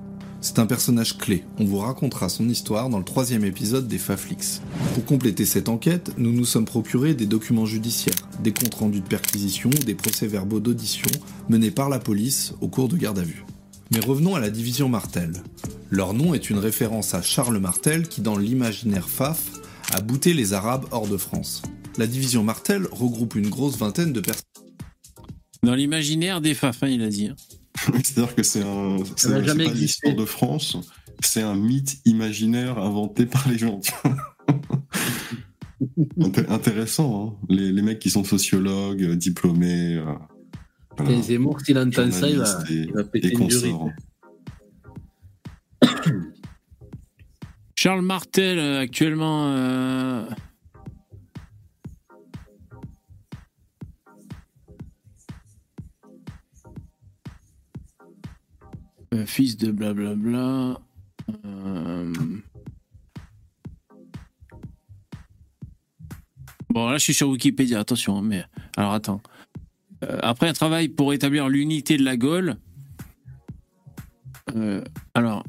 [0.43, 1.43] C'est un personnage clé.
[1.59, 4.63] On vous racontera son histoire dans le troisième épisode des Faflix.
[4.95, 9.07] Pour compléter cette enquête, nous nous sommes procurés des documents judiciaires, des comptes rendus de
[9.07, 11.07] perquisition des procès-verbaux d'audition
[11.47, 13.45] menés par la police au cours de garde à vue.
[13.91, 15.31] Mais revenons à la division Martel.
[15.91, 19.43] Leur nom est une référence à Charles Martel qui, dans l'imaginaire Faf,
[19.93, 21.61] a bouté les Arabes hors de France.
[21.99, 24.41] La division Martel regroupe une grosse vingtaine de personnes.
[25.61, 27.29] Dans l'imaginaire des fafins, il a dit.
[28.03, 28.97] C'est-à-dire que c'est un.
[29.15, 30.07] C'est n'a c'est jamais pas existé.
[30.07, 30.77] l'histoire de France,
[31.23, 33.79] c'est un mythe imaginaire inventé par les gens.
[36.19, 37.45] Inté- Intéressant, hein.
[37.49, 39.95] les, les mecs qui sont sociologues, euh, diplômés.
[39.95, 40.13] euh,
[40.97, 43.47] voilà, Et Zemmour, s'il entend ça, il va, journalistes et- il va péter et une
[43.47, 43.71] durite.
[43.71, 43.89] consorts.
[47.75, 49.47] Charles Martel, euh, actuellement.
[49.55, 50.23] euh,
[59.13, 60.79] euh, fils de blablabla.
[61.45, 62.13] euh,
[66.69, 68.45] Bon, là, je suis sur Wikipédia, attention, hein, mais.
[68.77, 69.21] Alors, attends.
[70.03, 72.55] Euh, après un travail pour établir l'unité de la Gaule.
[74.55, 74.81] euh,
[75.13, 75.43] alors,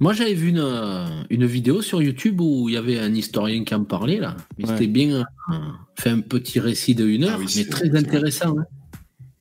[0.00, 3.74] Moi, j'avais vu une, une vidéo sur YouTube où il y avait un historien qui
[3.74, 4.36] en parlait, là.
[4.56, 4.72] Mais Ouais.
[4.72, 5.54] C'était bien euh,
[5.98, 8.56] fait un petit récit de une heure, Ah oui, mais c'est- très intéressant.
[8.58, 8.64] hein.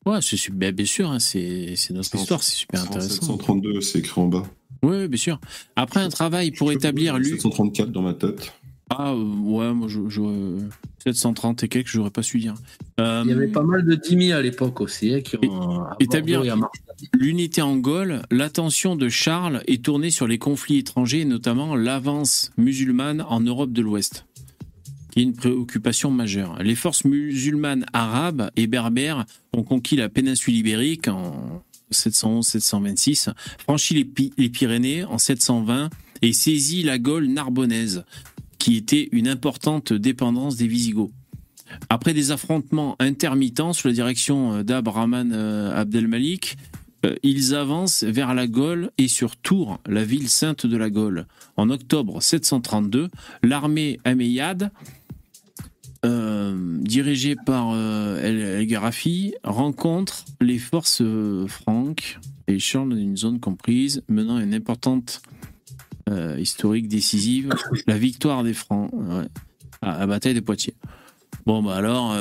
[0.07, 3.37] Ouais, c'est ben, bien sûr, hein, c'est notre histoire, c'est super intéressant.
[3.37, 4.43] 732, c'est écrit en bas.
[4.83, 5.39] Oui, bien sûr.
[5.75, 7.31] Après un travail pour établir lui.
[7.31, 8.53] 734 dans ma tête.
[8.89, 10.59] Ah euh, ouais, moi je, je euh,
[11.03, 12.55] 730 et quelques, j'aurais pas su dire.
[12.99, 15.81] Euh, Il y avait pas mal de Dimi à l'époque aussi, hein, qui ont.
[15.81, 16.43] à établir-.
[17.13, 23.25] L'unité en Gaule, l'attention de Charles est tournée sur les conflits étrangers, notamment l'avance musulmane
[23.27, 24.25] en Europe de l'Ouest,
[25.21, 26.61] une préoccupation majeure.
[26.61, 34.49] Les forces musulmanes arabes et berbères ont conquis la péninsule ibérique en 711-726, franchi les
[34.49, 35.89] Pyrénées en 720
[36.21, 38.03] et saisi la Gaule narbonnaise,
[38.59, 41.11] qui était une importante dépendance des Visigoths.
[41.89, 46.57] Après des affrontements intermittents sous la direction euh, d'Abrahman euh, Abdelmalik,
[47.05, 51.25] euh, ils avancent vers la Gaule et sur Tours, la ville sainte de la Gaule.
[51.55, 53.09] En octobre 732,
[53.43, 54.71] l'armée améyade,
[56.05, 63.17] euh, dirigée par euh, El, Gharafi, rencontre les forces euh, franques et Charles dans une
[63.17, 65.21] zone comprise, menant une importante
[66.39, 67.49] historique décisive,
[67.85, 68.89] la victoire des Francs
[69.81, 70.75] à la bataille de Poitiers.
[71.45, 72.15] Bon, bah alors,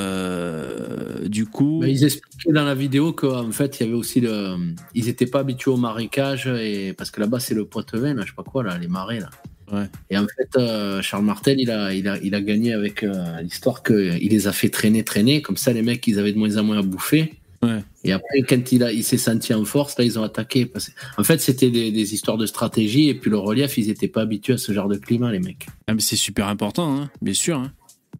[1.28, 1.84] du coup.
[1.84, 4.56] Ils expliquaient dans la vidéo qu'en fait, il y avait aussi le.
[4.96, 6.94] Ils n'étaient pas habitués au marécage, et...
[6.94, 9.20] parce que là-bas, c'est le Poitevin, je sais pas quoi, là, les marais.
[9.20, 9.30] Là.
[9.72, 9.86] Ouais.
[10.10, 13.40] Et en fait, euh, Charles Martel, il a, il a, il a gagné avec euh,
[13.42, 15.42] l'histoire qu'il les a fait traîner, traîner.
[15.42, 17.34] Comme ça, les mecs, ils avaient de moins en moins à bouffer.
[17.62, 17.82] Ouais.
[18.04, 20.70] Et après, quand il, a, il s'est senti en force, là, ils ont attaqué.
[21.18, 24.20] En fait, c'était des, des histoires de stratégie, et puis le relief, ils n'étaient pas
[24.22, 25.66] habitués à ce genre de climat, les mecs.
[25.88, 27.58] Ah, mais c'est super important, hein, bien sûr.
[27.58, 27.72] hein.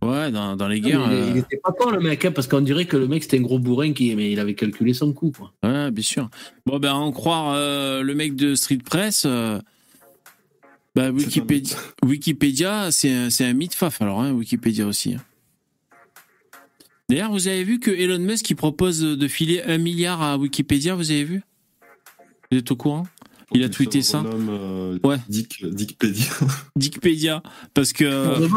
[0.03, 1.05] Ouais, dans, dans les guerres.
[1.07, 3.09] Ah, il, euh, il était pas con, le mec, hein, parce qu'on dirait que le
[3.09, 5.33] mec, c'était un gros bourrin, qui, mais il avait calculé son coup.
[5.37, 5.53] Quoi.
[5.63, 6.29] Ouais, bien sûr.
[6.67, 9.59] Bon, ben, en croire euh, le mec de Street Press, euh,
[10.97, 15.15] bah, Wikipédia, Wikipédia c'est un, c'est un mythe faf, alors, hein, Wikipédia aussi.
[15.15, 15.23] hein.
[17.09, 20.97] D'ailleurs, vous avez vu que Elon Musk il propose de filer un milliard à Wikipédia,
[20.97, 21.43] vous avez vu?
[22.51, 23.07] Vous êtes au courant?
[23.53, 25.19] Il a tweeté ça euh, Ouais.
[25.29, 26.25] Dick, Dickpedia.
[26.77, 27.43] Wikipédia,
[27.75, 28.49] parce que.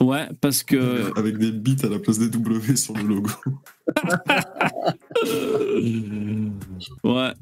[0.00, 1.12] Ouais, parce que.
[1.18, 3.30] Avec des bits à la place des W sur le logo.
[7.04, 7.32] Ouais.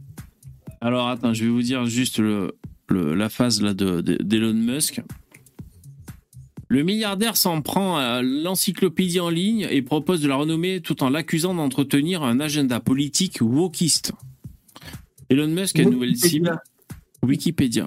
[0.80, 2.56] Alors attends, je vais vous dire juste le,
[2.88, 5.00] le- la phase là de, de- d'Elon Musk.
[6.68, 11.10] Le milliardaire s'en prend à l'encyclopédie en ligne et propose de la renommer tout en
[11.10, 14.12] l'accusant d'entretenir un agenda politique wokiste.
[15.28, 16.59] Elon Musk a une nouvelle cible.
[17.22, 17.86] Wikipédia.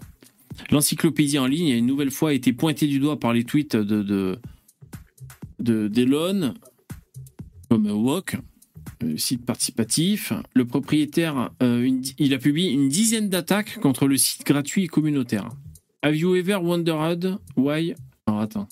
[0.71, 4.03] L'encyclopédie en ligne a une nouvelle fois été pointée du doigt par les tweets de,
[4.03, 4.39] de,
[5.59, 6.53] de- d'Elon
[7.69, 8.37] comme Wok,
[9.17, 10.33] site participatif.
[10.53, 14.87] Le propriétaire, euh, une il a publié une dizaine d'attaques contre le site gratuit et
[14.87, 15.49] communautaire.
[16.01, 17.95] Have you ever wondered why?
[18.27, 18.67] Alors attends.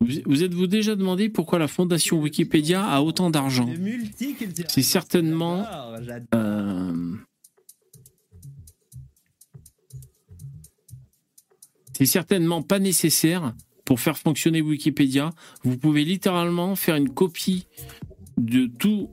[0.00, 3.68] Vous, vous êtes-vous déjà demandé pourquoi la fondation Wikipédia a autant d'argent?
[4.68, 5.66] C'est certainement
[6.34, 7.16] euh,
[12.00, 13.52] c'est certainement pas nécessaire
[13.84, 15.34] pour faire fonctionner Wikipédia.
[15.64, 17.66] Vous pouvez littéralement faire une copie
[18.38, 19.10] de tout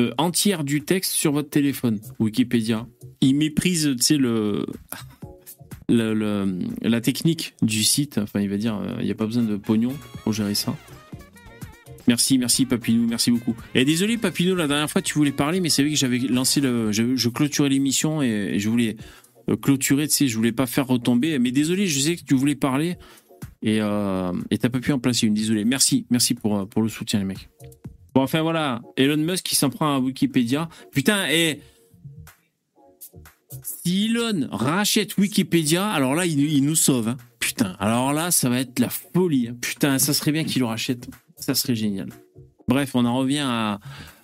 [0.00, 2.00] euh, entière du texte sur votre téléphone.
[2.20, 2.86] Wikipédia.
[3.20, 4.64] Il méprise, tu sais, le,
[6.80, 8.16] la technique du site.
[8.16, 9.92] Enfin, il va dire, euh, il n'y a pas besoin de pognon
[10.24, 10.74] pour gérer ça.
[12.08, 13.54] Merci, merci Papinou, merci beaucoup.
[13.74, 16.60] Et désolé Papinou, la dernière fois tu voulais parler, mais c'est vrai que j'avais lancé
[16.60, 18.96] le, je, clôturais l'émission et, je voulais
[19.60, 21.38] clôturer, tu sais, je voulais pas faire retomber.
[21.38, 22.96] Mais désolé, je sais que tu voulais parler
[23.62, 25.34] et euh, t'as pas pu en placer une.
[25.34, 25.64] Désolé.
[25.64, 27.48] Merci, merci pour euh, le soutien les mecs.
[28.14, 30.68] Bon enfin voilà, Elon Musk qui s'en prend à Wikipédia.
[30.92, 31.60] Putain et
[33.62, 37.08] si Elon rachète Wikipédia, alors là il, il nous sauve.
[37.08, 37.16] hein.
[37.38, 39.48] Putain, alors là ça va être la folie.
[39.48, 39.56] hein.
[39.60, 41.08] Putain, ça serait bien qu'il le rachète.
[41.36, 42.08] Ça serait génial.
[42.68, 43.80] Bref, on en revient à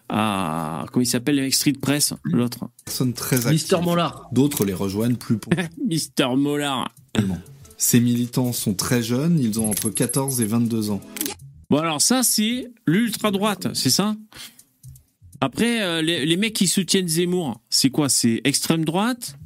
[0.09, 2.69] à comment il s'appelle le mec Street Press, l'autre?
[2.85, 3.53] Personnes très actives.
[3.53, 4.29] Mister Mollard.
[4.33, 5.71] D'autres les rejoignent plus ponctuellement.
[5.87, 6.95] Mister Mollard.
[7.77, 11.01] Ces militants sont très jeunes, ils ont entre 14 et 22 ans.
[11.71, 14.17] Bon alors ça c'est l'ultra droite, c'est ça?
[15.41, 18.09] Après euh, les, les mecs qui soutiennent Zemmour, c'est quoi?
[18.09, 19.37] C'est extrême droite?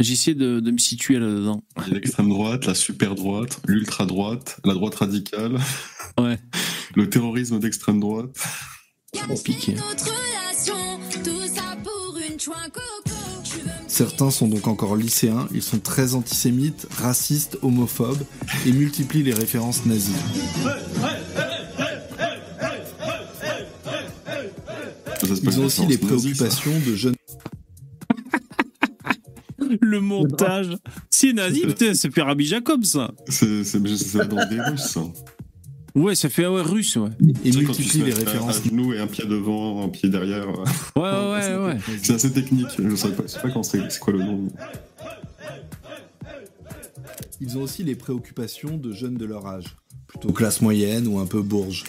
[0.00, 1.64] J'essaie de, de me situer là-dedans.
[1.90, 5.58] L'extrême droite, la super droite, l'ultra droite, la droite radicale.
[6.20, 6.38] Ouais.
[6.94, 8.30] Le terrorisme d'extrême droite.
[13.86, 18.22] Certains sont donc encore lycéens, ils sont très antisémites, racistes, homophobes
[18.66, 20.12] et multiplient les références nazies.
[25.20, 27.14] C'est Ils ont aussi les préoccupations de jeunes
[29.80, 30.76] Le montage,
[31.10, 33.10] C'est nazi, C'est- putain, ça fait Rabbi Jacob, ça.
[33.28, 34.80] C'est c'est- c'est danse des Russes.
[34.80, 35.02] ça.
[35.98, 37.10] Ouais, ça fait ouais, russe, ouais.
[37.42, 38.60] Tu multiplie les références.
[38.64, 40.46] Un genou et un pied devant, un pied derrière.
[40.48, 40.64] euh,
[40.96, 41.78] Ouais, ouais, ouais.
[42.02, 42.68] C'est assez technique.
[42.78, 44.48] Je sais pas, je sais pas quand c'est c'est quoi le nom.
[47.40, 49.76] Ils ont aussi les préoccupations de jeunes de leur âge.
[50.06, 51.84] Plutôt classe moyenne ou un peu bourge.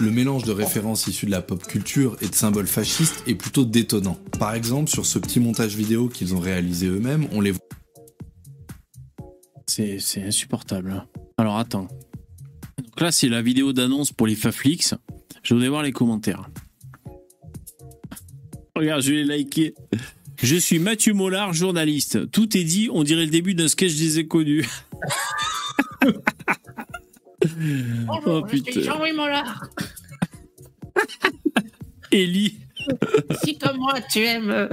[0.00, 3.64] Le mélange de références issues de la pop culture et de symboles fascistes est plutôt
[3.64, 4.16] détonnant.
[4.38, 7.60] Par exemple, sur ce petit montage vidéo qu'ils ont réalisé eux-mêmes, on les voit
[9.98, 11.06] C'est insupportable.
[11.36, 11.86] Alors attends.
[12.78, 14.94] Donc là, c'est la vidéo d'annonce pour les Faflix.
[15.44, 16.50] Je voudrais voir les commentaires.
[18.74, 19.74] Regarde, je l'ai liké.
[20.42, 22.28] Je suis Mathieu Mollard, journaliste.
[22.32, 24.68] Tout est dit, on dirait le début d'un sketch des inconnus.
[28.08, 28.80] oh putain.
[28.80, 29.62] Jean-Louis Mollard.
[32.10, 32.58] Ellie.
[33.44, 34.68] Si comme moi tu aimes.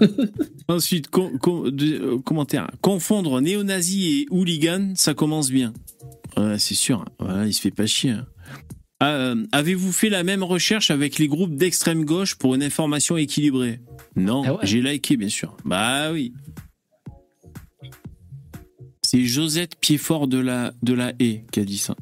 [0.68, 2.70] Ensuite, com- com- de- euh, commentaire.
[2.82, 5.72] Confondre néo-nazi et hooligan, ça commence bien.
[6.36, 7.04] Ouais, c'est sûr.
[7.18, 8.10] Voilà, il se fait pas chier.
[8.10, 8.26] hein.
[9.02, 13.80] Euh, Avez-vous fait la même recherche avec les groupes d'extrême gauche pour une information équilibrée?
[14.16, 14.58] Non, Ah ouais.
[14.64, 15.56] j'ai liké, bien sûr.
[15.64, 16.32] Bah oui.
[19.02, 21.96] C'est Josette Piedfort de la, de la Haie qui a dit ça.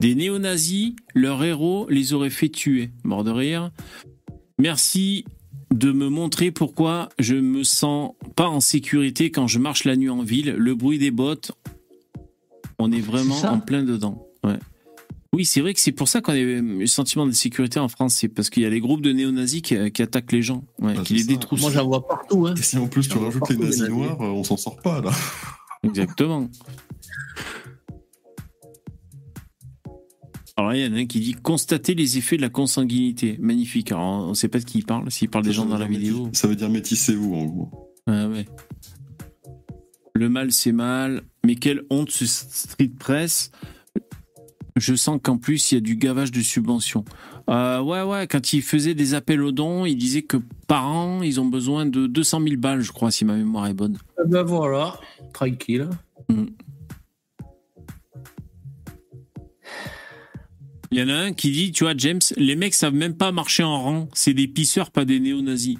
[0.00, 2.90] Des néo-nazis, leurs héros les auraient fait tuer.
[3.02, 3.70] Mort de rire.
[4.58, 5.24] Merci
[5.76, 10.08] de me montrer pourquoi je me sens pas en sécurité quand je marche la nuit
[10.08, 10.54] en ville.
[10.56, 11.52] Le bruit des bottes,
[12.78, 14.26] on est vraiment en plein dedans.
[14.42, 14.58] Ouais.
[15.34, 18.14] Oui, c'est vrai que c'est pour ça qu'on a le sentiment de sécurité en France.
[18.14, 20.94] C'est parce qu'il y a les groupes de néo-nazis qui, qui attaquent les gens, ouais,
[20.96, 21.60] Ah, qui les détroussent.
[21.60, 22.46] Moi, j'en vois partout.
[22.46, 22.54] Hein.
[22.56, 23.94] Et si en plus tu rajoutes les nazis nazis.
[23.94, 25.10] noirs, euh, on s'en sort pas là.
[25.82, 26.48] Exactement.
[30.58, 33.36] Alors là, il y en a un qui dit constater les effets de la consanguinité.
[33.40, 33.92] Magnifique.
[33.92, 35.86] Alors, on ne sait pas de qui il parle, s'il parle des gens dans la
[35.86, 36.30] vidéo.
[36.32, 37.92] Ça veut dire métissez-vous en gros.
[38.06, 38.46] Ah ouais.
[40.14, 41.22] Le mal, c'est mal.
[41.44, 43.50] Mais quelle honte ce street press.
[44.76, 47.04] Je sens qu'en plus, il y a du gavage de subventions.
[47.48, 51.22] Euh, ouais, ouais, quand il faisait des appels aux dons, il disait que par an,
[51.22, 53.98] ils ont besoin de 200 000 balles, je crois, si ma mémoire est bonne.
[54.18, 54.98] Eh Ben voilà,
[55.32, 55.88] tranquille.
[60.96, 63.30] Il y en a un qui dit, tu vois, James, les mecs savent même pas
[63.30, 64.08] marcher en rang.
[64.14, 65.76] C'est des pisseurs, pas des néo-nazis.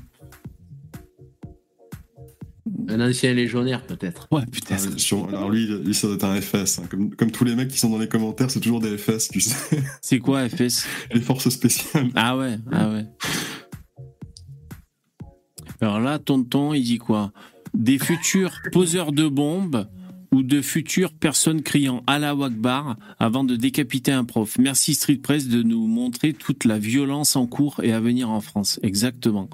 [2.91, 4.29] Un ancien légionnaire, peut-être.
[4.31, 4.77] Ouais, putain.
[4.79, 6.81] Ah, sur- alors lui, lui, ça doit être un FS.
[6.81, 6.83] hein.
[6.91, 9.41] Comme, comme tous les mecs qui sont dans les commentaires, c'est toujours des FS, tu
[9.41, 9.57] sais.
[10.03, 12.11] C'est quoi, FS Les forces spéciales.
[12.15, 13.07] Ah ouais, ah ouais.
[15.81, 17.33] Alors là, tonton, il dit quoi?
[17.73, 19.89] Des futurs poseurs de bombes
[20.33, 24.59] ou de futures personnes criant Allah Akbar avant de décapiter un prof.
[24.59, 28.41] Merci Street Press de nous montrer toute la violence en cours et à venir en
[28.41, 28.81] France.
[28.83, 29.49] Exactement.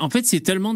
[0.00, 0.74] En fait c'est tellement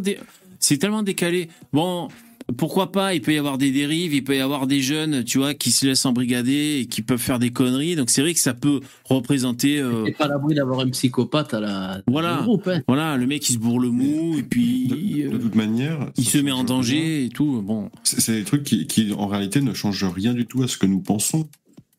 [0.79, 1.49] tellement décalé.
[1.73, 2.09] Bon,
[2.57, 5.39] pourquoi pas Il peut y avoir des dérives, il peut y avoir des jeunes, tu
[5.39, 7.97] vois, qui se laissent embrigader et qui peuvent faire des conneries.
[7.97, 9.79] Donc c'est vrai que ça peut représenter.
[9.81, 12.03] euh, T'es pas à l'abri d'avoir un psychopathe à la.
[12.07, 12.41] Voilà.
[12.43, 12.81] groupe, hein.
[12.89, 16.25] Voilà, le mec il se bourre le mou et puis De, de toute manière, il
[16.25, 16.65] se met en rien.
[16.65, 17.63] danger et tout.
[17.63, 20.77] Bon, C'est des trucs qui, qui, en réalité, ne changent rien du tout à ce
[20.79, 21.49] que nous pensons.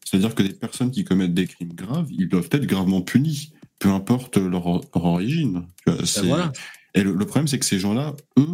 [0.06, 3.90] C'est-à-dire que des personnes qui commettent des crimes graves, ils doivent être gravement punis, peu
[3.90, 5.64] importe leur, leur origine.
[5.86, 6.52] Tu vois, c'est- Ben voilà.
[6.94, 8.48] Et le, le problème, c'est que ces gens-là, eux,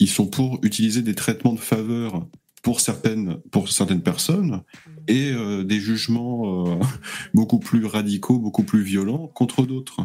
[0.00, 2.26] ils sont pour utiliser des traitements de faveur
[2.62, 4.62] pour certaines, pour certaines personnes
[5.06, 6.80] et euh, des jugements euh,
[7.34, 10.00] beaucoup plus radicaux, beaucoup plus violents contre d'autres.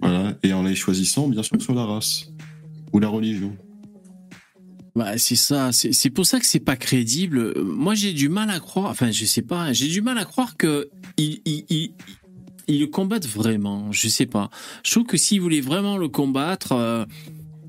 [0.00, 0.34] Voilà.
[0.42, 2.30] Et en les choisissant, bien sûr, sur la race
[2.92, 3.56] ou la religion.
[4.94, 5.72] bah c'est ça.
[5.72, 7.60] C'est pour ça que c'est pas crédible.
[7.62, 8.90] Moi j'ai du mal à croire.
[8.90, 9.72] Enfin, je sais pas.
[9.72, 11.92] J'ai du mal à croire que ils ils-
[12.68, 13.92] ils le combattent vraiment.
[13.92, 14.50] Je sais pas.
[14.84, 16.72] Je trouve que s'ils voulaient vraiment le combattre.
[16.72, 17.04] euh,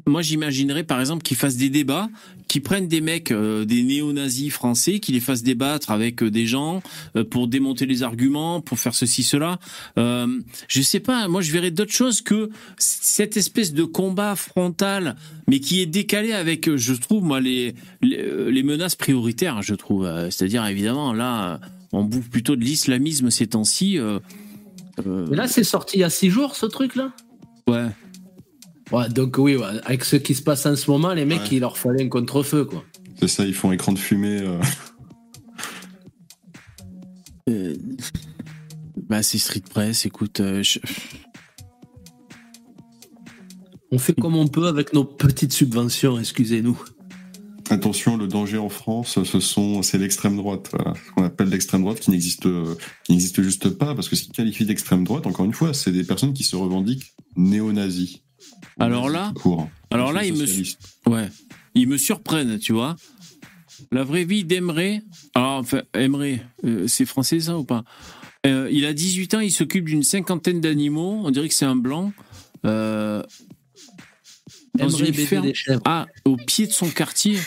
[0.08, 2.10] moi, j'imaginerais par exemple qu'ils fassent des débats,
[2.48, 6.46] qu'ils prennent des mecs, euh, des néo-nazis français, qu'ils les fassent débattre avec euh, des
[6.46, 6.82] gens
[7.16, 9.60] euh, pour démonter les arguments, pour faire ceci, cela.
[9.98, 15.16] Je sais pas, moi je verrais d'autres choses que cette espèce de combat frontal,
[15.48, 20.10] mais qui est décalé avec, je trouve, moi, les, les, les menaces prioritaires, je trouve.
[20.30, 21.60] C'est-à-dire, évidemment, là,
[21.92, 23.98] on bouffe plutôt de l'islamisme ces temps-ci.
[25.06, 27.12] là, c'est sorti il y a six jours, ce truc-là?
[27.68, 27.88] Ouais.
[28.92, 31.48] Ouais, donc oui, ouais, avec ce qui se passe en ce moment, les mecs, Ouais.
[31.54, 32.84] il leur fallait un contre-feu, quoi.
[33.20, 34.40] C'est ça, ils font écran de fumée.
[34.42, 34.60] euh.
[37.50, 37.76] Euh,
[39.10, 40.40] bah, c'est Street Press, écoute.
[40.40, 40.80] euh, je-
[43.92, 46.78] On fait comme on peut avec nos petites subventions, excusez-nous.
[47.70, 50.94] Attention, le danger en France, ce sont, c'est l'extrême droite, voilà.
[50.96, 52.44] ce qu'on appelle l'extrême droite, qui n'existe,
[53.04, 55.92] qui n'existe juste pas, parce que ce qui qualifie d'extrême droite, encore une fois, c'est
[55.92, 58.20] des personnes qui se revendiquent néo-nazis.
[58.80, 59.34] Alors là,
[59.92, 60.80] alors là, Ils il me, socialistes.
[61.08, 61.30] ouais,
[61.76, 62.96] ils me surprennent, tu vois.
[63.92, 65.02] La vraie vie d'Emery,
[65.36, 67.84] alors enfin, Emery, euh, c'est français ça ou pas?
[68.46, 71.76] Euh, Il a 18 ans, il s'occupe d'une cinquantaine d'animaux, on dirait que c'est un
[71.76, 72.12] blanc.
[72.66, 73.24] Euh,
[74.76, 75.82] dans Emery une ferme, des chèvres.
[75.86, 77.38] ah, au pied de son quartier.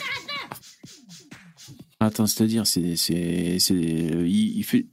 [2.01, 4.87] Attends, c'est-à-dire, c'est, c'est, c'est, il, il fait.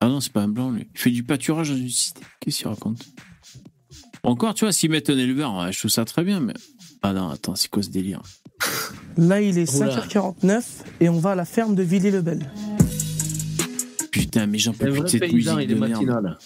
[0.00, 0.86] Ah non, c'est pas un blanc, lui.
[0.94, 2.20] Il fait du pâturage dans une cité.
[2.40, 3.04] Qu'est-ce qu'il raconte?
[4.28, 6.52] Encore, tu vois, s'ils mettent un éleveur, je trouve ça très bien, mais.
[7.02, 8.20] Ah non, attends, c'est quoi ce délire?
[9.16, 10.00] Là, il est Oula.
[10.06, 10.62] 5h49
[11.00, 12.50] et on va à la ferme de Villiers-le-Bel.
[14.10, 15.92] Putain, mais j'en peux plus de cette musique il est de merde.
[15.92, 16.38] matinal.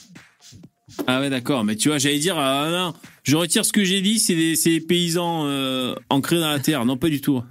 [1.09, 2.95] Ah ouais, d'accord, mais tu vois, j'allais dire, ah non,
[3.25, 6.85] je retire ce que j'ai dit, c'est les paysans euh, ancrés dans la terre.
[6.85, 7.43] Non, pas du tout.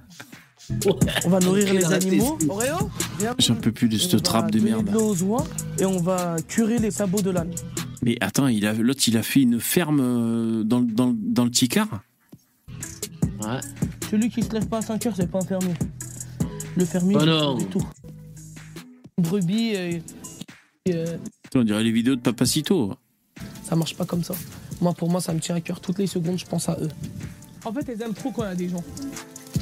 [1.26, 2.38] On va nourrir les animaux.
[2.38, 2.50] tessie.
[2.50, 2.90] Oreo,
[3.20, 3.36] viens.
[3.38, 4.86] J'en peux plus de On cette va trappe de donner merde.
[4.88, 5.44] de l'eau aux oies
[5.80, 7.52] et on va curer les sabots de l'âne.
[8.04, 11.52] Mais attends, il a, l'autre, il a fait une ferme euh, dans, dans, dans le
[11.52, 12.02] Ticard
[13.44, 13.60] Ouais.
[14.10, 15.74] Celui qui se lève pas à 5 heures, c'est pas un fermier.
[16.76, 17.56] Le fermier, Oh il non.
[17.58, 17.90] des tours.
[19.18, 20.00] Brebis, euh,
[20.90, 21.18] euh,
[21.56, 22.94] On dirait les vidéos de Papacito.
[23.64, 24.36] ça marche pas comme ça.
[24.80, 25.80] Moi, pour moi, ça me tient à cœur.
[25.80, 26.90] Toutes les secondes, je pense à eux.
[27.66, 28.84] En fait, elles aiment trop quand il y a des gens.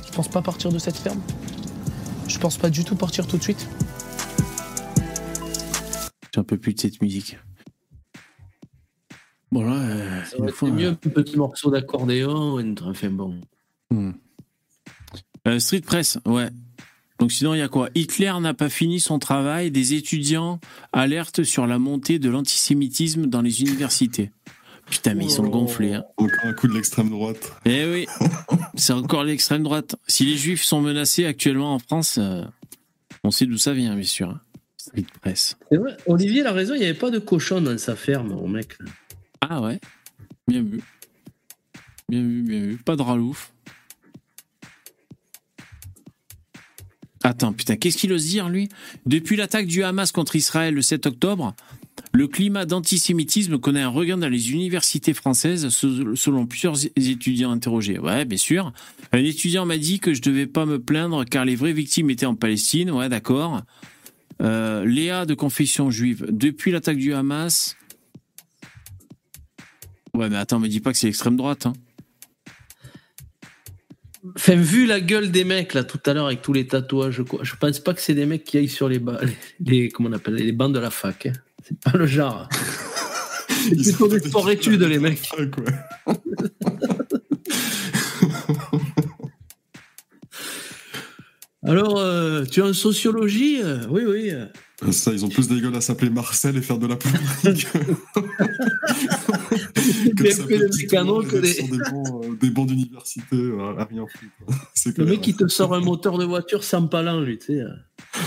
[0.05, 1.21] Je pense pas partir de cette ferme?
[2.27, 3.67] Je pense pas du tout partir tout de suite.
[6.35, 7.37] J'en peux plus de cette musique.
[9.51, 12.59] Bon là, euh, Ça aurait été mieux un petit morceau d'accordéon.
[12.59, 13.39] et Enfin bon.
[13.89, 14.11] Hmm.
[15.47, 16.49] Euh, Street Press, ouais.
[17.19, 17.89] Donc sinon, il y a quoi?
[17.95, 19.71] Hitler n'a pas fini son travail.
[19.71, 20.59] Des étudiants
[20.93, 24.31] alertent sur la montée de l'antisémitisme dans les universités.
[24.89, 25.95] Putain, mais ils sont gonflés.
[25.95, 26.03] Hein.
[26.17, 27.51] Encore un coup de l'extrême droite.
[27.65, 28.07] Eh oui,
[28.75, 29.95] c'est encore l'extrême droite.
[30.07, 32.43] Si les juifs sont menacés actuellement en France, euh,
[33.23, 34.29] on sait d'où ça vient, bien sûr.
[34.29, 34.41] hein.
[34.77, 35.57] Street Press.
[35.71, 38.77] Vrai, Olivier a raison, il n'y avait pas de cochon dans sa ferme, au mec.
[39.41, 39.79] Ah ouais
[40.47, 40.81] Bien vu.
[42.09, 42.77] Bien vu, bien vu.
[42.77, 43.51] Pas de ralouf.
[47.23, 48.69] Attends, putain, qu'est-ce qu'il ose dire, lui?
[49.05, 51.53] Depuis l'attaque du Hamas contre Israël le 7 octobre,
[52.13, 57.99] le climat d'antisémitisme connaît un regain dans les universités françaises, se- selon plusieurs étudiants interrogés.
[57.99, 58.71] Ouais, bien sûr.
[59.11, 62.25] Un étudiant m'a dit que je devais pas me plaindre car les vraies victimes étaient
[62.25, 62.89] en Palestine.
[62.89, 63.61] Ouais, d'accord.
[64.41, 66.25] Euh, Léa de confession juive.
[66.31, 67.75] Depuis l'attaque du Hamas,
[70.13, 71.65] Ouais, mais attends, me dis pas que c'est l'extrême droite.
[71.65, 71.73] Hein.
[74.35, 77.39] Enfin, vu la gueule des mecs, là, tout à l'heure, avec tous les tatouages, quoi,
[77.43, 79.19] je pense pas que c'est des mecs qui aillent sur les, ba-
[79.65, 81.27] les, comment on appelle, les bancs de la fac.
[81.27, 81.33] hein.
[81.65, 82.49] C'est pas le genre.
[83.49, 85.29] C'est Ils sont des sport-études, les mecs.
[91.65, 94.31] Alors, euh, tu es en sociologie euh, Oui, oui.
[94.93, 97.67] Ça, ils ont plus des gueules à s'appeler Marcel et faire de la politique.
[100.31, 100.49] Ça peut-
[101.29, 104.47] que des- sur des bancs, euh, des bancs d'université euh, à rien foutre.
[104.73, 107.61] C'est Le mec qui te sort un moteur de voiture sans palan, lui, tu sais.
[107.61, 107.69] euh.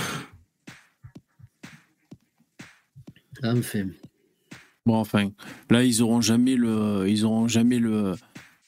[3.44, 3.86] Enfin.
[4.86, 5.30] Bon, enfin,
[5.70, 8.14] là, ils auront jamais le, ils auront jamais le,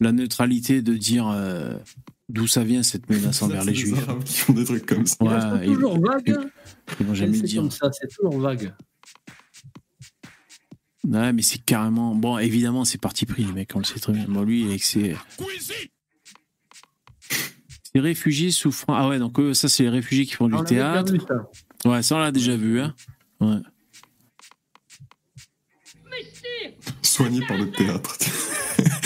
[0.01, 1.75] la neutralité de dire euh,
[2.29, 3.99] d'où ça vient cette menace Ça, envers les juifs.
[4.09, 5.17] Arabes qui font des trucs comme ça.
[5.25, 6.31] Ouais, c'est ils, toujours vague.
[6.31, 6.45] hein.
[7.01, 7.63] ils vont jamais le C'est dire.
[7.63, 8.73] comme ça, c'est toujours vague.
[11.07, 12.15] Ouais, mais c'est carrément.
[12.15, 14.25] Bon, évidemment, c'est parti pris, les mecs, on le sait très bien.
[14.27, 15.17] Bon, lui, avec ses.
[17.95, 18.95] Les réfugiés souffrant.
[18.95, 21.13] Ah ouais, donc eux, ça, c'est les réfugiés qui font du On théâtre.
[21.13, 21.89] vu ça.
[21.89, 22.95] Ouais, ça, on l'a déjà vu, hein.
[23.41, 23.59] Ouais.
[27.03, 28.17] soignés par le théâtre.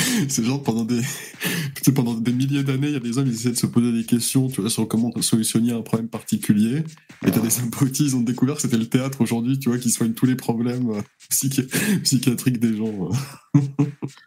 [0.28, 1.01] c'est genre pendant des,
[1.94, 4.05] pendant des milliers d'années, il y a des hommes, ils essaient de se poser des
[4.05, 6.82] questions, tu vois, sur comment solutionner un problème particulier.
[7.26, 9.90] Et t'as des abrutis, ils ont découvert que c'était le théâtre aujourd'hui, tu vois, qui
[9.90, 11.68] soigne tous les problèmes euh, psychi-
[12.02, 13.10] psychiatriques des gens.
[13.56, 13.60] euh.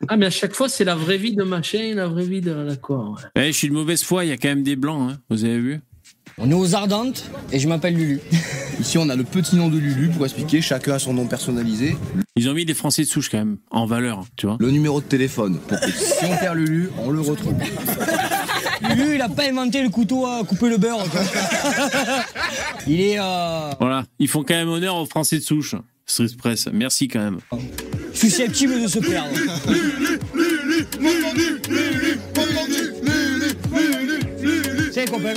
[0.08, 2.54] Ah, mais à chaque fois, c'est la vraie vie de machin, la vraie vie de.
[2.68, 3.20] D'accord.
[3.36, 3.44] ouais.
[3.48, 5.20] Eh, je suis de mauvaise foi, il y a quand même des blancs, hein.
[5.30, 5.80] Vous avez vu?
[6.38, 8.20] On est aux Ardentes et je m'appelle Lulu.
[8.80, 10.62] Ici, on a le petit nom de Lulu pour expliquer.
[10.62, 11.96] Chacun a son nom personnalisé.
[12.36, 14.58] Ils ont mis des Français de souche quand même, en valeur, tu vois.
[14.60, 15.60] Le numéro de téléphone.
[15.68, 17.54] Pour que si on perd Lulu, on le retrouve.
[18.90, 21.04] Lulu, il a pas inventé le couteau à couper le beurre.
[21.10, 21.22] quoi.
[22.88, 23.20] Il est.
[23.20, 23.72] Euh...
[23.80, 25.76] Voilà, ils font quand même honneur aux Français de souche.
[26.06, 27.40] Street Press, merci quand même.
[28.14, 29.30] susceptible de se perdre.
[34.92, 35.34] C'est copain.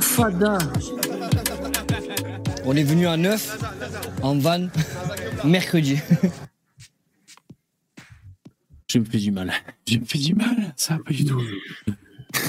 [0.00, 0.56] Oufada.
[2.64, 3.58] On est venu à 9
[4.22, 4.66] en van
[5.44, 5.98] mercredi.
[8.90, 9.52] Je me fais du mal.
[9.86, 11.38] Je me fais du mal, ça pas du tout.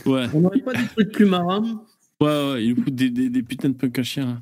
[0.06, 1.62] Ouais, On n'aurait pas des trucs plus marrants
[2.22, 4.40] ouais, ouais, il nous fout des, des, des putains de punk à chien.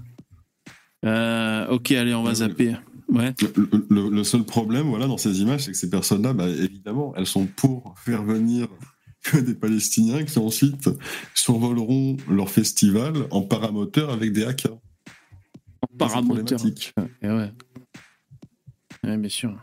[1.03, 1.09] là.
[1.09, 2.75] Euh, ok, allez, on va zapper.
[3.11, 3.33] Ouais.
[3.55, 7.13] Le, le- le seul problème, voilà, dans ces images, c'est que ces personnes-là, bah, évidemment,
[7.17, 8.67] elles sont pour faire venir
[9.23, 10.89] que des Palestiniens qui ensuite
[11.33, 14.67] survoleront leur festival en paramoteur avec des AK.
[15.97, 16.59] Paramoteur.
[17.21, 17.51] Et ouais.
[19.03, 19.55] Ouais, bien sûr.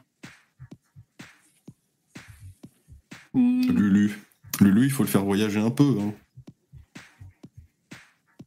[3.34, 4.18] Lulu.
[4.60, 5.96] Lulu, il faut le faire voyager un peu.
[6.00, 6.12] hein.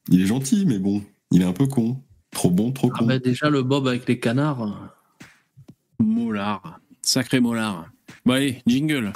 [0.07, 2.01] Il est gentil, mais bon, il est un peu con.
[2.31, 3.05] Trop bon, trop Ah con.
[3.05, 4.95] bah déjà, le Bob avec les canards.
[5.99, 6.79] Mollard.
[7.01, 7.89] Sacré mollard.
[8.25, 9.13] Bon, allez, jingle.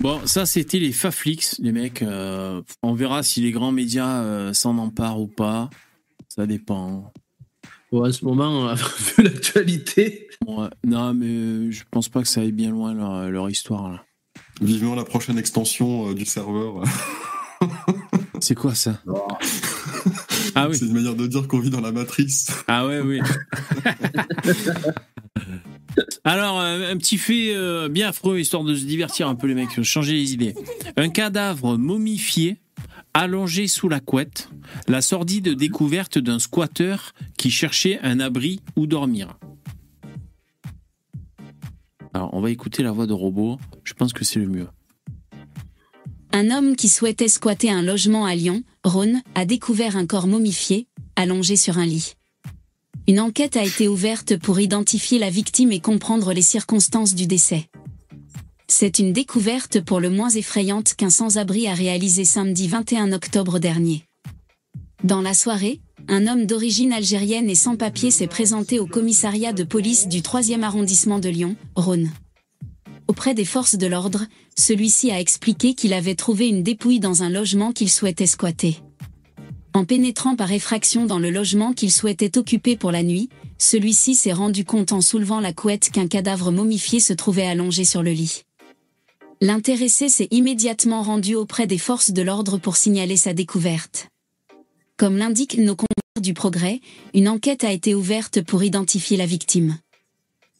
[0.00, 2.00] Bon, ça c'était les Faflix, les mecs.
[2.02, 5.68] euh, on verra si les grands médias euh, s'en emparent ou pas.
[6.28, 7.12] Ça dépend.
[7.92, 8.84] Bon, en ce moment, vu
[9.24, 10.28] l'actualité.
[10.46, 10.68] Ouais.
[10.86, 14.04] Non, mais euh, je pense pas que ça aille bien loin leur, leur histoire là.
[14.62, 16.82] Vivement la prochaine extension euh, du serveur.
[18.40, 19.02] C'est quoi ça?
[20.54, 20.76] Ah oui.
[20.78, 22.46] C'est une manière de dire qu'on vit dans la matrice.
[22.68, 23.20] Ah ouais, oui.
[26.24, 29.54] Alors, euh, un petit fait euh, bien affreux, histoire de se divertir un peu les
[29.54, 30.54] mecs, changer les idées.
[30.96, 32.58] Un cadavre momifié,
[33.14, 34.48] allongé sous la couette,
[34.88, 39.38] la sordide découverte d'un squatteur qui cherchait un abri où dormir.
[42.12, 44.68] Alors, on va écouter la voix de robot, je pense que c'est le mieux.
[46.32, 50.86] Un homme qui souhaitait squatter un logement à Lyon, Rhône, a découvert un corps momifié,
[51.16, 52.14] allongé sur un lit.
[53.06, 57.66] Une enquête a été ouverte pour identifier la victime et comprendre les circonstances du décès.
[58.68, 64.04] C'est une découverte pour le moins effrayante qu'un sans-abri a réalisé samedi 21 octobre dernier.
[65.02, 69.64] Dans la soirée, un homme d'origine algérienne et sans papier s'est présenté au commissariat de
[69.64, 72.10] police du 3e arrondissement de Lyon, Rhône.
[73.08, 74.26] Auprès des forces de l'ordre,
[74.56, 78.76] celui-ci a expliqué qu'il avait trouvé une dépouille dans un logement qu'il souhaitait squatter.
[79.72, 83.28] En pénétrant par effraction dans le logement qu'il souhaitait occuper pour la nuit,
[83.58, 88.02] celui-ci s'est rendu compte en soulevant la couette qu'un cadavre momifié se trouvait allongé sur
[88.02, 88.42] le lit.
[89.40, 94.08] L'intéressé s'est immédiatement rendu auprès des forces de l'ordre pour signaler sa découverte.
[94.96, 96.80] Comme l'indiquent nos confrères du progrès,
[97.14, 99.78] une enquête a été ouverte pour identifier la victime.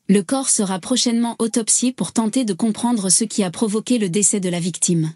[0.09, 4.41] Le corps sera prochainement autopsié pour tenter de comprendre ce qui a provoqué le décès
[4.41, 5.13] de la victime.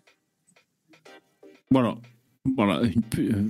[1.70, 1.96] Voilà.
[2.56, 2.82] Voilà,
[3.18, 3.44] euh,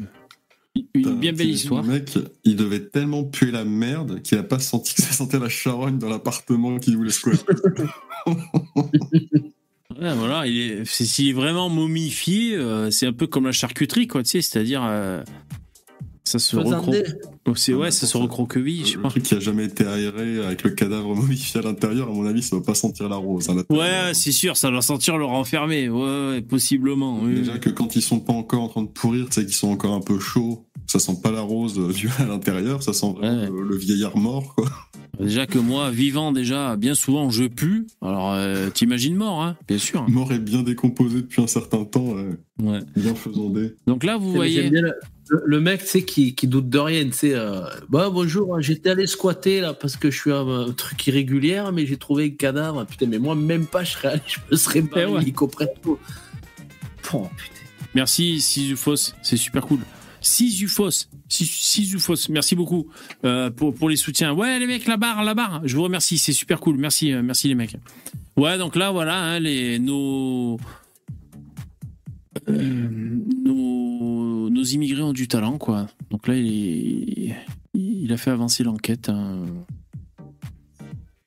[0.94, 1.82] une bien belle histoire.
[1.82, 5.38] Le mec, il devait tellement puer la merde qu'il a pas senti que ça sentait
[5.38, 7.44] la charogne dans l'appartement qu'il voulait squatter.
[10.00, 13.52] Ouais, voilà, il est, c'est, s'il est vraiment momifié, euh, c'est un peu comme la
[13.52, 15.22] charcuterie, quoi, tu sais, c'est-à-dire, euh,
[16.24, 17.04] ça se Faisandé.
[17.46, 20.44] Oh, c'est, ouais, ça se recroqueville, je sais Le truc qui a jamais été aéré
[20.44, 23.50] avec le cadavre momifié à l'intérieur, à mon avis, ça va pas sentir la rose.
[23.50, 27.20] hein, Ouais, c'est sûr, ça doit sentir le renfermé, ouais, ouais, possiblement.
[27.22, 27.34] oui.
[27.34, 29.68] Déjà que quand ils sont pas encore en train de pourrir, tu sais qu'ils sont
[29.68, 33.12] encore un peu chauds, ça sent pas la rose euh, du à l'intérieur, ça sent
[33.18, 34.70] vraiment le, le vieillard mort, quoi.
[35.20, 37.86] Déjà que moi, vivant, déjà, bien souvent, je pue.
[38.02, 40.08] Alors, euh, t'imagines mort, hein, bien sûr.
[40.08, 42.80] Mort et bien décomposé depuis un certain temps, euh, Ouais.
[42.96, 43.74] bien faisandé.
[43.86, 44.70] Donc là, vous J'aime voyez.
[44.70, 44.82] bien
[45.34, 47.32] le- le mec, tu sais, qui, qui doute de rien, tu sais.
[47.34, 51.72] euh, bah, bonjour, j'étais allé squatter là parce que je suis un, un truc irrégulière,
[51.72, 52.84] mais j'ai trouvé un cadavre.
[52.86, 55.22] Putain, mais moi, même pas, je serais allé, je me serais barré, Eh ouais.
[55.26, 55.98] ils comprennent tout.
[57.12, 57.54] Oh, putain.
[57.94, 59.78] Merci Sizufos, c'est super cool.
[60.20, 62.88] Sizufos, Sis- Sizufos, merci beaucoup
[63.24, 64.32] euh, pour, pour les soutiens.
[64.32, 67.22] Ouais les mecs, la barre, la barre, je vous remercie, c'est super cool, merci, euh,
[67.22, 67.76] merci les mecs.
[68.36, 70.58] Ouais donc là voilà, hein, les, nos,
[72.48, 74.13] nos,
[74.54, 75.86] nos immigrés ont du talent quoi.
[76.10, 77.34] Donc là il, est-
[77.74, 79.08] il a fait avancer l'enquête.
[79.08, 79.44] hein.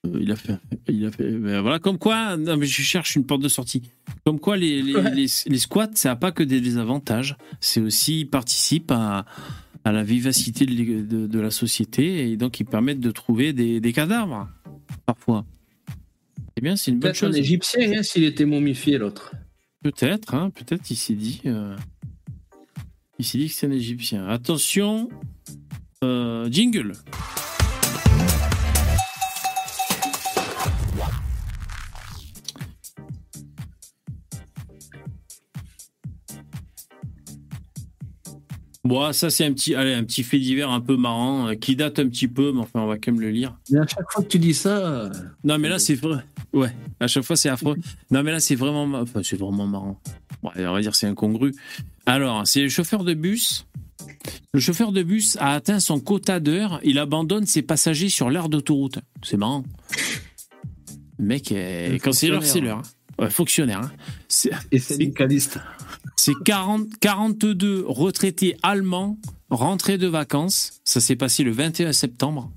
[0.05, 0.55] Euh, Il a fait,
[0.87, 3.81] il a fait, ben voilà, comme quoi, non, mais je cherche une porte de sortie.
[4.25, 5.13] Comme quoi, les, les, Ouais.
[5.13, 9.25] les, les squats, ça n'a pas que des désavantages, c'est aussi, ils participent à,
[9.83, 13.51] à la vivacité de, l'é- de- de la société et donc ils permettent de trouver
[13.51, 14.47] des, des cadavres,
[15.05, 15.45] parfois.
[16.55, 17.37] Eh bien, c'est une bonne Peut-être un chose.
[17.37, 19.33] égyptien, hein, s'il était momifié, l'autre.
[19.83, 21.41] Peut-être, hein, peut-être, il s'est dit.
[21.45, 21.75] euh,
[23.19, 24.27] il s'est dit que c'est un Égyptien.
[24.27, 25.09] Attention,
[26.03, 26.93] euh, jingle.
[38.83, 41.75] Bon, ça c'est un petit, allez, un petit fait divers un peu marrant euh, qui
[41.75, 43.57] date un petit peu, mais enfin on va quand même le lire.
[43.69, 44.77] Mais à chaque fois que tu dis ça.
[44.77, 45.09] euh,
[45.43, 46.23] Non, mais là, c'est vrai.
[46.53, 47.75] Ouais, à chaque fois, c'est affreux.
[48.11, 49.99] Non, mais là, c'est vraiment, enfin, c'est vraiment marrant.
[50.43, 51.53] On va dire, c'est incongru.
[52.07, 53.65] Alors, c'est le chauffeur de bus.
[54.53, 56.79] Le chauffeur de bus a atteint son quota d'heures.
[56.83, 58.99] Il abandonne ses passagers sur l'aire d'autoroute.
[59.23, 59.63] C'est marrant.
[61.19, 62.53] Le mec, est- quand c'est l'heure, fonctionnaire.
[62.53, 62.77] c'est l'heure.
[63.19, 63.23] hein.
[63.23, 63.79] Ouais, fonctionnaire.
[63.81, 63.91] hein.
[64.27, 65.59] C'est- Et syndicaliste.
[66.15, 69.17] c'est 40, 42 retraités allemands
[69.49, 70.79] rentrée de vacances.
[70.83, 72.51] Ça s'est passé le 21 septembre.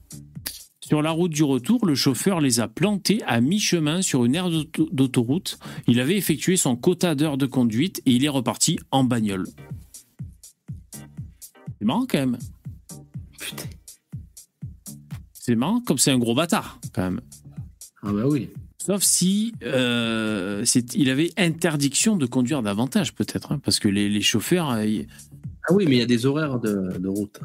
[0.90, 4.50] Sur la route du retour, le chauffeur les a plantés à mi-chemin sur une aire
[4.50, 5.60] d'auto- d'autoroute.
[5.86, 9.46] Il avait effectué son quota d'heures de conduite et il est reparti en bagnole.
[11.78, 12.38] C'est marrant quand même.
[13.38, 13.62] Putain.
[15.32, 17.20] C'est marrant comme c'est un gros bâtard quand même.
[18.02, 18.48] Ah bah oui.
[18.78, 20.64] Sauf si euh,
[20.94, 24.84] il avait interdiction de conduire davantage peut-être, hein, parce que les, les chauffeurs, euh,
[25.68, 27.38] Ah oui, mais il y a des horaires de, de route.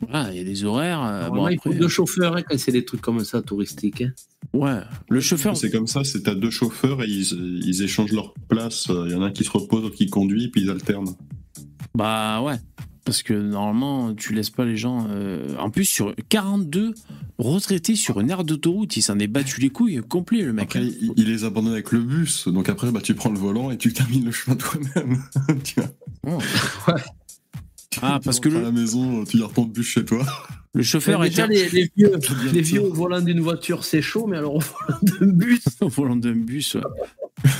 [0.00, 1.02] Voilà, il y a des horaires.
[1.04, 4.02] euh, bon, il faut deux chauffeurs hein, quand c'est des trucs comme ça touristiques.
[4.02, 4.12] hein.
[4.54, 8.32] ouais, le chauffeur, C'est comme ça, c'est à deux chauffeurs et ils, ils échangent leur
[8.48, 8.86] place.
[8.88, 11.14] Il y en a un qui se repose, l'autre qui conduit, puis ils alternent.
[11.94, 12.56] bah ouais,
[13.04, 15.06] parce que normalement tu laisses pas les gens.
[15.10, 16.94] euh, En plus sur 42
[17.38, 20.76] retraités sur une aire d'autoroute, il s'en est battu les couilles complet le mec.
[20.76, 22.48] Après, il, il les abandonne avec le bus.
[22.48, 25.22] Donc après, bah, tu prends le volant et tu termines le chemin toi-même.
[25.64, 25.90] tu vois.
[26.26, 26.38] Oh.
[28.02, 30.24] Ah parce Tu que à le, la maison, tu gardes ton bus chez toi.
[30.74, 32.12] le chauffeur était déjà, les, les vieux,
[32.52, 35.64] les vieux au volant d'une voiture, c'est chaud, mais alors au volant d'un bus.
[35.80, 36.74] au volant d'un bus.
[36.76, 36.82] ouais.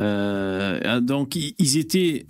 [0.00, 2.26] Euh, ah, donc ils étaient,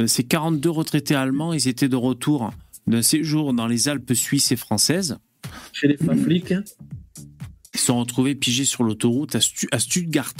[0.00, 2.52] euh, ces 42 retraités allemands, ils étaient de retour
[2.86, 5.18] d'un séjour dans les Alpes suisses et françaises.
[5.72, 6.54] Chez les flics.
[7.74, 10.34] Ils se sont retrouvés pigés sur l'autoroute à, Stu- à Stuttgart.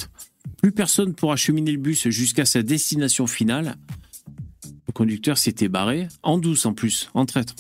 [0.66, 3.76] Plus personne pour acheminer le bus jusqu'à sa destination finale.
[4.88, 7.55] Le conducteur s'était barré, en douce en plus, en traître.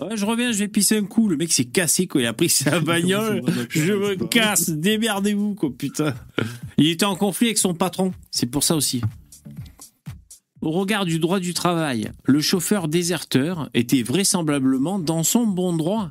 [0.00, 1.28] Ouais, je reviens, je vais pisser un coup.
[1.28, 3.42] Le mec s'est cassé quand il a pris sa bagnole.
[3.68, 6.14] Je me casse, démerdez-vous, quoi, putain.
[6.78, 9.02] Il était en conflit avec son patron, c'est pour ça aussi.
[10.60, 16.10] Au regard du droit du travail, le chauffeur déserteur était vraisemblablement dans son bon droit.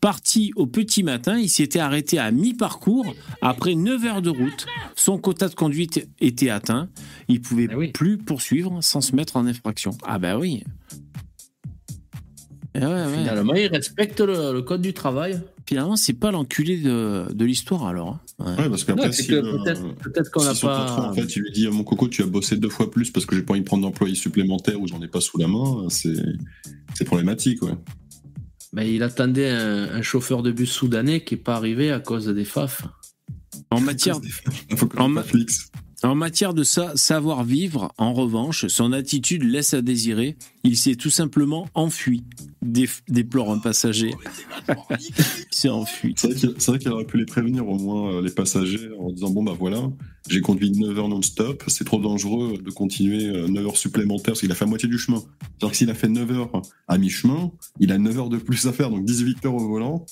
[0.00, 4.66] Parti au petit matin, il s'était arrêté à mi-parcours après 9 heures de route.
[4.94, 6.88] Son quota de conduite était atteint.
[7.28, 7.90] Il pouvait Ah oui.
[7.92, 9.92] plus poursuivre sans se mettre en infraction.
[10.06, 10.62] Ah bah oui.
[12.78, 13.18] Ouais, ouais.
[13.18, 15.40] Finalement, ils respectent le, le code du travail.
[15.66, 18.08] Finalement, c'est pas l'enculé de, de l'histoire alors.
[18.08, 18.20] hein.
[18.56, 18.62] Ouais.
[18.64, 21.08] Ouais, parce qu'après, si, peut-être peut-être qu'on si n'a son patron, pas.
[21.08, 23.34] en fait, il lui dit Mon coco, tu as bossé deux fois plus parce que
[23.34, 26.14] j'ai pas envie de prendre d'employés supplémentaires ou j'en ai pas sous la main, c'est
[26.94, 27.74] c'est problématique, ouais.
[28.72, 32.26] Mais il attendait un, un chauffeur de bus soudanais qui n'est pas arrivé à cause
[32.26, 32.82] des FAF.
[33.70, 34.20] En matière,
[34.76, 35.24] Faut que En ma-.
[36.02, 40.36] En matière de sa savoir-vivre, en revanche, son attitude laisse à désirer.
[40.62, 42.24] Il s'est tout simplement enfui,
[42.60, 44.14] dé- déplore un passager.
[44.90, 45.14] il
[45.50, 46.14] s'est enfui.
[46.18, 49.42] C'est vrai qu'il aurait pu les prévenir au moins, euh, les passagers, en disant Bon,
[49.42, 49.90] bah voilà,
[50.28, 54.40] j'ai conduit 9 heures non-stop, c'est trop dangereux de continuer euh, 9 heures supplémentaires parce
[54.40, 55.20] qu'il a fait moitié du chemin.
[55.20, 57.50] C'est-à-dire que s'il a fait 9 heures à mi-chemin,
[57.80, 60.04] il a 9 heures de plus à faire, donc 18 heures au volant.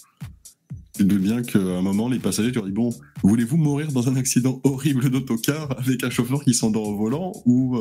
[0.97, 2.91] Tu bien qu'à un moment, les passagers, tu leur dis Bon,
[3.23, 7.81] voulez-vous mourir dans un accident horrible d'autocar avec un chauffeur qui s'endort au volant ou.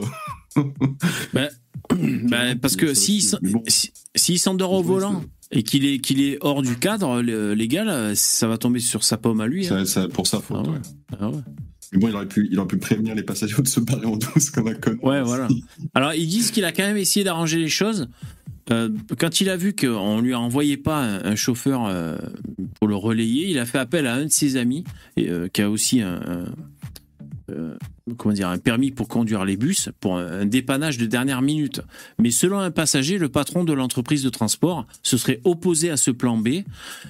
[1.34, 1.49] Ben,
[2.30, 7.22] ben, parce que s'il s'endort au volant et qu'il est, qu'il est hors du cadre
[7.22, 9.65] légal, ça va tomber sur sa pomme à lui.
[9.68, 9.85] hein.
[9.85, 10.57] ça- ça- pour sa faute.
[10.60, 10.76] Ah ouais.
[10.76, 11.18] ouais.
[11.19, 11.41] Ah ouais.
[11.91, 14.18] Mais bon, il aurait, pu, il aurait pu prévenir les passagers de se barrer en
[14.34, 15.03] douce comme un connard.
[15.03, 15.48] Ouais, voilà.
[15.94, 18.07] Alors, ils disent qu'il a quand même essayé d'arranger les choses.
[18.72, 22.18] Euh, quand il a vu qu'on lui a envoyé pas un, chauffeur euh,
[22.80, 24.84] pour le relayer, il a fait appel à un de ses amis
[25.19, 26.45] euh, qui a aussi un,
[28.18, 31.81] comment dire un permis pour conduire les bus pour un, un dépannage de dernière minute.
[32.19, 36.11] Mais selon un passager, le patron de l'entreprise de transport se serait opposé à ce
[36.11, 36.64] plan B,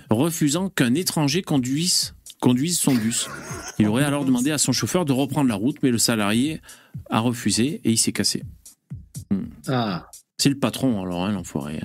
[0.10, 3.30] refusant qu'un étranger conduise conduise son bus.
[3.80, 6.60] Il aurait alors demandé à son chauffeur de reprendre la route, mais le salarié
[7.10, 8.44] a refusé et il s'est cassé.
[9.70, 10.10] Ah,
[10.44, 11.82] C'est le patron, alors, hein, l'enfoiré.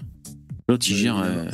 [0.69, 1.45] L'autre, il, gère, euh,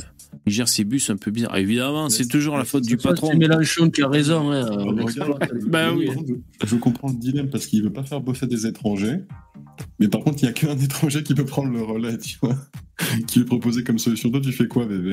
[0.47, 1.55] il gère ses bus un peu bizarres.
[1.55, 3.27] Évidemment, c'est toujours la faute du ça, patron.
[3.29, 4.49] C'est Mélenchon qui a raison.
[4.51, 6.09] hein, Euh, regarde, les- Bah oui.
[6.65, 9.19] Je comprends le dilemme parce qu'il veut pas faire bosser des étrangers.
[9.99, 12.55] Mais par contre, il y a qu'un étranger qui peut prendre le relais, tu vois.
[13.27, 14.31] qui est proposé comme solution.
[14.31, 15.11] Toi, tu fais quoi, bébé?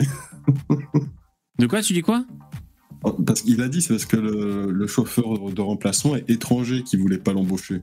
[1.59, 2.25] De quoi, tu dis quoi?
[3.27, 6.97] Parce qu'il a dit, c'est parce que le, le chauffeur de remplacement est étranger qui
[6.97, 7.83] voulait pas l'embaucher.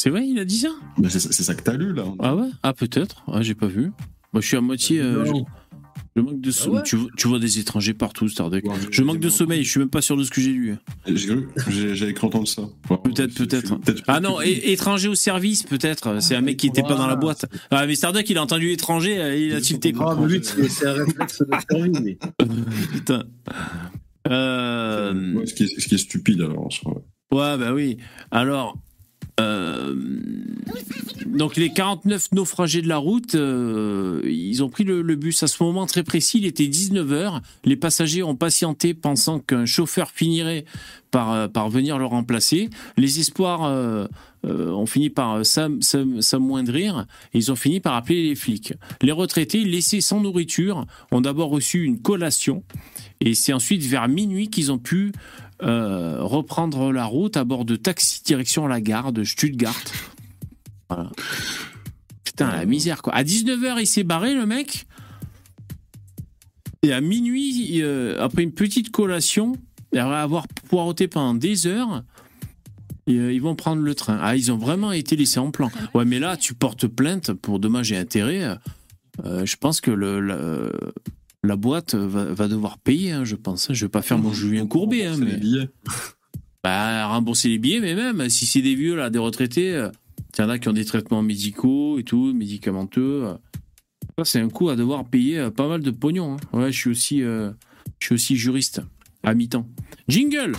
[0.00, 2.04] C'est vrai, il a dit ça Mais c'est ça que t'as lu, là.
[2.20, 2.46] Ah ouais?
[2.62, 3.24] Ah, peut-être.
[3.26, 3.90] Ah, j'ai pas vu.
[4.32, 5.00] Moi, je suis à moitié.
[5.00, 6.76] euh, je, manque de sommeil.
[6.78, 6.82] ouais?
[6.84, 8.64] tu, vois- tu vois des étrangers partout, Stardeck.
[8.64, 10.76] Ouais, Je manque de sommeil, je suis même pas sûr de ce que j'ai lu.
[11.66, 12.62] J'ai cru entendre ça.
[13.02, 13.74] Peut-être, peut-être.
[14.06, 16.20] Ah non, étranger au service, peut-être.
[16.22, 17.46] C'est un mec qui était pas dans la boîte.
[17.72, 19.92] Ah, mais Stardeck, il a entendu étranger, euh, il a tilté.
[19.98, 21.90] Ah, mais lui, c'est un réflexe de survie.
[22.04, 22.18] mais-
[22.92, 23.24] Putain.
[24.28, 26.66] Euh, Ouais, ce, qui est, ce qui est stupide, alors.
[26.66, 27.02] en soi.
[27.32, 27.98] Ouais, bah oui.
[28.30, 28.76] Alors,
[29.40, 29.94] euh,
[31.26, 35.62] donc les 49 naufragés de la route, euh, ils ont pris le, bus à ce
[35.62, 37.40] moment très précis, il était 19h.
[37.64, 40.64] Les passagers ont patienté pensant qu'un chauffeur finirait
[41.10, 42.70] par, euh, par venir le remplacer.
[42.96, 44.08] Les espoirs
[44.44, 48.72] ont fini par s'am- s'am- s'amoindrir ils ont fini par appeler les flics.
[49.02, 52.62] Les retraités, laissés sans nourriture, ont d'abord reçu une collation
[53.20, 55.12] et c'est ensuite vers minuit qu'ils ont pu
[55.62, 59.82] euh, reprendre la route à bord de taxi direction la gare de Stuttgart.
[60.88, 61.10] Voilà.
[62.24, 63.14] Putain, la misère quoi.
[63.14, 64.86] À 19h, il s'est barré le mec.
[66.82, 69.56] Et à minuit, euh, après une petite collation,
[69.92, 72.04] après avoir poireauté pendant des heures,
[73.08, 74.18] et, euh, ils vont prendre le train.
[74.22, 75.70] Ah, ils ont vraiment été laissés en plan.
[75.94, 78.56] Ouais, mais là, tu portes plainte pour dommages et intérêts.
[79.24, 80.72] euh, je pense que le,
[81.44, 83.72] la boîte va, va devoir payer, hein, je pense.
[83.72, 85.06] Je vais pas faire mon Julien Courbet.
[85.06, 85.40] Hein, mais...
[86.64, 89.90] Bah, rembourser les billets, mais même si c'est des vieux, là, des retraités, euh,
[90.36, 93.24] il y en a qui ont des traitements médicaux et tout, médicamenteux.
[93.24, 93.34] euh,
[94.18, 96.34] ça, c'est un coup à devoir payer euh, pas mal de pognon.
[96.34, 96.58] hein.
[96.58, 97.52] Ouais, je suis aussi, euh,
[98.00, 98.82] je suis aussi juriste
[99.22, 99.68] à mi-temps.
[100.08, 100.52] Jingle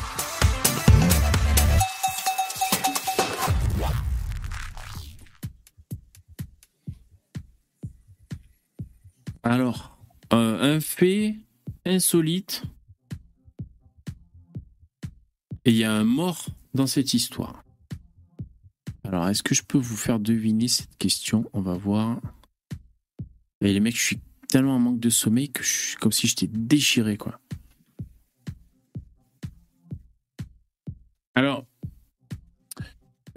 [9.44, 9.98] Alors,
[10.34, 11.36] euh, un fait
[11.86, 12.64] insolite.
[15.66, 17.64] Et il y a un mort dans cette histoire.
[19.04, 21.50] Alors, est-ce que je peux vous faire deviner cette question?
[21.54, 22.22] On va voir.
[23.62, 26.28] Et les mecs, je suis tellement en manque de sommeil que je suis comme si
[26.28, 27.18] j'étais déchiré.
[31.36, 31.66] Alors,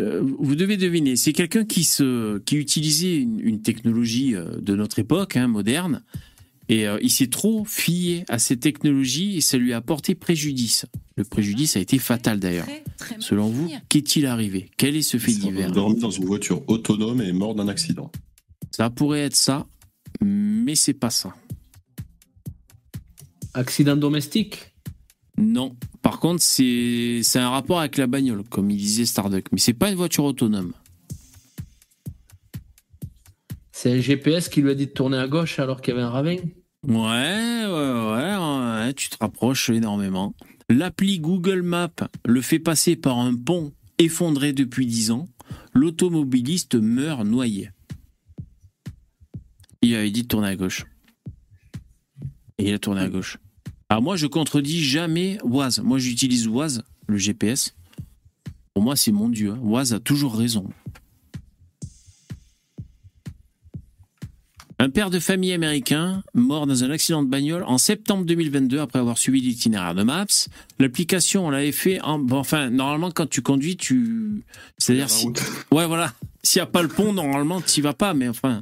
[0.00, 1.88] euh, vous devez deviner, c'est quelqu'un qui,
[2.52, 6.02] utilisait une, une technologie euh, de notre époque, hein, moderne,
[6.68, 10.86] et euh, il s'est trop fié à cette technologie et ça lui a porté préjudice.
[11.16, 12.66] Le préjudice a été fatal d'ailleurs.
[13.18, 14.70] Selon vous, qu'est-il arrivé?
[14.76, 15.68] Quel est ce fait Il divers?
[15.68, 18.10] a dormi dans une voiture autonome et est mort d'un accident.
[18.70, 19.66] Ça pourrait être ça,
[20.22, 21.34] mais c'est pas ça.
[23.54, 24.72] Accident domestique?
[25.36, 25.76] Non.
[26.00, 29.46] Par contre, c'est c'est un rapport avec la bagnole, comme il disait Starduck.
[29.52, 30.72] Mais c'est pas une voiture autonome.
[33.82, 36.06] C'est un GPS qui lui a dit de tourner à gauche alors qu'il y avait
[36.06, 36.36] un ravin
[36.86, 38.36] Ouais, ouais, ouais,
[38.86, 40.36] ouais, tu te rapproches énormément.
[40.68, 41.90] L'appli Google Maps
[42.24, 45.28] le fait passer par un pont effondré depuis 10 ans.
[45.74, 47.70] L'automobiliste meurt noyé.
[49.80, 50.84] Il avait dit de tourner à gauche.
[52.58, 53.38] Et il a tourné à gauche.
[53.88, 55.80] Alors moi, je contredis jamais Waze.
[55.80, 57.74] Moi, j'utilise Waze, le GPS.
[58.74, 59.50] Pour moi, c'est mon dieu.
[59.50, 59.58] hein.
[59.60, 60.68] Waze a toujours raison.
[64.82, 68.98] Un père de famille américain mort dans un accident de bagnole en septembre 2022 après
[68.98, 70.26] avoir suivi l'itinéraire de Maps.
[70.80, 74.42] L'application, on l'avait fait en, bon, enfin, normalement, quand tu conduis, tu,
[74.78, 75.28] c'est-à-dire si,
[75.70, 76.12] ouais, voilà.
[76.42, 78.58] S'il n'y a pas le pont, normalement, tu n'y vas pas, mais enfin.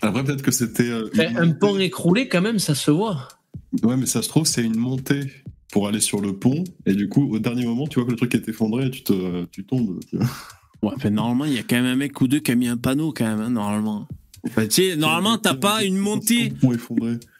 [0.00, 0.88] Après, peut-être que c'était.
[0.88, 3.26] euh, une- Un pont écroulé, quand même, ça se voit.
[3.82, 5.22] Ouais, mais ça se trouve, c'est une montée
[5.72, 6.62] pour aller sur le pont.
[6.86, 9.02] Et du coup, au dernier moment, tu vois que le truc est effondré et tu,
[9.02, 9.98] te, tu tombes.
[10.08, 10.26] tu vois.
[10.84, 12.68] Ouais, enfin, normalement, il y a quand même un mec ou deux qui a mis
[12.68, 14.06] un panneau, quand même, hein, normalement.
[14.46, 16.52] Enfin, tu sais, normalement, t'as pas une montée.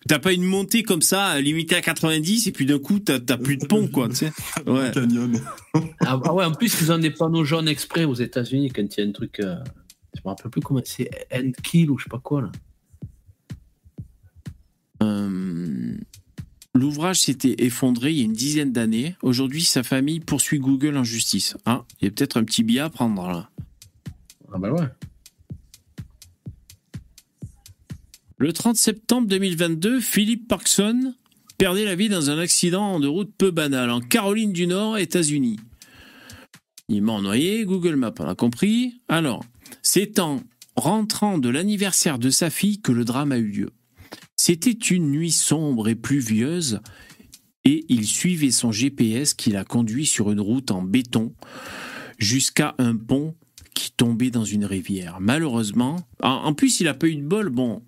[0.08, 3.36] T'as pas une montée comme ça, limitée à 90, et puis d'un coup, t'as t'as
[3.36, 4.32] plus de pont, quoi, tu sais.
[4.66, 4.90] Ouais.
[4.92, 5.40] Canyon.
[6.00, 9.00] Ah, ah ouais, en plus, ils ont des panneaux jaunes exprès aux États-Unis quand il
[9.00, 9.40] y a un truc.
[9.40, 9.56] euh,
[10.14, 11.10] je me rappelle plus comment c'est.
[11.34, 12.52] End kill ou je sais pas quoi, là.
[15.02, 15.96] Euh,
[16.74, 19.14] L'ouvrage s'était effondré il y a une dizaine d'années.
[19.22, 21.56] Aujourd'hui, sa famille poursuit Google en justice.
[21.66, 23.50] Ah, il y a peut-être un petit billet à prendre là.
[24.54, 24.86] Ah bah ouais.
[28.42, 31.14] Le 30 septembre 2022, Philippe Parkson
[31.58, 35.60] perdait la vie dans un accident de route peu banal en Caroline du Nord, États-Unis.
[36.88, 39.00] Il mort noyé, Google Maps, on a compris.
[39.06, 39.44] Alors,
[39.80, 40.40] c'est en
[40.74, 43.70] rentrant de l'anniversaire de sa fille que le drame a eu lieu.
[44.36, 46.80] C'était une nuit sombre et pluvieuse
[47.64, 51.32] et il suivait son GPS qui l'a conduit sur une route en béton
[52.18, 53.36] jusqu'à un pont
[53.72, 55.18] qui tombait dans une rivière.
[55.20, 57.82] Malheureusement, en, plus il a pas eu de bol, bon,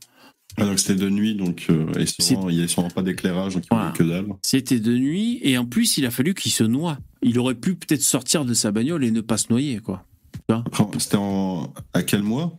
[0.57, 3.65] Ah, donc c'était de nuit, donc euh, et il n'y avait sûrement pas d'éclairage, donc
[3.71, 4.27] il n'y avait que dalle.
[4.43, 6.99] C'était de nuit et en plus il a fallu qu'il se noie.
[7.23, 10.05] Il aurait pu peut-être sortir de sa bagnole et ne pas se noyer quoi.
[10.49, 11.73] Après, C'était en...
[11.93, 12.57] à quel mois?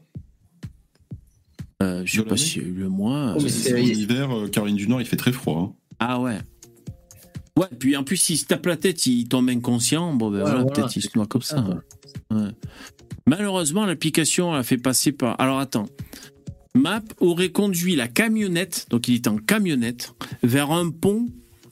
[1.84, 3.36] Euh, je sais pas s'il y a eu le mois.
[3.38, 5.74] Oh, euh, c'est en hiver, euh, Caroline du Nord, il fait très froid.
[5.74, 5.96] hein.
[6.00, 6.40] Ah ouais.
[7.58, 10.14] Ouais, puis en plus s'il se tape la tête, il tombe inconscient.
[10.14, 11.66] Bon ben Ouais, voilà, voilà, peut-être il se noie comme ça.
[12.32, 12.50] Ouais.
[13.28, 15.40] Malheureusement, l'application a fait passer par.
[15.40, 15.86] Alors attends.
[16.76, 21.28] Map aurait conduit la camionnette, donc il est en camionnette, vers un pont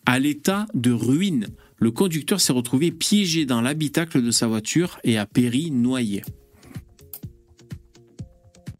[0.05, 1.47] à l'état de ruine.
[1.77, 6.23] Le conducteur s'est retrouvé piégé dans l'habitacle de sa voiture et a péri noyé.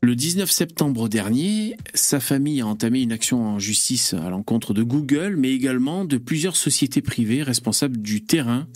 [0.02, 4.84] Le 19 septembre dernier, sa famille a entamé une action en justice à l'encontre de
[4.84, 8.68] Google, mais également de plusieurs sociétés privées responsables du terrain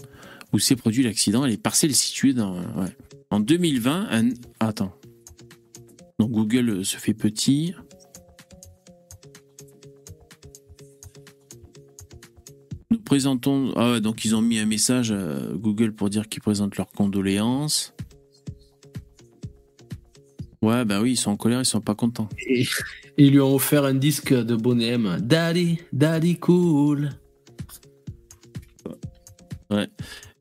[0.52, 2.62] où s'est produit l'accident et les parcelles situées dans.
[3.30, 4.30] En 2020, un.
[4.60, 4.97] Attends.
[6.20, 7.76] Donc Google se fait petit.
[12.90, 13.74] Nous présentons.
[13.76, 16.92] Ah ouais, donc ils ont mis un message à Google pour dire qu'ils présentent leurs
[16.92, 17.94] condoléances.
[20.64, 22.30] Ouais, bah oui, ils sont en colère, ils sont pas contents.
[22.48, 22.66] Et
[23.18, 25.20] ils lui ont offert un disque de Bonnet M.
[25.22, 27.12] Daddy, Daddy Cool.
[29.70, 29.88] Ouais.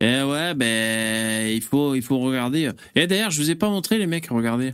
[0.00, 2.70] Et ouais, ben il faut, il faut regarder.
[2.94, 4.72] Et d'ailleurs, je vous ai pas montré les mecs, regardez.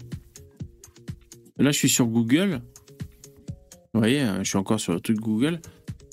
[1.58, 2.60] Là, je suis sur Google.
[3.94, 5.60] Vous voyez, hein, je suis encore sur le truc Google.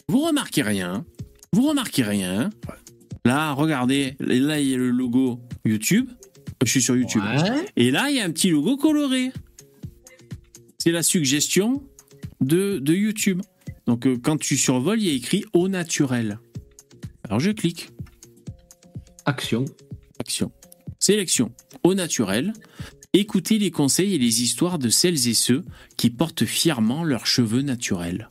[0.08, 0.94] Vous remarquez rien.
[0.94, 1.06] hein.
[1.54, 2.42] Vous remarquez rien.
[2.42, 2.50] hein.
[3.26, 4.16] Là, regardez.
[4.20, 6.10] Là, il y a le logo YouTube.
[6.66, 7.22] Je suis sur YouTube.
[7.24, 7.66] Ouais.
[7.78, 9.32] Et là, il y a un petit logo coloré.
[10.78, 11.84] C'est la suggestion
[12.42, 13.42] de, de YouTube.
[13.86, 16.40] Donc, euh, quand tu survoles, il y a écrit au naturel.
[17.24, 17.90] Alors, je clique.
[19.26, 19.66] Action.
[20.20, 20.52] Action.
[21.00, 21.52] Sélection.
[21.84, 22.54] Au naturel.
[23.14, 25.64] Écoutez les conseils et les histoires de celles et ceux
[25.98, 28.30] qui portent fièrement leurs cheveux naturels.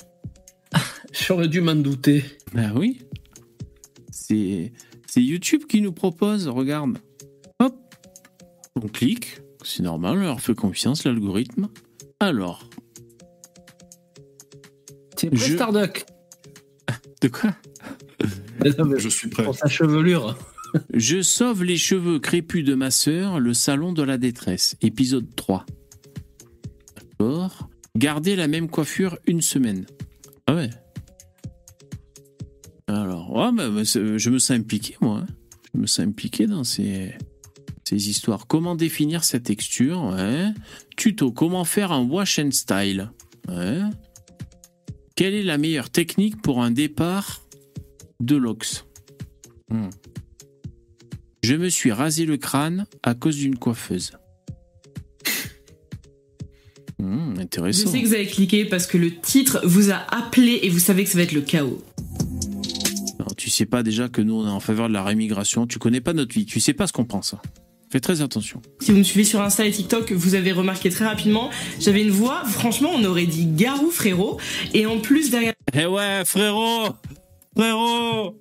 [1.13, 2.25] J'aurais dû m'en douter.
[2.53, 3.01] Ben oui.
[4.11, 4.71] C'est
[5.17, 6.99] YouTube qui nous propose, regarde.
[7.61, 7.75] Hop.
[8.77, 9.41] On clique.
[9.65, 11.69] C'est normal, on leur fait confiance, l'algorithme.
[12.21, 12.69] Alors,
[15.17, 16.07] C'est prêt, Je- Starduck
[17.23, 17.57] de quoi?
[18.65, 19.43] Je suis prêt.
[19.45, 20.39] Pour sa chevelure.
[20.95, 25.65] Je sauve les cheveux crépus de ma sœur, le salon de la détresse, épisode 3.
[27.19, 27.69] D'accord.
[27.97, 29.87] Gardez la même coiffure une semaine.
[30.47, 30.71] Ah ouais.
[32.87, 35.19] Alors, ouais, bah, bah, je me sens impliqué, moi.
[35.19, 35.27] hein.
[35.75, 37.15] Je me sens impliqué dans ces,
[37.85, 38.47] ces histoires.
[38.47, 40.49] Comment définir sa texture ouais.
[40.97, 43.11] Tuto, comment faire un wash and style
[43.49, 43.81] ouais.
[45.17, 47.43] Quelle est la meilleure technique pour un départ
[48.21, 48.85] de l'ox?
[49.71, 49.89] Hmm.
[51.43, 54.13] Je me suis rasé le crâne à cause d'une coiffeuse.
[56.99, 57.91] Je intéressant.
[57.91, 61.05] sais que vous avez cliqué parce que le titre vous a appelé et vous savez
[61.05, 61.83] que ça va être le chaos.
[63.37, 65.67] Tu sais pas déjà que nous on est en faveur de la rémigration.
[65.69, 66.45] Tu connais pas notre vie.
[66.45, 67.37] Tu sais pas ce qu'on pense.
[67.91, 68.61] Fais très attention.
[68.81, 71.49] Si vous me suivez sur Insta et TikTok, vous avez remarqué très rapidement,
[71.81, 74.39] j'avais une voix, franchement, on aurait dit Garou frérot.
[74.75, 76.89] Et en plus, derrière Eh ouais, frérot
[77.57, 78.37] Frérot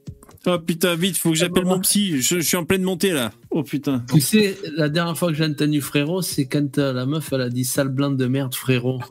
[0.49, 2.21] Oh putain, vite, faut que j'appelle mon psy.
[2.21, 3.33] Je, je suis en pleine montée là.
[3.51, 4.05] Oh putain.
[4.13, 7.41] Tu sais, la dernière fois que j'ai entendu frérot, c'est quand euh, la meuf, elle
[7.41, 9.01] a dit sale blanc de merde, frérot.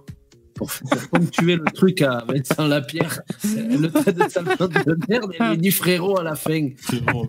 [0.54, 3.20] Pour, pour ponctuer le truc à Vincent Lapierre.
[3.44, 6.34] Elle le traite de sale blanc de merde et elle lui dit frérot à la
[6.34, 6.70] fin.
[6.70, 7.28] Putain,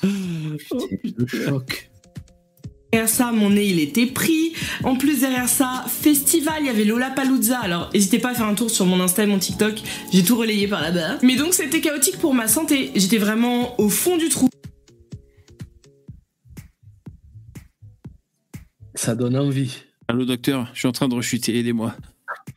[0.00, 1.90] le choc.
[2.92, 4.54] Derrière ça, mon nez, il était pris.
[4.82, 7.58] En plus, derrière ça, festival, il y avait Lollapalooza.
[7.58, 9.74] Alors, n'hésitez pas à faire un tour sur mon Insta et mon TikTok.
[10.10, 11.18] J'ai tout relayé par là-bas.
[11.22, 12.90] Mais donc, c'était chaotique pour ma santé.
[12.94, 14.48] J'étais vraiment au fond du trou.
[18.94, 19.76] Ça donne envie.
[20.08, 21.94] Allô docteur, je suis en train de rechuter, aidez-moi.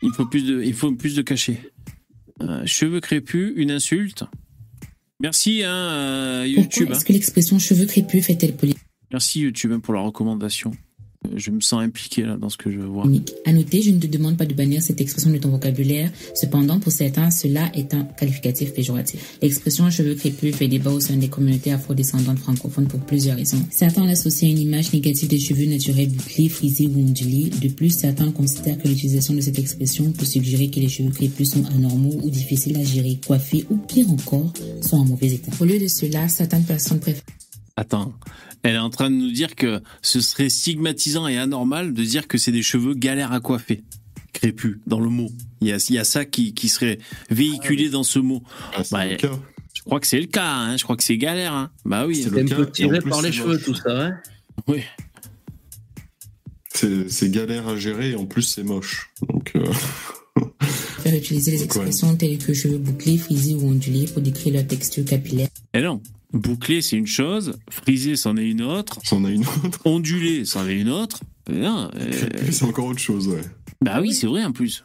[0.01, 1.59] Il faut plus de, il faut plus de cachets.
[2.41, 4.23] Euh, cheveux crépus, une insulte.
[5.19, 6.87] Merci hein, euh, YouTube.
[6.87, 6.97] Pourquoi hein.
[6.97, 8.80] est-ce que l'expression cheveux crépus fait-elle polémique
[9.11, 10.71] Merci YouTube pour la recommandation.
[11.35, 13.05] Je me sens impliqué là dans ce que je vois.
[13.45, 16.09] À noter, je ne te demande pas de bannir cette expression de ton vocabulaire.
[16.33, 19.37] Cependant, pour certains, cela est un qualificatif péjoratif.
[19.41, 23.63] L'expression cheveux crépus fait débat au sein des communautés afrodescendantes francophones pour plusieurs raisons.
[23.69, 27.51] Certains l'associent à une image négative des cheveux naturels bouclés, frisés ou ondulés.
[27.61, 31.51] De plus, certains considèrent que l'utilisation de cette expression peut suggérer que les cheveux crépus
[31.51, 34.51] sont anormaux ou difficiles à gérer, coiffés ou pire encore,
[34.81, 35.51] sont en mauvais état.
[35.59, 37.21] Au lieu de cela, certaines personnes préfèrent
[37.77, 38.13] Attends,
[38.63, 42.27] elle est en train de nous dire que ce serait stigmatisant et anormal de dire
[42.27, 43.83] que c'est des cheveux galères à coiffer.
[44.33, 45.29] Crépus, dans le mot.
[45.61, 48.43] Il y a, il y a ça qui, qui serait véhiculé dans ce mot.
[48.91, 50.77] Bah, Je crois que c'est le cas, hein.
[50.77, 51.53] je crois que c'est galère.
[51.53, 51.71] Hein.
[51.85, 52.15] Bah oui.
[52.15, 54.17] C'est un peu tiré par les cheveux, tout ça, hein
[54.67, 54.83] Oui.
[56.73, 59.11] C'est galère à gérer et en plus c'est moche.
[59.27, 59.71] Donc, euh,
[61.01, 65.05] faire utiliser les expressions telles que cheveux bouclés, frisés ou ondulés pour décrire leur texture
[65.05, 65.49] capillaire.
[65.73, 66.01] Eh non,
[66.33, 68.99] bouclé c'est une chose, frisé c'en est une autre.
[69.03, 69.79] C'en est une autre.
[69.85, 71.19] Ondulé c'en est une autre.
[71.49, 71.89] Eh euh,
[72.51, 73.41] c'est encore autre chose, ouais.
[73.83, 74.83] Bah oui, c'est vrai en plus.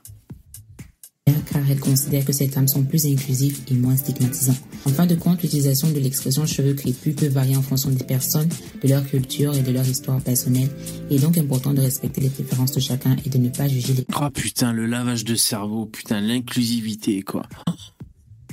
[1.52, 4.56] car elle considère que ces termes sont plus inclusifs et moins stigmatisants.
[4.84, 8.48] En fin de compte, l'utilisation de l'expression cheveux crépus peut varier en fonction des personnes,
[8.82, 10.70] de leur culture et de leur histoire personnelle.
[11.10, 13.92] Il est donc important de respecter les préférences de chacun et de ne pas juger
[13.92, 14.06] les...
[14.20, 17.42] Oh putain, le lavage de cerveau, putain, l'inclusivité quoi.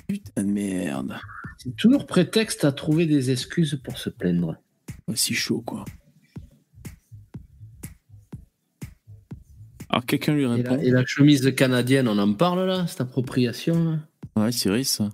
[0.08, 1.16] Putain de merde.
[1.64, 4.58] C'est toujours prétexte à trouver des excuses pour se plaindre.
[5.16, 5.86] Si chaud quoi.
[9.88, 10.76] Alors quelqu'un lui Et répond.
[10.76, 14.00] la, et la chemise canadienne, on en parle là, cette appropriation là?
[14.36, 15.10] Ouais, c'est vrai ça.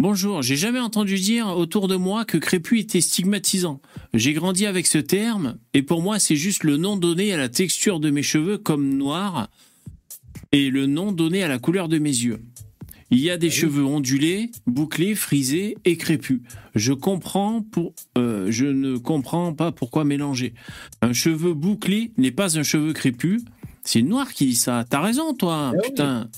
[0.00, 3.80] Bonjour, j'ai jamais entendu dire autour de moi que crépus était stigmatisant.
[4.14, 7.48] J'ai grandi avec ce terme, et pour moi c'est juste le nom donné à la
[7.48, 9.48] texture de mes cheveux comme noir,
[10.50, 12.40] et le nom donné à la couleur de mes yeux.
[13.10, 16.40] Il y a des cheveux ondulés, bouclés, frisés et crépus.
[16.74, 20.54] Je comprends pour, euh, je ne comprends pas pourquoi mélanger.
[21.02, 23.42] Un cheveu bouclé n'est pas un cheveu crépus.
[23.84, 24.84] C'est le noir qui dit ça.
[24.88, 25.72] T'as raison, toi.
[25.84, 26.28] Putain.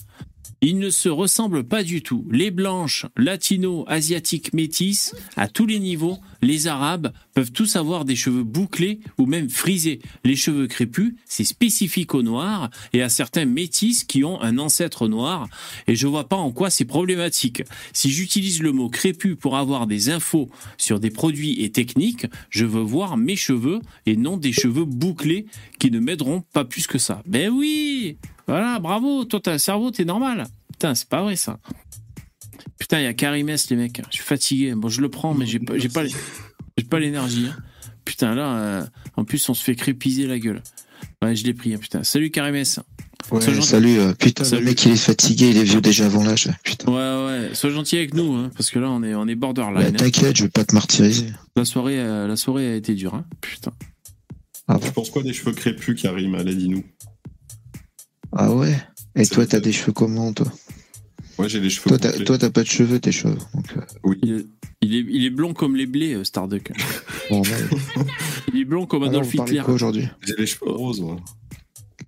[0.60, 2.26] Ils ne se ressemblent pas du tout.
[2.32, 8.16] Les blanches, latinos, asiatiques, métis, à tous les niveaux, les arabes peuvent tous avoir des
[8.16, 10.00] cheveux bouclés ou même frisés.
[10.24, 15.06] Les cheveux crépus, c'est spécifique aux noirs et à certains métis qui ont un ancêtre
[15.06, 15.48] noir.
[15.86, 17.62] Et je vois pas en quoi c'est problématique.
[17.92, 22.64] Si j'utilise le mot crépus pour avoir des infos sur des produits et techniques, je
[22.64, 25.46] veux voir mes cheveux et non des cheveux bouclés
[25.78, 27.22] qui ne m'aideront pas plus que ça.
[27.26, 28.16] Ben oui!
[28.48, 30.46] Voilà, bravo, toi t'as un cerveau, t'es normal.
[30.72, 31.58] Putain, c'est pas vrai ça.
[32.78, 34.00] Putain, il y a Karimès, les mecs.
[34.10, 34.74] Je suis fatigué.
[34.74, 37.46] Bon, je le prends, mais j'ai pas, j'ai pas, j'ai pas l'énergie.
[37.52, 37.56] hein.
[38.04, 40.62] Putain, là, euh, en plus, on se fait crépiser la gueule.
[41.22, 42.02] Ouais, je l'ai pris, hein, putain.
[42.04, 42.80] Salut Karimès.
[43.30, 43.62] Ouais, gentil.
[43.66, 43.98] salut.
[43.98, 44.62] euh, putain, Salut.
[44.62, 46.48] le mec, il est fatigué, il est vieux déjà avant l'âge.
[46.86, 47.50] Ouais, ouais.
[47.52, 49.88] Sois gentil avec nous, hein, parce que là, on est, on est borderline.
[49.88, 49.92] Hein.
[49.92, 51.26] T'inquiète, je vais pas te martyriser.
[51.56, 53.26] La soirée, euh, la soirée a été dure, hein.
[53.42, 53.72] Putain.
[54.82, 56.34] Tu penses quoi des cheveux crépus, Karim?
[56.36, 56.84] Allez, dis-nous.
[58.32, 58.76] Ah ouais
[59.16, 60.46] Et toi, t'as des cheveux comment, toi?
[61.38, 62.24] Ouais, j'ai les cheveux Toi, t'as bouclés.
[62.24, 63.36] toi, t'as pas de cheveux, tes cheveux.
[63.54, 64.18] Donc, euh, Oui.
[64.22, 64.46] Il est,
[64.82, 66.72] il est, il est blond comme les blés, euh, Starduck.
[67.30, 67.48] bon, bah,
[68.52, 69.62] Il est blond comme Adolf Hitler.
[69.68, 70.08] aujourd'hui?
[70.26, 71.16] J'ai les cheveux roses, moi.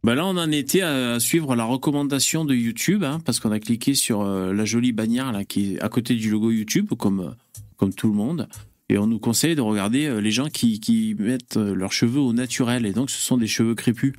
[0.03, 3.61] Bah là, on en était à suivre la recommandation de YouTube, hein, parce qu'on a
[3.61, 7.21] cliqué sur euh, la jolie bannière là, qui est à côté du logo YouTube, comme,
[7.21, 7.31] euh,
[7.77, 8.49] comme tout le monde.
[8.89, 12.19] Et on nous conseille de regarder euh, les gens qui, qui mettent euh, leurs cheveux
[12.21, 12.87] au naturel.
[12.87, 14.15] Et donc, ce sont des cheveux crépus.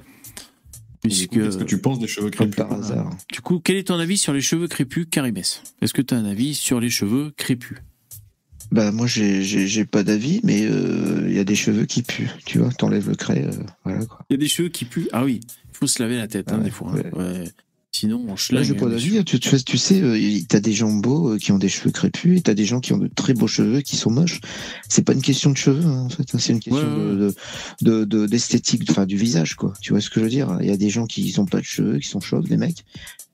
[1.01, 3.09] Puisque, Qu'est-ce que tu penses des cheveux crépus par hasard.
[3.33, 5.63] du coup, quel est ton avis sur les cheveux crépus, Karimès?
[5.81, 7.77] Est-ce que tu as un avis sur les cheveux crépus?
[8.71, 12.29] Bah, moi, j'ai- pas d'avis, mais euh, il y a des cheveux qui puent.
[12.45, 14.19] Tu vois, t'enlèves le craie, euh, voilà quoi.
[14.29, 15.09] Il y a des cheveux qui puent.
[15.11, 16.93] Ah oui, il faut se laver la tête, hein, Ouais, des fois.
[16.95, 17.17] hein.
[17.17, 17.43] Ouais.
[17.93, 19.23] Sinon, on Là, j'ai pas d'avis.
[19.25, 22.37] Tu, tu, tu sais, euh, t'as des gens beaux euh, qui ont des cheveux crépus
[22.39, 24.39] et t'as des gens qui ont de très beaux cheveux qui sont moches.
[24.87, 26.23] C'est pas une question de cheveux, hein, en fait.
[26.33, 26.37] hein.
[26.39, 27.15] C'est une question Ouais, ouais.
[27.17, 27.35] de-
[27.81, 29.73] de de- d'esthétique, enfin du visage, quoi.
[29.81, 30.57] Tu vois ce que je veux dire?
[30.61, 32.85] Il y a des gens qui ont pas de cheveux, qui sont chauves, des mecs,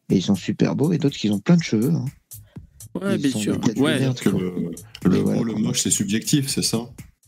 [0.10, 1.92] et ils sont super beaux, et d'autres qui ont plein de cheveux.
[1.92, 2.06] hein.
[3.00, 3.60] Ouais, bien sûr.
[3.78, 4.00] Ouais.
[5.06, 6.80] le, moche, c'est subjectif, c'est ça?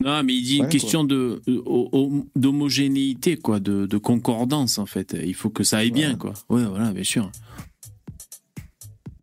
[0.02, 1.42] Non, mais il dit une question de
[2.36, 5.16] d'homogénéité, quoi, de, de concordance en fait.
[5.22, 6.32] Il faut que ça aille bien, quoi.
[6.48, 7.30] Ouais, voilà, bien sûr.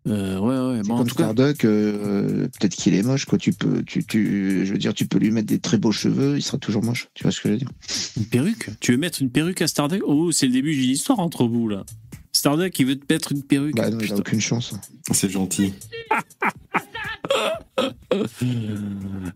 [0.08, 0.84] Euh, ouais, ouais.
[0.84, 3.38] Bon, en tout cas, Starduck, euh, peut-être qu'il est moche, quoi.
[3.38, 6.38] Tu peux, tu, tu, je veux dire, tu peux lui mettre des très beaux cheveux,
[6.38, 7.10] il sera toujours moche.
[7.14, 7.70] Tu vois ce que je veux dire?
[8.16, 8.70] Une perruque?
[8.80, 10.02] Tu veux mettre une perruque à Starduck?
[10.06, 11.86] Oh, c'est le début d'une histoire entre vous là.
[12.32, 13.76] Starduck, il veut te mettre une perruque.
[13.76, 14.74] Bah non, il a aucune chance.
[15.12, 15.74] C'est gentil.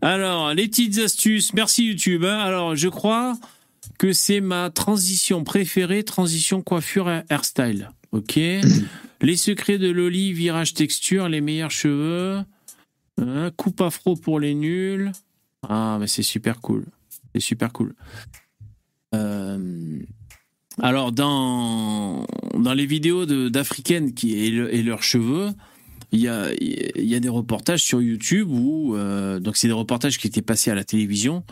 [0.02, 1.54] Alors, les petites astuces.
[1.54, 2.24] Merci YouTube.
[2.26, 2.40] hein.
[2.40, 3.38] Alors, je crois
[3.98, 7.92] que c'est ma transition préférée, transition coiffure et hairstyle.
[8.12, 8.40] Ok.
[9.22, 12.42] les secrets de Loli, virage texture, les meilleurs cheveux.
[13.22, 15.12] Hein, coupe afro pour les nuls.
[15.68, 16.86] Ah, mais c'est super cool.
[17.34, 17.94] C'est super cool.
[19.14, 20.00] Euh,
[20.82, 22.26] alors, dans,
[22.58, 25.50] dans les vidéos d'Africaines qui et, le- et leurs cheveux,
[26.12, 30.18] il y a, y a des reportages sur YouTube où, euh, donc c'est des reportages
[30.18, 31.44] qui étaient passés à la télévision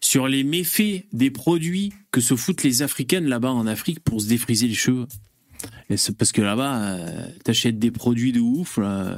[0.00, 4.28] sur les méfaits des produits que se foutent les Africaines là-bas en Afrique pour se
[4.28, 5.06] défriser les cheveux.
[6.18, 9.16] Parce que là-bas, euh, t'achètes des produits de ouf, euh,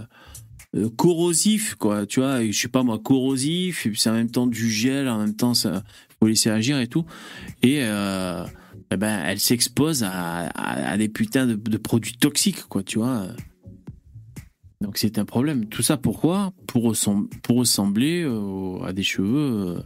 [0.97, 4.47] corrosifs, quoi, tu vois, je sais pas moi, corrosif, et puis c'est en même temps
[4.47, 5.83] du gel, en même temps, ça
[6.21, 7.05] faut laisser agir et tout.
[7.63, 8.45] Et, euh,
[8.93, 13.27] eh ben, elle s'expose à des putains de, de produits toxiques, quoi, tu vois.
[14.81, 15.67] Donc c'est un problème.
[15.67, 16.53] Tout ça pourquoi?
[16.67, 19.77] Pour, ressemb- pour ressembler euh, à des cheveux.
[19.77, 19.81] euh,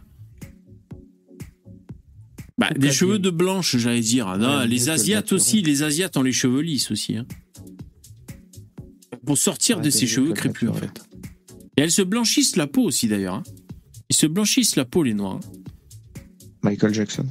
[2.57, 4.37] bah, des cheveux de blanche, j'allais dire.
[4.37, 7.17] Non, Ouais, les Asiates aussi, les Asiates ont les cheveux lisses aussi.
[7.17, 7.25] hein.
[9.25, 11.01] Pour sortir Ouais, de ces cheveux crépus, en fait.
[11.77, 13.35] Et elles se blanchissent la peau aussi, d'ailleurs.
[13.35, 13.43] hein.
[14.09, 15.35] Ils se blanchissent la peau, les noirs.
[15.37, 16.19] hein.
[16.63, 17.25] Michael Jackson.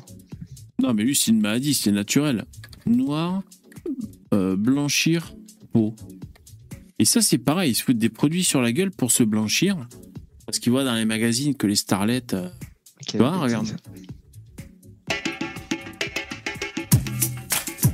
[0.83, 2.47] Non, mais lui, c'est une maladie, c'est naturel.
[2.87, 3.43] Noir,
[4.33, 5.35] euh, blanchir,
[5.73, 5.95] peau.
[7.01, 9.89] Et ça, c'est pareil, ils se foutent des produits sur la gueule pour se blanchir.
[10.45, 12.35] Parce qu'ils voient dans les magazines que les starlettes.
[12.35, 12.51] euh,
[13.07, 13.69] tu vois, regarde.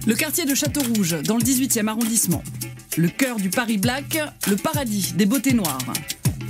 [0.08, 2.42] Le quartier de Château-Rouge, dans le 18e arrondissement.
[2.96, 4.18] Le cœur du Paris Black,
[4.48, 5.92] le paradis des beautés noires.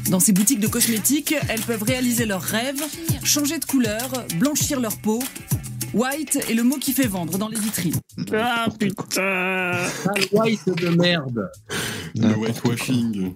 [0.09, 2.83] Dans ces boutiques de cosmétiques, elles peuvent réaliser leurs rêves,
[3.23, 5.23] changer de couleur, blanchir leur peau
[5.97, 7.95] White est le mot qui fait vendre dans les vitrines.
[8.33, 11.49] Ah putain Sale white de merde.
[12.15, 13.33] Le whitewashing.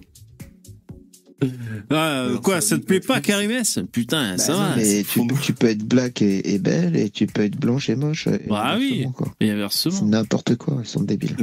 [1.89, 3.79] Ah, quoi, ça te plaît pas, Karimès?
[3.91, 4.75] Putain, ça va.
[4.75, 7.95] Mais tu, tu peux être black et, et belle et tu peux être blanche et
[7.95, 8.27] moche.
[8.27, 9.33] et Bah oui, quoi.
[9.39, 9.95] et inversement.
[9.97, 11.35] C'est n'importe quoi, ils sont débiles.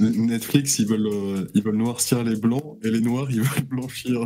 [0.00, 4.24] Netflix, ils veulent, euh, ils veulent noircir les blancs et les noirs, ils veulent blanchir.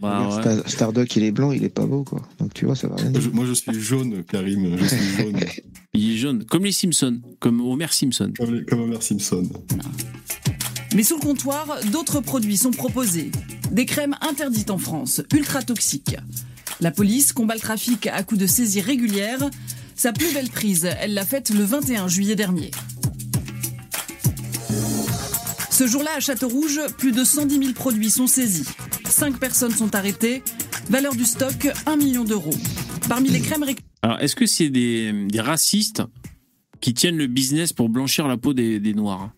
[0.00, 0.40] Bah, ouais.
[0.42, 2.22] Star- Stardock, il est blanc, il est pas beau, quoi.
[2.38, 3.20] Donc tu vois, ça va rien dire.
[3.20, 4.76] Je- moi, je suis jaune, Karim.
[4.78, 5.40] Je suis jaune.
[5.94, 8.32] Il est jaune, comme les Simpsons, comme Homer Simpson.
[8.36, 9.48] Comme, les- comme Homer Simpson.
[10.94, 13.30] Mais sous le comptoir, d'autres produits sont proposés.
[13.72, 16.16] Des crèmes interdites en France, ultra toxiques.
[16.80, 19.48] La police combat le trafic à coups de saisies régulières.
[19.96, 22.70] Sa plus belle prise, elle l'a faite le 21 juillet dernier.
[25.74, 28.68] Ce jour-là, à Château-Rouge, plus de 110 000 produits sont saisis.
[29.06, 30.42] Cinq personnes sont arrêtées.
[30.88, 32.54] Valeur du stock, 1 million d'euros.
[33.08, 36.02] Parmi les crèmes réc- Alors, est-ce que c'est des, des racistes
[36.80, 39.32] qui tiennent le business pour blanchir la peau des, des Noirs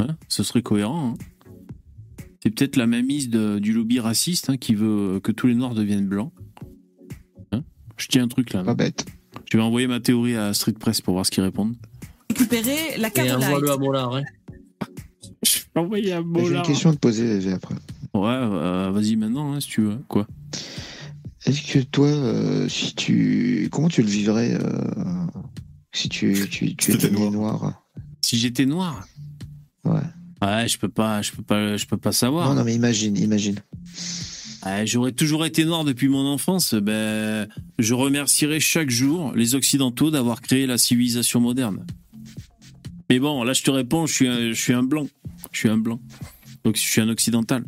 [0.00, 1.14] Hein Ce serait cohérent.
[1.14, 2.24] hein.
[2.42, 5.74] c'est peut-être la mainmise de- du lobby raciste hein, qui veut que tous les Noirs
[5.74, 6.32] deviennent blancs.
[7.52, 7.62] Hein
[7.96, 8.64] Je tiens un truc là.
[8.64, 9.06] Pas bête.
[9.50, 11.76] Je vais envoyer ma théorie à Street Press pour voir ce qu'ils répondent.
[12.30, 13.46] récupérée, la Et Carolite.
[13.48, 14.16] envoie-le à Mollard.
[14.16, 14.22] Hein.
[16.48, 17.74] J'ai une question à te poser, VV, après.
[18.14, 19.98] Ouais, euh, vas-y maintenant, hein, si tu veux.
[20.08, 20.26] Quoi
[21.46, 25.26] Est-ce que toi, euh, si tu, comment tu le vivrais euh,
[25.92, 27.82] si tu, tu, tu étais noir
[28.22, 29.06] Si j'étais noir
[29.84, 30.00] Ouais.
[30.40, 32.48] Ouais, je peux pas, je peux pas, je peux pas savoir.
[32.48, 33.56] Non, non, mais imagine, imagine.
[34.64, 36.74] Ouais, J'aurais toujours été noir depuis mon enfance.
[36.74, 37.48] Ben,
[37.78, 41.84] je remercierai chaque jour les Occidentaux d'avoir créé la civilisation moderne.
[43.10, 45.06] Mais bon, là, je te réponds, je suis un, je suis un blanc.
[45.52, 46.00] Je suis un blanc.
[46.64, 47.64] Donc, je suis un occidental.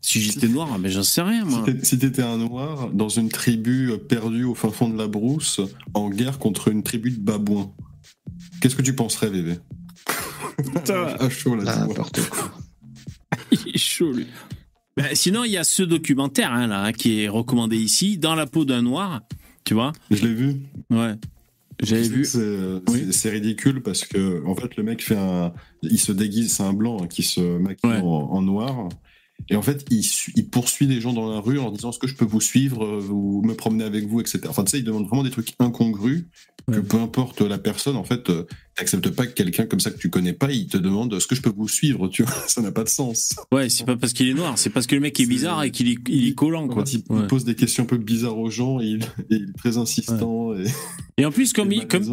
[0.00, 1.64] Si j'étais noir, mais j'en sais rien, moi.
[1.66, 4.96] Si t'é- Si t'étais un noir dans une tribu euh, perdue au fin fond de
[4.96, 5.60] la brousse,
[5.94, 7.70] en guerre contre une tribu de babouins,
[8.60, 9.58] qu'est-ce que tu penserais, VV
[10.88, 11.86] Ah, chaud là.
[11.86, 12.52] N'importe quoi.
[13.52, 14.26] Il est chaud, lui.
[14.96, 18.34] Ben, sinon, il y a ce documentaire hein, là, hein, qui est recommandé ici, Dans
[18.34, 19.20] la peau d'un noir.
[19.64, 20.56] Tu vois Je l'ai vu.
[20.90, 21.14] Ouais.
[21.82, 22.24] J'avais vu.
[22.24, 25.52] C'est ridicule parce que en fait le mec fait un,
[25.82, 28.88] il se déguise, c'est un blanc qui se maquille en, en noir.
[29.50, 31.98] Et en fait, il, su- il poursuit des gens dans la rue en disant est-ce
[31.98, 34.40] que je peux vous suivre euh, ou me promener avec vous, etc.
[34.48, 36.26] Enfin, tu sais, il demande vraiment des trucs incongrus
[36.70, 38.44] que peu importe la personne, en fait, euh,
[38.74, 41.34] t'acceptes pas que quelqu'un comme ça que tu connais pas, il te demande est-ce que
[41.34, 43.34] je peux vous suivre, tu vois, ça n'a pas de sens.
[43.50, 45.70] Ouais, c'est pas parce qu'il est noir, c'est parce que le mec est bizarre et
[45.70, 46.82] qu'il est, il est collant, quoi.
[46.82, 47.26] Quand il, il Ouais.
[47.26, 49.06] pose des questions un peu bizarres aux gens, et il, et
[49.36, 50.52] il est très insistant.
[50.54, 50.64] Et...
[51.16, 52.04] Et en plus, comme il, comme,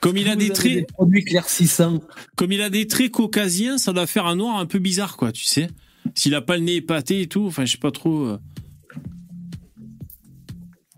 [0.00, 0.72] comme il a des traits.
[0.72, 2.00] Des produits éclaircissants.
[2.34, 5.30] Comme il a des traits caucasiens, ça doit faire un noir un peu bizarre, quoi,
[5.30, 5.68] tu sais.
[6.14, 8.24] S'il a pas le nez épaté et tout, enfin, je sais pas trop.
[8.24, 8.38] euh.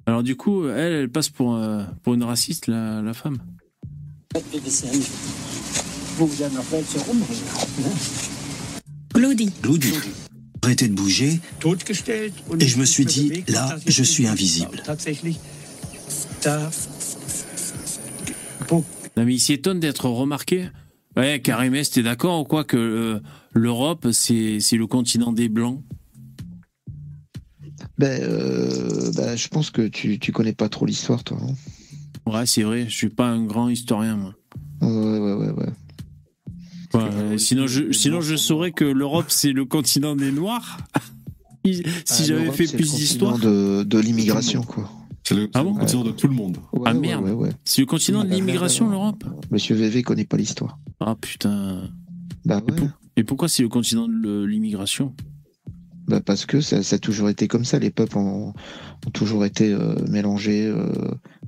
[0.06, 3.38] Alors, du coup, elle, elle passe pour, euh, pour une raciste, la, la femme.
[9.14, 9.50] Claudie.
[9.62, 9.92] Claudie.
[10.62, 11.40] Arrêtez de bouger.
[12.60, 14.82] Et je me suis dit, là, je suis invisible.
[19.16, 20.68] Non, mais il s'étonne d'être remarqué.
[21.16, 23.20] Ouais, Karimès, t'es d'accord ou quoi que euh,
[23.52, 25.82] l'Europe, c'est c'est le continent des Blancs?
[27.98, 31.38] Ben, euh, ben, je pense que tu, tu connais pas trop l'histoire, toi.
[31.42, 31.54] hein.
[32.30, 34.34] Ouais, c'est vrai, je suis pas un grand historien, moi.
[34.80, 35.66] Ouais, ouais, ouais, ouais.
[36.94, 40.78] Ouais, euh, sinon, je, sinon, je saurais que l'Europe, c'est le continent des Noirs.
[41.64, 43.38] si Ah, j'avais fait c'est plus le continent d'histoire.
[43.38, 44.90] de, de l'immigration, quoi.
[45.24, 46.58] C'est le, Ah bon continent de tout le monde.
[46.72, 47.50] Ouais, ah merde, ouais, ouais.
[47.64, 50.78] c'est le continent de l'immigration, l'Europe Monsieur VV connaît pas l'histoire.
[51.00, 51.90] Ah putain.
[52.44, 52.76] Bah Et, ouais.
[52.76, 55.14] pour- et pourquoi c'est le continent de l'immigration?
[56.08, 57.78] Bah parce que ça, ça a toujours été comme ça.
[57.78, 58.48] Les peuples ont,
[59.06, 60.90] ont toujours été euh, mélangés, euh,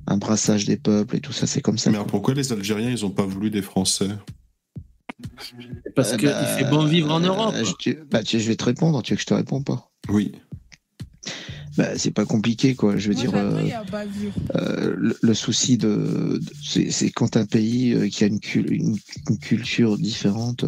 [0.07, 1.89] un brassage des peuples et tout ça, c'est comme ça.
[1.89, 4.07] Mais alors pourquoi les Algériens, ils ont pas voulu des Français?
[5.95, 7.53] Parce Euh, qu'il bah, fait bon vivre en Europe.
[7.55, 9.65] Euh, je, te- bah, tu- je vais te répondre, tu veux que je te réponde
[9.65, 9.91] pas?
[10.09, 10.31] Oui.
[11.77, 12.95] Bah, c'est pas compliqué, quoi.
[12.97, 13.51] Je veux dire, euh,
[14.55, 18.67] euh, le, le souci de, de- c'est quand un pays euh, qui a une, cul-
[18.73, 18.97] une,
[19.29, 20.63] une culture différente,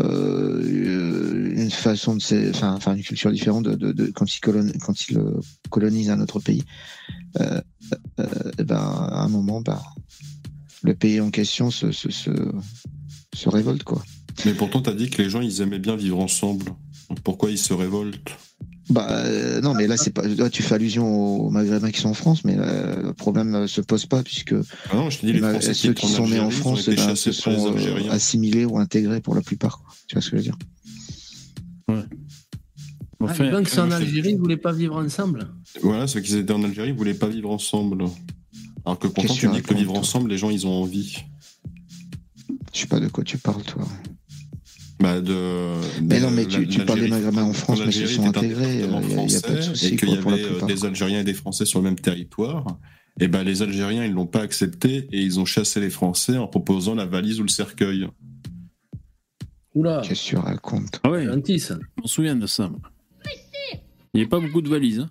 [0.00, 4.74] une façon de, se- enfin, enfin une culture différente de, de, de- quand il colonise,
[4.80, 5.18] quand il
[5.70, 6.62] colonise un autre pays,
[7.40, 7.60] euh,
[8.20, 8.26] euh,
[8.58, 9.82] eh ben, à un moment, bah,
[10.82, 12.30] le pays en question se, se, se,
[13.34, 14.02] se révolte, quoi.
[14.44, 16.72] Mais pourtant, t'as dit que les gens, ils aimaient bien vivre ensemble.
[17.24, 18.36] Pourquoi ils se révoltent?
[18.90, 20.22] Bah euh, non, mais là c'est pas.
[20.22, 23.66] Là, tu fais allusion aux Maghrébins qui sont en France, mais euh, le problème ne
[23.66, 24.54] se pose pas puisque
[24.90, 26.50] Ah non, je te dis, les bah, Français qui ceux étaient qui sont nés en
[26.50, 29.78] France eh ben, se les sont euh, assimilés ou intégrés pour la plupart.
[29.78, 29.94] quoi.
[30.06, 30.58] Tu vois ce que je veux dire?
[33.20, 35.48] Ah, les blancs qui sont en Algérie, ils voulaient pas vivre ensemble.
[35.82, 38.04] Voilà, ceux qui étaient en Algérie, ils voulaient pas vivre ensemble.
[38.86, 41.18] Alors que pourtant, tu dis que vivre ensemble, les gens, ils ont envie.
[42.72, 43.86] Je sais pas de quoi tu parles, toi.
[45.00, 47.92] Bah de, Mais de- non, mais tu, tu parles des Maghrébins en France, mais ils
[47.92, 48.74] se sont intégrés.
[48.80, 50.36] Il département n'y a, y a pas de souci et qu'il y quoi, pour la
[50.38, 50.68] avait euh, plupart.
[50.68, 52.66] des Algériens et des Français sur le même territoire.
[53.20, 56.46] Et ben les Algériens, ils l'ont pas accepté et ils ont chassé les Français en
[56.48, 58.08] proposant la valise ou le cercueil.
[59.74, 60.02] Oula.
[60.04, 61.78] Qu'est-ce que tu racontes Ah ouais, Gentil, ça.
[61.96, 62.68] je m'en souviens de ça.
[62.68, 62.80] moi.
[63.74, 63.80] Il
[64.14, 65.00] n'y avait pas beaucoup de valises.
[65.00, 65.10] hein.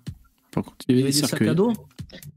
[0.50, 1.48] Par contre, il y Il y avait des des sacs cercueils.
[1.48, 1.72] à dos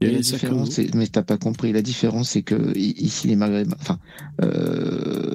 [0.00, 1.72] Et la différence, mais t'as pas compris.
[1.72, 3.98] La différence, c'est que ici, les Maghrébins, enfin,
[4.42, 5.32] euh,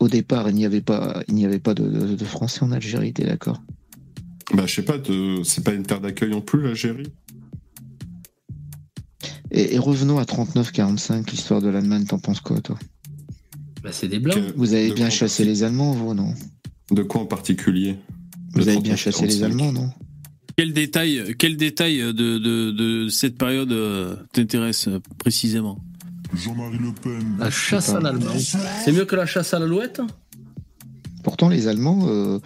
[0.00, 2.72] au- départ, il n'y avait pas, il n'y avait pas de, de- de Français en
[2.72, 3.12] Algérie.
[3.12, 3.62] T'es d'accord?
[4.54, 4.96] Bah je sais pas,
[5.44, 7.12] c'est pas une terre d'accueil non plus l'Algérie?
[9.52, 12.04] et, et revenons à 39-45, l'histoire de l'Allemagne.
[12.06, 12.76] T'en penses quoi, toi?
[13.82, 14.38] Bah, c'est des blancs.
[14.56, 16.34] Vous avez de bien chassé les Allemands, vous, non?
[16.90, 17.96] De quoi en particulier?
[18.54, 19.44] Vous avez bien 39, chassé les 45.
[19.46, 19.90] Allemands, non?
[20.60, 25.78] Quel détail, quel détail de, de, de cette période euh, t'intéresse euh, précisément?
[26.34, 27.36] Jean-Marie Le Pen.
[27.38, 28.34] La chasse à l'allemand.
[28.84, 30.02] C'est mieux que la chasse à l'alouette?
[31.24, 32.40] Pourtant, les Allemands, euh,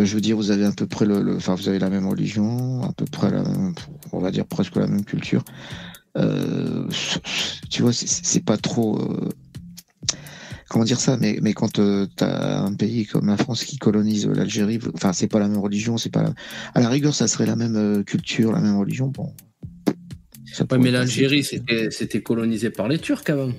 [0.00, 2.06] je veux dire, vous avez à peu près le, le- enfin, vous avez la même
[2.06, 3.74] religion, à peu près la même,
[4.12, 5.42] on va dire presque la même culture.
[6.16, 6.86] Euh,
[7.70, 9.00] tu vois, c'est- c'est pas trop.
[9.00, 9.30] euh,
[10.68, 11.80] comment dire ça Mais, mais quand tu
[12.16, 15.96] t'as un pays comme la France qui colonise l'Algérie, enfin, c'est pas la même religion,
[15.98, 16.22] c'est pas.
[16.22, 16.34] la-
[16.74, 19.08] À la rigueur, ça serait la même euh, culture, la même religion.
[19.08, 19.32] Bon.
[20.70, 23.52] Ouais, mais l'Algérie, c'était c'était colonisé par les Turcs avant.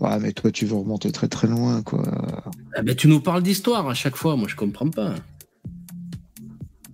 [0.00, 2.42] Ouais, mais toi, tu veux remonter très très loin, quoi.
[2.76, 5.14] Ah ben, tu nous parles d'histoire à chaque fois, moi je comprends pas.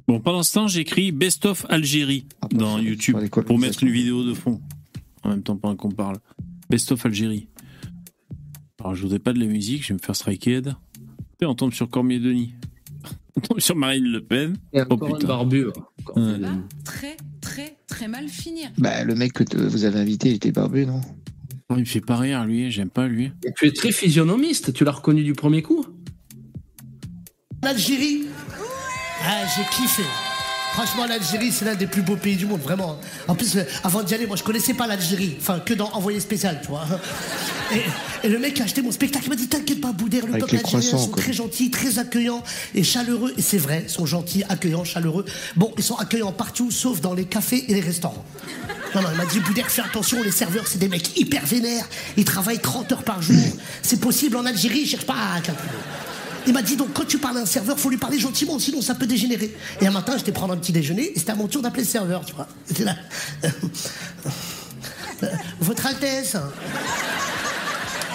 [0.07, 4.35] Bon, pendant ce temps, j'écris Best of Algérie dans YouTube pour mettre une vidéo de
[4.35, 4.61] fond.
[5.23, 6.19] En même temps, pendant qu'on parle.
[6.71, 7.49] Best of Algérie.
[8.85, 10.61] Alors, je voudrais pas de la musique, je vais me faire striker.
[11.41, 12.53] Et on tombe sur Cormier Denis.
[13.37, 14.59] On tombe sur Marine Le Pen.
[14.75, 15.27] Et oh encore putain.
[15.27, 15.67] barbu.
[15.67, 15.73] Ouais.
[16.85, 18.71] Très, très, très mal finir.
[18.77, 21.01] Bah, le mec que vous avez invité, il était barbu, non?
[21.71, 23.33] Oh, il me fait pas rire, lui, j'aime pas lui.
[23.45, 25.85] Et tu es très physionomiste, tu l'as reconnu du premier coup?
[27.63, 28.27] L'Algérie,
[29.23, 30.03] ah, j'ai kiffé.
[30.75, 32.99] Franchement, l'Algérie, c'est l'un des plus beaux pays du monde, vraiment.
[33.29, 35.37] En plus, euh, avant d'y aller, moi, je connaissais pas l'Algérie.
[35.41, 36.85] Enfin, que dans Envoyé spécial, tu vois.
[37.73, 40.33] Et, et le mec a acheté mon spectacle, il m'a dit T'inquiète pas, Boudère, le
[40.37, 41.23] peuple algérien sont quoi.
[41.23, 42.43] très gentils, très accueillants
[42.75, 43.33] et chaleureux.
[43.39, 45.25] Et c'est vrai, ils sont gentils, accueillants, chaleureux.
[45.55, 48.25] Bon, ils sont accueillants partout, sauf dans les cafés et les restaurants.
[48.97, 51.87] Non, non, il m'a dit Boudère, fais attention, les serveurs, c'est des mecs hyper vénères.
[52.17, 53.37] Ils travaillent 30 heures par jour.
[53.83, 55.69] C'est possible en Algérie, ils cherchent pas à calculer.
[56.47, 58.83] Il m'a dit donc quand tu parles à un serveur, faut lui parler gentiment, sinon
[58.83, 59.57] ça peut dégénérer.
[59.81, 61.89] Et un matin, j'étais prendre un petit déjeuner et c'était à mon tour d'appeler le
[61.89, 62.49] serveur, tu vois.
[62.85, 62.97] Là.
[65.23, 65.27] Euh,
[65.61, 66.37] Votre Altesse.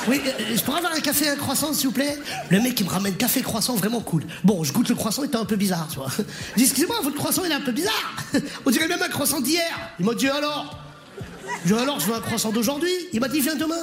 [0.07, 2.17] Oui, euh, je pourrais avoir un café et un croissant, s'il vous plaît?
[2.49, 4.25] Le mec, il me ramène café croissant vraiment cool.
[4.43, 6.09] Bon, je goûte le croissant, il était un peu bizarre, tu vois.
[6.57, 8.15] Dis, excusez-moi, votre croissant, il est un peu bizarre.
[8.65, 9.69] On dirait même un croissant d'hier.
[9.99, 10.79] Il m'a dit, alors?
[11.65, 12.91] Je alors, je veux un croissant d'aujourd'hui.
[13.13, 13.75] Il m'a dit, viens demain.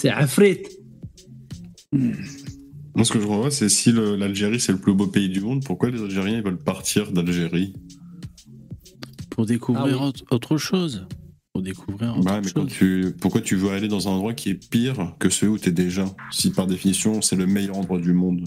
[0.00, 0.58] C'est Afrit.
[1.92, 5.64] Moi, ce que je vois, c'est si l'Algérie c'est le plus beau pays du monde,
[5.64, 7.74] pourquoi les Algériens ils veulent partir d'Algérie
[9.30, 10.22] Pour découvrir Ah oui.
[10.30, 11.04] autre, chose.
[11.52, 12.72] Pour découvrir autre Ouais, mais quand chose.
[12.78, 15.72] tu, pourquoi tu veux aller dans un endroit qui est pire que celui où t'es
[15.72, 18.44] déjà Si par définition c'est le meilleur endroit du monde.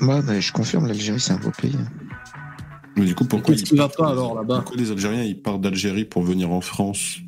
[0.00, 1.76] Ouais, mais je confirme, l'Algérie, c'est un beau pays.
[2.96, 4.56] Mais du coup, pourquoi ils va partent- pas alors là-bas?
[4.56, 7.18] Pourquoi les Algériens ils partent d'Algérie pour venir en France?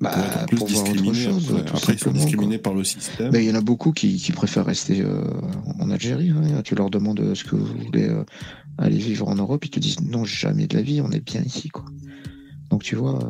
[0.00, 1.64] Bah, Pour être plus pour voir autre chose, après.
[1.64, 3.30] tout Après, ils sont discriminés par le système.
[3.32, 5.22] Mais il y en a beaucoup qui, qui préfèrent rester euh,
[5.80, 6.30] en Algérie.
[6.30, 6.60] hein.
[6.64, 8.22] Tu leur demandes euh, ce que vous voulez euh,
[8.78, 11.42] aller vivre en Europe, ils te disent non, jamais de la vie, on est bien
[11.42, 11.68] ici.
[11.70, 11.86] Quoi.
[12.70, 13.28] Donc tu vois, euh,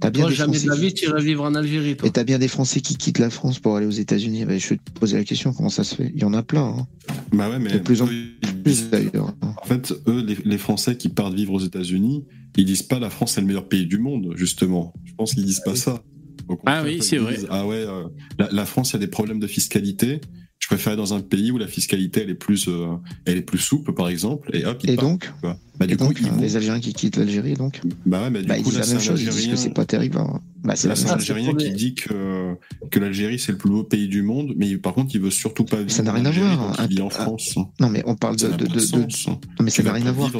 [0.00, 1.96] t'as bien Toi, des jamais Français de la qui- vie, tu irais vivre en Algérie,
[1.96, 2.08] toi.
[2.08, 4.44] Et t'as bien des Français qui quittent la France pour aller aux États-Unis.
[4.44, 6.12] Ben, je vais te poser la question, comment ça se fait?
[6.14, 6.64] Il y en a plein.
[6.78, 6.86] Hein.
[7.32, 9.34] Bah ouais, mais De plus en plus d'ailleurs.
[9.42, 12.24] En fait, eux, les, les Français qui partent vivre aux États-Unis,
[12.56, 14.92] ils disent pas la France est le meilleur pays du monde, justement.
[15.04, 16.02] Je pense qu'ils disent pas ça.
[16.48, 17.34] Au Ah oui, ils c'est vrai.
[17.36, 18.04] disent, Ah ouais, euh,
[18.38, 20.20] la, la France, il y a des problèmes de fiscalité.
[20.58, 23.42] Je préfère aller dans un pays où la fiscalité elle est plus, euh, elle est
[23.42, 24.50] plus souple, par exemple.
[24.56, 25.30] Et hop, Et partent, donc
[25.78, 27.82] bah, du Et coup, donc, ils les Algériens qui quittent l'Algérie, donc?
[28.06, 29.50] Bah ouais, mais du bah, coup, là, la même chose, ils disent Algérien.
[29.54, 30.18] que c'est pas terrible.
[30.18, 30.40] hein.
[30.64, 31.12] Bah, c'est un.
[31.12, 32.54] Algérien qui dit que,
[32.90, 35.64] que l'Algérie c'est le plus beau pays du monde, mais par contre il veut surtout
[35.64, 36.86] pas vivre Ça n'a en rien à voir.
[36.88, 37.54] vit en France.
[37.78, 38.48] Non, mais on parle de.
[38.48, 39.28] De, de de-.
[39.28, 40.32] Non, mais ça n'a rien à voir.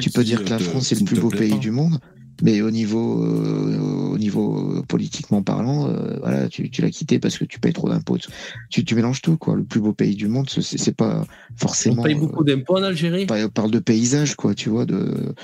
[0.00, 2.00] Tu peux dire que la euh, France c'est le plus beau pays du monde,
[2.42, 7.18] mais au niveau, euh, au niveau euh, politiquement parlant, euh, voilà, tu, tu l'as quitté
[7.18, 8.18] parce que tu payes trop d'impôts.
[8.70, 9.56] Tu, tu mélanges tout, quoi.
[9.56, 12.02] Le plus beau pays du monde, c'est c'est pas forcément.
[12.02, 13.26] On paye beaucoup d'impôts en Algérie.
[13.30, 15.34] on parle de paysage, quoi, tu vois, de,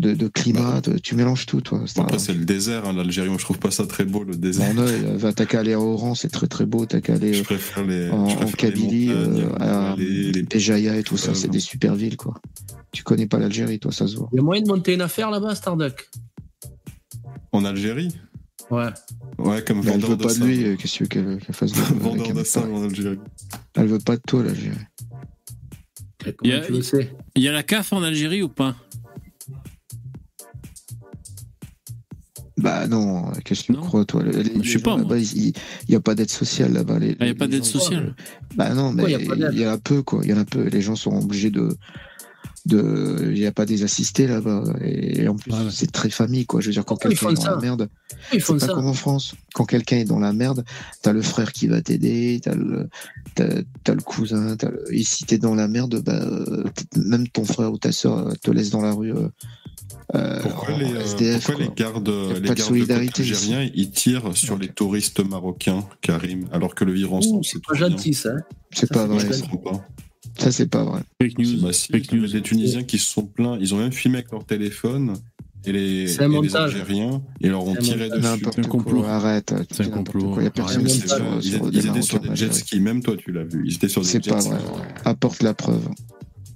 [0.00, 1.80] de, de climat, de- tu mélanges tout, toi.
[1.96, 3.28] Après c'est le désert, hein, l'Algérie.
[3.28, 4.72] Moi je trouve pas ça très beau le désert.
[4.74, 6.86] Bon, ouais, va- t'as qu'à aller à Oran, c'est très très beau.
[6.86, 10.96] T'as qu'à aller Je préfère les, en, je préfère Kabylie, euh, à les, les Béjaïa
[10.96, 12.34] et tout ça, euh, c'est des super villes, quoi.
[12.92, 14.28] Tu connais pas l'Algérie, toi, ça se voit.
[14.32, 16.08] Il y a moyen de monter une affaire là-bas, Starduck?
[17.58, 18.14] En Algérie
[18.70, 18.86] Ouais.
[19.38, 21.54] Ouais, comme elle vendeur veut pas de lui, euh, qu'est-ce que tu veux qu'elle qu'elle
[21.54, 22.60] fasse de- Vendeur pas.
[22.60, 23.18] en Algérie.
[23.74, 24.76] Elle veut pas de toi, l'Algérie.
[26.44, 28.76] Il y, a, tu le sais il y a la CAF en Algérie ou pas?
[32.58, 34.22] Bah non, qu'est-ce que tu crois, toi?
[34.24, 35.52] Les- les- Je sais pas, il
[35.88, 36.98] n'y a pas d'aide sociale là-bas.
[36.98, 38.14] les- Ah, il y a les- pas les d'aide sociale
[38.56, 40.20] Bah non, mais il y a pas y en a peu, quoi.
[40.24, 40.68] Il y en a peu.
[40.68, 41.76] Les gens sont obligés de.
[42.66, 43.30] De...
[43.32, 44.64] Il n'y a pas des assistés là-bas.
[44.82, 46.60] Et en plus, c'est très famille, quoi.
[46.60, 47.88] Je veux dire, quand ils quelqu'un est dans la merde.
[48.32, 48.74] Ils font C'est pas ça.
[48.74, 49.34] comme en France.
[49.54, 50.64] Quand quelqu'un est dans la merde,
[51.02, 52.88] t'as le frère qui va t'aider, t'as le,
[53.34, 53.48] t'as,
[53.84, 54.56] t'as le cousin.
[54.56, 54.84] T'as le...
[54.92, 56.64] Et si t'es dans la merde, bah, euh,
[56.96, 59.12] même ton frère ou ta soeur euh, te laisse dans la rue.
[60.14, 63.90] euh, Pourquoi, les, SDF, pourquoi les gardes, les pas de gardes de solidarité algériens, ils
[63.90, 68.30] tirent sur les touristes marocains, Karim, alors que le vivre ensemble, c'est Pas gentil, ça.
[68.72, 69.24] C'est pas vrai.
[70.38, 70.44] Ça.
[70.46, 70.50] pas.
[70.52, 71.00] C'est pas vrai.
[71.20, 71.62] Fake news.
[71.62, 74.18] Bah, si, il y a des Tunisiens qui se sont plaints, ils ont même filmé
[74.18, 75.14] avec leur téléphone
[75.64, 76.56] et les, C'est un et les.
[76.56, 78.20] Algériens et leur ont C'est un tiré dessus.
[78.22, 79.08] N'importe quoi.
[79.10, 79.54] Arrête.
[79.70, 80.34] C'est un complot.
[80.38, 81.18] Il y a personne qui c'est sur.
[81.36, 83.62] Ils, sur ils étaient sur des jet skis, même toi tu l'as vu.
[83.66, 84.50] Ils étaient sur des C'est jet pas skis.
[84.50, 84.60] vrai.
[85.04, 85.88] Apporte la preuve.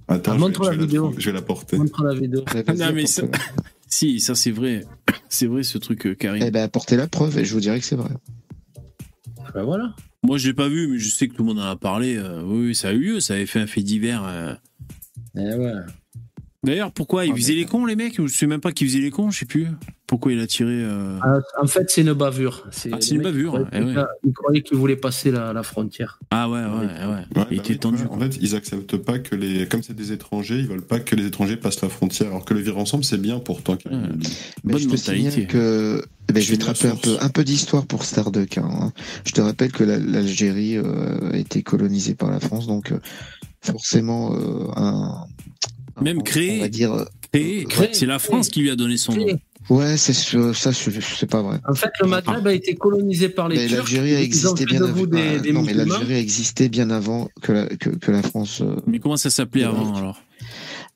[0.08, 1.14] Attends, Ah, je, montre vais, la je vais la vidéo.
[1.16, 1.78] je vais la porter.
[1.78, 2.44] Montre la vidéo.
[2.76, 3.22] Non, mais ça-
[3.88, 4.84] Si, ça c'est vrai.
[5.28, 6.42] C'est vrai ce truc, euh, Karim.
[6.46, 8.10] Eh ben, apportez la preuve et je vous dirai que c'est vrai.
[9.54, 9.94] Ben voilà.
[10.24, 12.16] Moi, je l'ai pas vu, mais je sais que tout le monde en a parlé.
[12.16, 14.24] euh, oui, ça a eu lieu, ça avait fait un fait divers.
[14.24, 14.54] euh.
[15.36, 15.72] Eh ouais.
[16.64, 19.00] D'ailleurs, pourquoi Ils Ah, faisaient les cons, les mecs Je sais même pas qui faisait
[19.00, 19.66] les cons, je sais plus.
[20.12, 22.64] Pourquoi il a tiré euh, Ah, En fait, c'est une bavure.
[22.66, 24.04] Ah, c'est le une mec, bavure, il croyait eh ouais.
[24.26, 26.18] Il croyait qu'il voulait passer la, la frontière.
[26.30, 27.06] Ah ouais, ouais, ouais.
[27.06, 28.02] Ouais, il bah était oui, tendu.
[28.10, 31.16] En fait, ils acceptent pas que les, comme c'est des étrangers, ils veulent pas que
[31.16, 32.28] les étrangers passent la frontière.
[32.28, 33.78] Alors que le vivre ensemble, c'est bien pourtant.
[34.64, 37.42] Mais je te signale que eh ben, je vais te rappeler un peu, un peu
[37.42, 38.58] d'histoire pour Starduck.
[38.58, 38.92] hein.
[39.24, 42.98] Je te rappelle que la- l'Algérie euh, a été colonisée par la France, donc euh,
[43.62, 45.24] forcément euh, un,
[46.02, 46.60] Même on créé.
[46.60, 47.06] va dire.
[47.32, 49.24] C'est la France qui lui a donné son nom.
[49.70, 51.58] Ouais, c'est sûr, ça, je- c'est pas vrai.
[51.68, 53.76] En fait, le Maghreb a été colonisé par les Mais Turcs.
[53.78, 55.06] l'Algérie a existé bien avant.
[55.06, 58.60] des, des non, mais l'Algérie a existé bien avant que la, que, que la France.
[58.60, 60.20] euh, Mais comment ça s'appelait avant alors?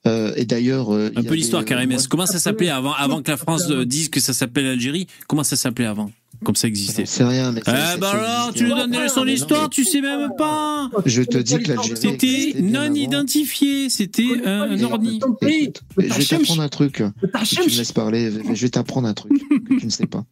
[0.06, 1.94] Euh, et d'ailleurs, euh, Un peu l'histoire, Karim.
[2.08, 5.06] Comment ça s'appelait avant, avant que la France euh, dise que ça s'appelait l'Algérie?
[5.28, 6.10] Comment ça s'appelait avant
[6.44, 7.04] Comme ça existait?
[7.06, 10.00] C'est rien, mais Ah bah ça alors, tu nous donnes des leçons d'histoire, tu sais
[10.00, 12.00] même pas Je te dis que l'Algérie.
[12.00, 15.20] C'était non identifié, c'était un orni.
[15.42, 17.02] Je vais t'apprendre un truc.
[17.44, 19.32] Si tu me laisses parler, je vais t'apprendre un truc
[19.68, 20.24] que tu ne sais pas.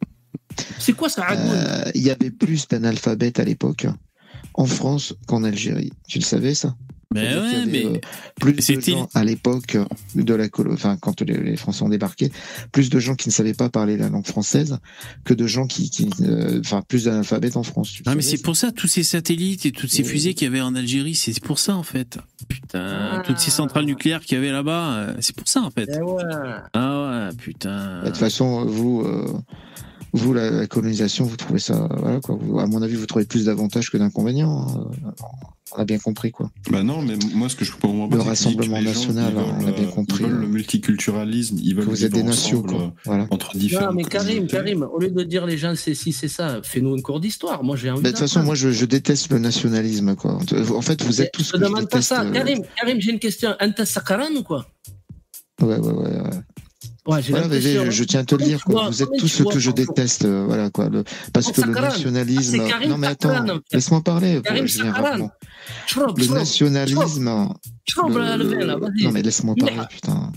[0.78, 3.86] C'est quoi ça Euh, Il y avait plus d'analphabètes à l'époque
[4.54, 5.92] en France qu'en Algérie.
[6.08, 6.76] Tu le savais ça?
[7.14, 7.98] Mais ouais, avait, mais euh,
[8.40, 9.76] plus de c'était- gens à l'époque
[10.14, 12.30] de la colo, enfin quand les, les Français ont débarqué,
[12.72, 14.78] plus de gens qui ne savaient pas parler la langue française
[15.24, 17.94] que de gens qui, qui euh, enfin plus d'analphabètes en France.
[18.06, 20.60] Ah mais c'est pour ça tous ces satellites et toutes ces fusées qu'il y avait
[20.60, 22.18] en Algérie, c'est pour ça en fait.
[22.48, 25.88] Putain, toutes ces centrales nucléaires qu'il y avait là-bas, euh, c'est pour ça en fait.
[25.96, 26.22] Eh ouais.
[26.72, 28.02] Ah ouais, putain.
[28.02, 29.32] De toute façon, vous, euh,
[30.14, 32.38] vous la, la colonisation, vous trouvez ça, voilà quoi.
[32.40, 34.66] Vous- à mon avis, vous trouvez plus d'avantages que d'inconvénients.
[34.68, 34.86] hein.
[35.76, 36.50] On a bien compris quoi.
[36.70, 39.34] Bah non, mais moi ce que je comprends pas, Le Rassemblement que gens, national, ils
[39.34, 40.40] veulent, on a bien euh, compris, Ils veulent hein.
[40.42, 42.80] le multiculturalisme, ils veulent Que vous êtes des nations, quoi.
[42.82, 43.26] euh, Voilà.
[43.30, 43.86] entre différents.
[43.86, 46.94] Non, mais Karim, Karim, au lieu de dire les gens c'est ci, c'est ça, fais-nous
[46.94, 47.64] un cours d'histoire.
[47.64, 50.38] Moi, j'ai envie Mais de toute façon, moi, je, je déteste le nationalisme quoi.
[50.74, 52.22] En fait, vous êtes tous Je je demande pas ça.
[52.22, 53.54] euh, Karim, Karim j'ai une question.
[53.60, 54.66] Anta Sakaran ou quoi?
[55.60, 56.20] Ouais, ouais, ouais.
[56.20, 56.30] ouais.
[57.06, 58.88] Ouais, Voilà, je, je tiens à te le dire, quoi.
[58.88, 60.88] vous êtes tous ce que je déteste, euh, voilà quoi.
[60.88, 61.04] Le,
[61.34, 62.60] parce Oh, que le nationalisme.
[62.72, 63.28] Ah, non mais attends,
[63.72, 64.40] laisse-moi parler.
[66.16, 67.24] Le nationalisme.
[69.02, 70.32] Non mais laisse-moi parler, putain.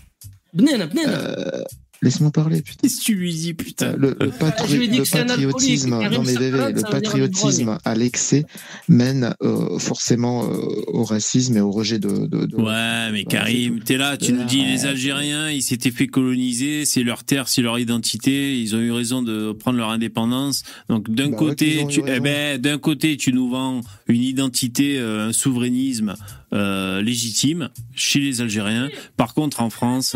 [1.07, 1.63] Euh,
[2.03, 2.77] Laisse-moi parler, putain.
[2.83, 6.71] Qu'est-ce que tu lui dis, putain Le, le patri- Ah, le patriotisme, non mais bébé,
[6.73, 8.45] le patriotisme à l'excès
[8.87, 10.55] mène euh, forcément euh,
[10.87, 12.27] au racisme et au rejet de.
[12.27, 16.07] de, de- Ouais, mais Karim, t'es là, tu nous dis les Algériens, ils s'étaient fait
[16.07, 20.63] coloniser, c'est leur terre, c'est leur identité, ils ont eu raison de prendre leur indépendance.
[20.89, 25.29] Donc d'un Bah côté, tu, eh ben, d'un côté, tu nous vends une identité, euh,
[25.29, 26.13] un souverainisme
[26.53, 28.89] euh, légitime chez les Algériens.
[29.17, 30.15] Par contre, en France,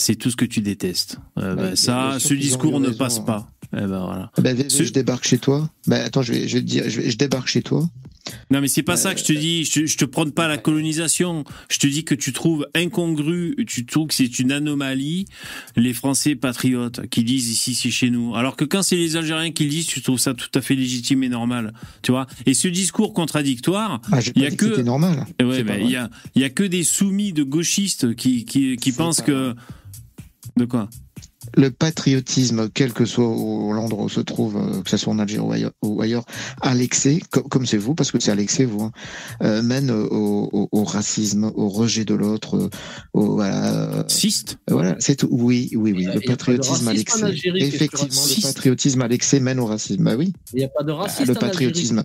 [0.00, 1.18] c'est tout ce que tu détestes.
[1.38, 3.22] Euh, Ouais, bien ça, ce discours ne raison, passe hein.
[3.22, 3.48] pas.
[3.72, 4.30] Eh ben voilà.
[4.36, 5.70] Ah bah, Ce- je débarque chez toi.
[5.86, 7.88] Bah attends, je vais, je vais te dire, je, vais- je débarque chez toi.
[8.50, 9.64] Non, mais c'est pas ça que je te dis.
[9.64, 11.44] Je te, je te prône pas la colonisation.
[11.68, 15.24] Je te dis que tu trouves incongru, tu trouves que c'est une anomalie,
[15.76, 18.34] les Français patriotes qui disent ici c'est chez nous.
[18.36, 20.74] Alors que quand c'est les Algériens qui le disent, tu trouves ça tout à fait
[20.74, 21.72] légitime et normal.
[22.02, 25.26] Tu vois Et ce discours contradictoire, Ah, il y a que normal.
[25.40, 28.76] Ouais, ben, il y a, il y a que des soumis de gauchistes qui, qui,
[28.76, 29.54] qui pensent que.
[30.56, 30.88] De quoi
[31.56, 35.40] le patriotisme, quel que soit l'endroit où se trouve, euh, que ce soit en Algérie
[35.42, 36.24] ou ailleurs, ou ailleurs
[36.60, 38.92] à l'excès, co- comme c'est vous, parce que c'est à l'excès, vous, hein,
[39.42, 42.68] euh, mène au, au- au racisme, au rejet de l'autre, euh,
[43.14, 44.04] au voilà.
[44.06, 44.58] Ciste.
[44.70, 45.28] Voilà, c'est tout.
[45.30, 46.04] Oui, oui, oui.
[46.14, 46.86] Le patriotisme.
[46.88, 50.04] Algérie, tu Effectivement, le patriotisme à l'excès mène au racisme.
[50.04, 50.34] Bah oui.
[50.52, 51.32] Il n'y a pas de racisme.
[51.32, 52.04] le patriotisme.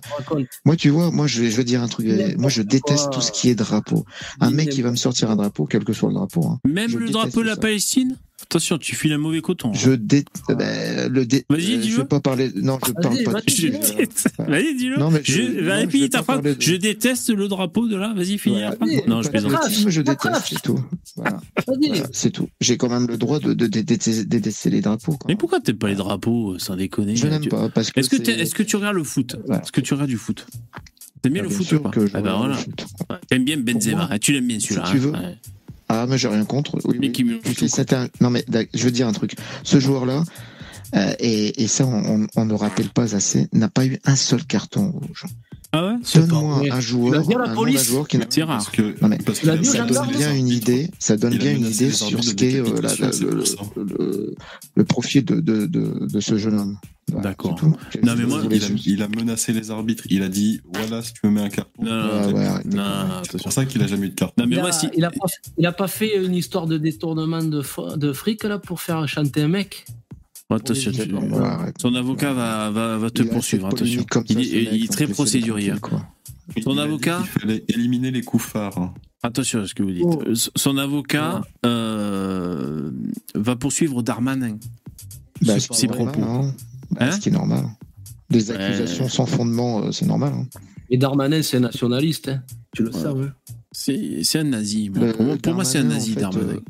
[0.64, 2.08] Moi, tu vois, moi, je vais, je vais dire un truc.
[2.38, 4.06] Moi, je déteste tout ce qui est drapeau.
[4.40, 6.46] Un mec qui va me sortir un drapeau, quel que soit le drapeau.
[6.46, 6.58] hein.
[6.64, 7.60] Même le drapeau de la ça.
[7.60, 8.16] Palestine
[8.48, 9.72] Attention, tu files un mauvais coton.
[9.72, 10.44] Je déteste.
[10.56, 11.44] ben, le dé...
[11.50, 11.96] Vas-y, euh, Je dis-le.
[11.96, 12.52] vais pas parler.
[12.54, 13.40] Non, je parle pas.
[13.48, 13.66] Je.
[14.38, 14.96] Vas-y, dis-le.
[14.98, 16.42] Non, mais je- Je- non, je ta phrase.
[16.42, 18.14] de- Je déteste le drapeau de là.
[18.14, 18.88] Vas-y, finis la phrase.
[19.08, 19.52] Non, je plaisante.
[19.88, 20.80] Je déteste, c'est tout.
[21.16, 21.40] Voilà.
[21.66, 22.48] Voilà, c'est tout.
[22.60, 25.16] J'ai quand même le droit de, de, de détester, détester les drapeaux.
[25.16, 25.26] quoi.
[25.28, 27.98] Mais pourquoi t'aimes pas les drapeaux, euh, sans déconner Je n'aime Tu- pas, parce que
[28.00, 29.36] Est-ce que, est-ce tu regardes le foot?
[29.50, 30.46] Est-ce que tu regardes du foot?
[31.22, 31.90] T'aimes bien Ah, le bien foot ou pas?
[31.90, 32.56] que je Ah ben.
[33.28, 34.06] T'aimes bien Benzema.
[34.10, 35.32] Ah, tu l'aimes bien Si celui-là.
[35.88, 36.78] Ah, mais j'ai rien contre.
[36.84, 36.96] Oui,
[38.20, 38.44] Non, mais
[38.74, 39.36] je veux dire un truc.
[39.62, 40.24] Ce joueur-là,
[40.94, 44.44] euh, et, et ça, on, on- ne rappelle pas assez, n'a pas eu un seul
[44.44, 45.24] carton rouge.
[45.72, 45.94] Ah ouais?
[46.20, 47.12] Donne-moi pas un joueur,
[47.50, 47.54] un
[47.84, 48.58] joueur qui n'a rare.
[48.58, 51.66] Parce que, Non, mais parce aux ça donne bien une idée, ça donne bien une
[51.66, 52.80] idée sur ce qu'est euh,
[53.76, 54.34] le, le-
[54.76, 56.78] le profil de, de, de, de ce jeune homme.
[57.12, 57.56] Voilà, D'accord.
[57.62, 60.04] Non, mais moi, Il a, il menacé les arbitres.
[60.10, 61.84] Il a dit voilà, si tu me mets un carton.
[61.84, 61.90] Non,
[62.26, 62.76] Ouais, ouais, arrêtez.
[62.76, 62.82] non,
[63.30, 64.42] C'est pour ça qu'il a jamais eu de carton.
[64.42, 64.88] Non, mais il, moi, a, si.
[64.96, 65.26] il, a pas,
[65.56, 67.62] il a pas fait une histoire de détournement de,
[67.96, 69.84] de fric là pour faire chanter un mec?
[70.50, 71.76] Attention, tu- arrête.
[71.80, 73.68] son avocat va, va, va te Il poursuivre.
[73.68, 74.04] Attention.
[74.28, 75.68] Il, est- il très procédurier.
[75.76, 76.06] tranquille, quoi.
[76.56, 78.78] Il Son avocat qu'il fallait éliminer les coups phares.
[78.78, 78.94] hein.
[79.22, 80.04] Attention à ce que vous dites.
[80.04, 80.22] Oh.
[80.56, 82.90] Son avocat euh,
[83.34, 84.56] va poursuivre Darmanin.
[85.42, 86.22] Bah, C'est propos.
[86.22, 86.52] hein.
[86.98, 87.64] Hein ce qui est normal.
[88.30, 88.56] Des Ouais.
[88.56, 90.32] accusations sans fondement, euh, c'est normal.
[90.34, 90.46] hein.
[90.90, 92.28] Et Darmanin, c'est nationaliste.
[92.28, 92.42] hein.
[92.74, 93.00] Tu le Ouais.
[93.00, 93.32] sais, hein.
[93.72, 94.90] C'est c'est un nazi.
[94.94, 96.52] Le- pour moi, c'est un Darmanin, nazi, en fait, Darmanin.
[96.54, 96.60] euh,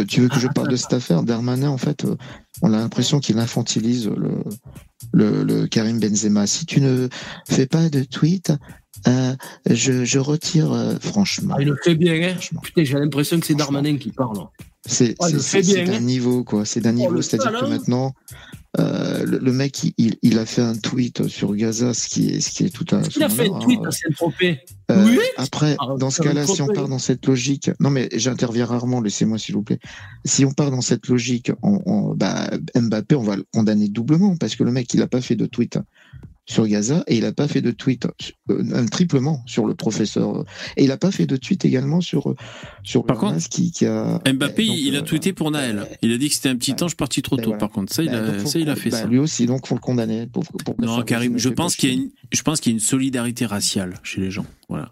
[0.00, 1.22] euh, tu veux que je parle de cette affaire?
[1.22, 2.16] Darmanin, en fait, euh,
[2.62, 4.42] on a l'impression qu'il infantilise le,
[5.12, 6.46] le, le Karim Benzema.
[6.46, 7.08] Si tu ne
[7.48, 8.52] fais pas de tweet,
[9.08, 9.34] euh,
[9.70, 11.54] je, je retire, euh, franchement.
[11.56, 12.36] Ah, il le fait bien, hein.
[12.62, 14.38] Putain, j'ai l'impression que c'est Darmanin qui parle.
[14.86, 15.84] C'est Oh, hein.
[15.86, 16.64] d'un niveau, quoi.
[16.66, 18.12] C'est d'un Oh, niveau, c'est-à-dire que maintenant,
[18.80, 22.50] euh, le, le mec, il- a fait un tweet sur Gaza, ce qui est, ce
[22.50, 23.02] qui est tout un.
[23.16, 24.60] Il a fait un tweet à Saint-Tropez.
[24.90, 28.08] Euh, Oui Après, Ah, dans ce cas-là, si on part dans cette logique, non mais
[28.12, 29.78] j'interviens rarement, laissez-moi s'il vous plaît.
[30.24, 34.36] Si on part dans cette logique, on, on- bah, Mbappé, on va le condamner doublement
[34.36, 35.78] parce que le mec, il a pas fait de tweet
[36.46, 38.06] sur Gaza et il a pas fait de tweet
[38.50, 40.44] euh, un triplement sur le professeur
[40.76, 42.36] et il a pas fait de tweet également sur euh,
[42.82, 45.50] sur Par le contre, Hamas qui, qui a Mbappé, donc, il a euh, tweeté pour
[45.50, 45.86] Naël.
[46.02, 47.50] Il a dit que c'était un petit ange parti trop ben tôt.
[47.50, 47.60] voilà.
[47.60, 49.06] Par contre, ça, il Bah, a, donc, ça, il a fait bah, ça.
[49.06, 50.26] Lui aussi, donc faut le condamner.
[50.26, 52.76] Pour, pour Non, Karim, je pense qu'il y a une, je pense qu'il y a
[52.76, 54.46] une solidarité raciale chez les gens.
[54.68, 54.90] Voilà.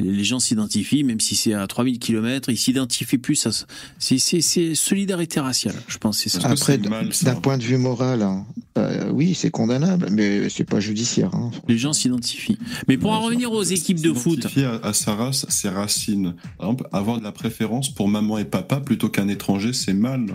[0.00, 3.50] Les gens s'identifient, même si c'est à 3000 km, ils s'identifient plus à,
[3.98, 5.76] c'est, c'est, c'est solidarité raciale.
[5.86, 6.40] Je pense, c'est ça.
[6.48, 8.44] Après, d'un point de vue moral, hein,
[8.76, 11.32] euh, oui, c'est condamnable, mais c'est pas judiciaire.
[11.34, 11.52] hein.
[11.68, 12.58] Les gens s'identifient.
[12.88, 14.34] Mais pour en revenir aux équipes de foot.
[14.38, 16.34] S'identifier à, à sa race, ses racines.
[16.58, 20.26] Par exemple, avoir de la préférence pour maman et papa plutôt qu'un étranger, c'est mal.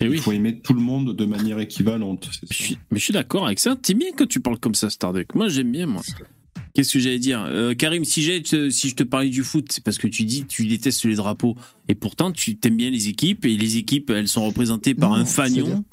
[0.00, 2.28] Et Il faut aimer tout le monde de manière équivalente.
[2.50, 3.76] Je suis, mais je suis d'accord avec ça.
[3.82, 5.34] C'est bien que tu parles comme ça, Starduck.
[5.34, 6.02] Moi, j'aime bien, moi.
[6.74, 7.44] Qu'est-ce que j'allais dire?
[7.48, 11.04] Euh, Karim, si, je te parlais du foot, c'est parce que tu dis tu détestes
[11.04, 11.56] les drapeaux.
[11.88, 13.44] Et pourtant, tu t'aimes bien les équipes.
[13.44, 15.84] Et les équipes, elles sont représentées par Non, un fanion.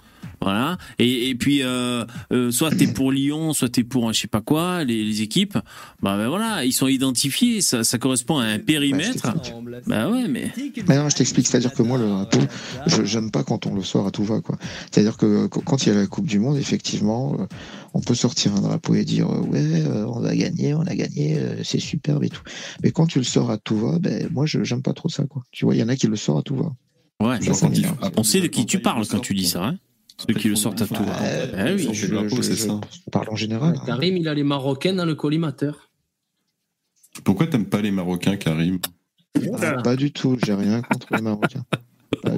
[0.42, 0.78] Voilà.
[0.98, 2.04] Et, et puis, euh,
[2.34, 5.22] euh, soit t'es pour Lyon, soit t'es pour un je sais pas quoi, les, les
[5.22, 5.58] équipes.
[6.02, 7.62] Bah, ben voilà, ils sont identifiés.
[7.62, 9.34] Ça, ça correspond à un périmètre.
[9.86, 10.52] Bah ouais, mais.
[10.88, 12.40] Mais non, je t'explique, c'est-à-dire que moi, le drapeau,
[12.88, 14.58] je j'aime pas quand on le sort à tout va, quoi.
[14.92, 17.46] C'est-à-dire que euh, quand il y a la Coupe du Monde, effectivement, euh,
[17.94, 20.96] on peut sortir un drapeau et dire euh, ouais, euh, on va gagner, on a
[20.96, 22.42] gagné, euh, c'est superbe et tout.
[22.84, 25.26] Mais quand tu le sors à tout va, ben moi, je j'aime pas trop ça,
[25.26, 25.44] quoi.
[25.52, 26.74] Tu vois, il y en a qui le sortent à tout va.
[27.26, 27.98] Ouais, Ça, ça m'énerve.
[28.18, 29.78] on sait de qui tu parles quand tu dis ça, hein
[30.28, 30.94] Ceux qui le sortent à tout.
[31.04, 31.16] va.
[31.68, 31.90] Eh oui.
[31.94, 33.76] je, je- je- je parle en général.
[33.78, 33.84] hein.
[33.86, 35.90] Karim, il a les Marocains dans le collimateur.
[37.24, 38.80] Pourquoi t'aimes pas les Marocains, Karim?
[39.62, 41.64] Ah, Pas du tout, j'ai rien contre les Marocains.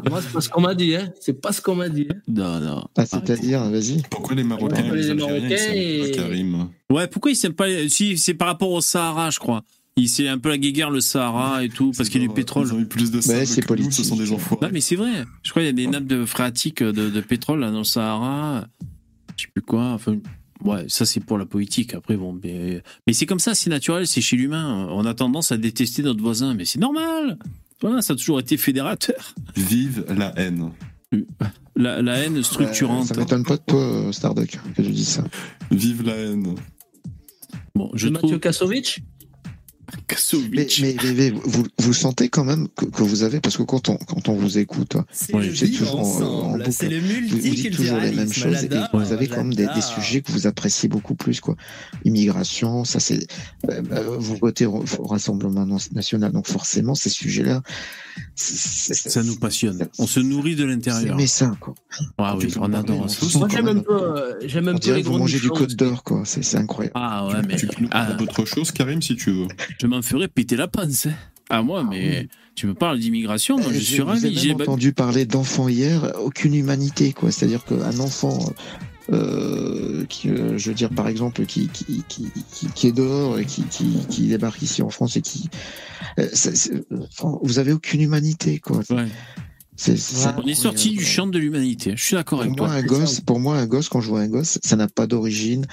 [0.10, 1.11] Moi, c'est pas ce qu'on m'a dit, hein.
[1.19, 2.07] C'est pas ce qu'on m'a dit.
[2.10, 2.15] hein.
[2.27, 2.84] Non, non.
[2.95, 4.01] Ah, c'est-à-dire, vas-y.
[4.10, 6.69] Pourquoi les Marocains Ouais, les les Marocains s'aiment et- pas, Karim?
[6.91, 9.64] Ouais, pourquoi ils s'aiment pas les- Si, c'est par rapport au Sahara, je crois.
[9.95, 12.33] Il- C'est un peu la guéguerre, le Sahara et tout, parce qu'il y a du
[12.33, 12.67] pétrole.
[12.67, 14.65] Ils ont eu plus de sable c'est que nous, ce sont des enfoirés.
[14.65, 15.25] Non, mais c'est vrai.
[15.43, 17.83] Je crois qu'il y a des nappes de phréatiques de, de pétrole là, dans le
[17.83, 18.67] Sahara.
[19.37, 19.91] Je sais plus quoi.
[19.93, 20.17] Enfin,
[20.63, 21.93] ouais, ça c'est pour la politique.
[21.93, 24.87] Après, bon, mais, mais c'est comme ça, c'est naturel, c'est chez l'humain.
[24.91, 27.37] On a tendance à détester notre voisin, mais c'est normal.
[27.81, 29.35] Voilà, ça a toujours été fédérateur.
[29.55, 30.71] Vive la haine.
[31.75, 33.05] La, la haine structurante.
[33.07, 35.23] Ça m'étonne pas de toi, euh, Starduck, que tu dises ça.
[35.69, 36.55] Vive la haine.
[37.75, 38.39] Bon, je Mathieu trouve.
[38.39, 38.99] Kassovitch
[40.51, 43.63] Mais, mais, mais- mais vous, vous sentez quand même que, que vous avez, parce que
[43.63, 45.33] quand on, quand on vous écoute, C'est
[46.71, 49.67] c'est le vous, vous dites toujours les mêmes choses et vous avez quand même des,
[49.81, 51.55] sujets que vous appréciez beaucoup plus, quoi.
[52.05, 53.27] Immigration, ça c'est,
[53.69, 57.61] euh, euh, vous votez au, Rassemblement National, donc forcément ces sujets-là,
[58.35, 59.87] Ça nous passionne.
[59.99, 61.15] On se nourrit de l'intérieur.
[61.17, 61.75] mais ça, quoi.
[62.17, 63.37] Ah oui, on adore ça.
[63.37, 65.49] Moi, j'aime un peu, euh, j'aime un On peu dirait les que vous mangez du
[65.49, 66.23] côte d'or, quoi.
[66.25, 66.93] C'est incroyable.
[66.95, 67.55] Ah ouais, mais.
[67.55, 69.47] Tu peux nous Ah, parler d'autre chose, Karim, si tu veux.
[69.84, 71.07] Je m'en ferais péter la panse.
[71.07, 71.14] hein.
[71.49, 74.34] Ah, moi, mais tu me parles d'immigration, moi je Euh, suis ravi.
[74.39, 77.31] J'ai entendu parler d'enfants hier, aucune humanité, quoi.
[77.31, 78.53] C'est-à-dire qu'un enfant,
[79.11, 83.38] euh, qui, euh, je veux dire, par exemple, qui, qui, qui, qui, qui est dehors
[83.39, 85.49] et qui, qui, qui débarque ici en France et qui,
[86.18, 86.30] euh,
[87.11, 88.80] enfin, vous avez aucune humanité, quoi.
[90.37, 91.93] On est sorti du champ de l'humanité.
[91.95, 92.83] Je suis d'accord avec pour moi, toi.
[92.83, 95.65] un gosse, pour moi, un gosse, quand je vois un gosse, ça n'a pas d'origine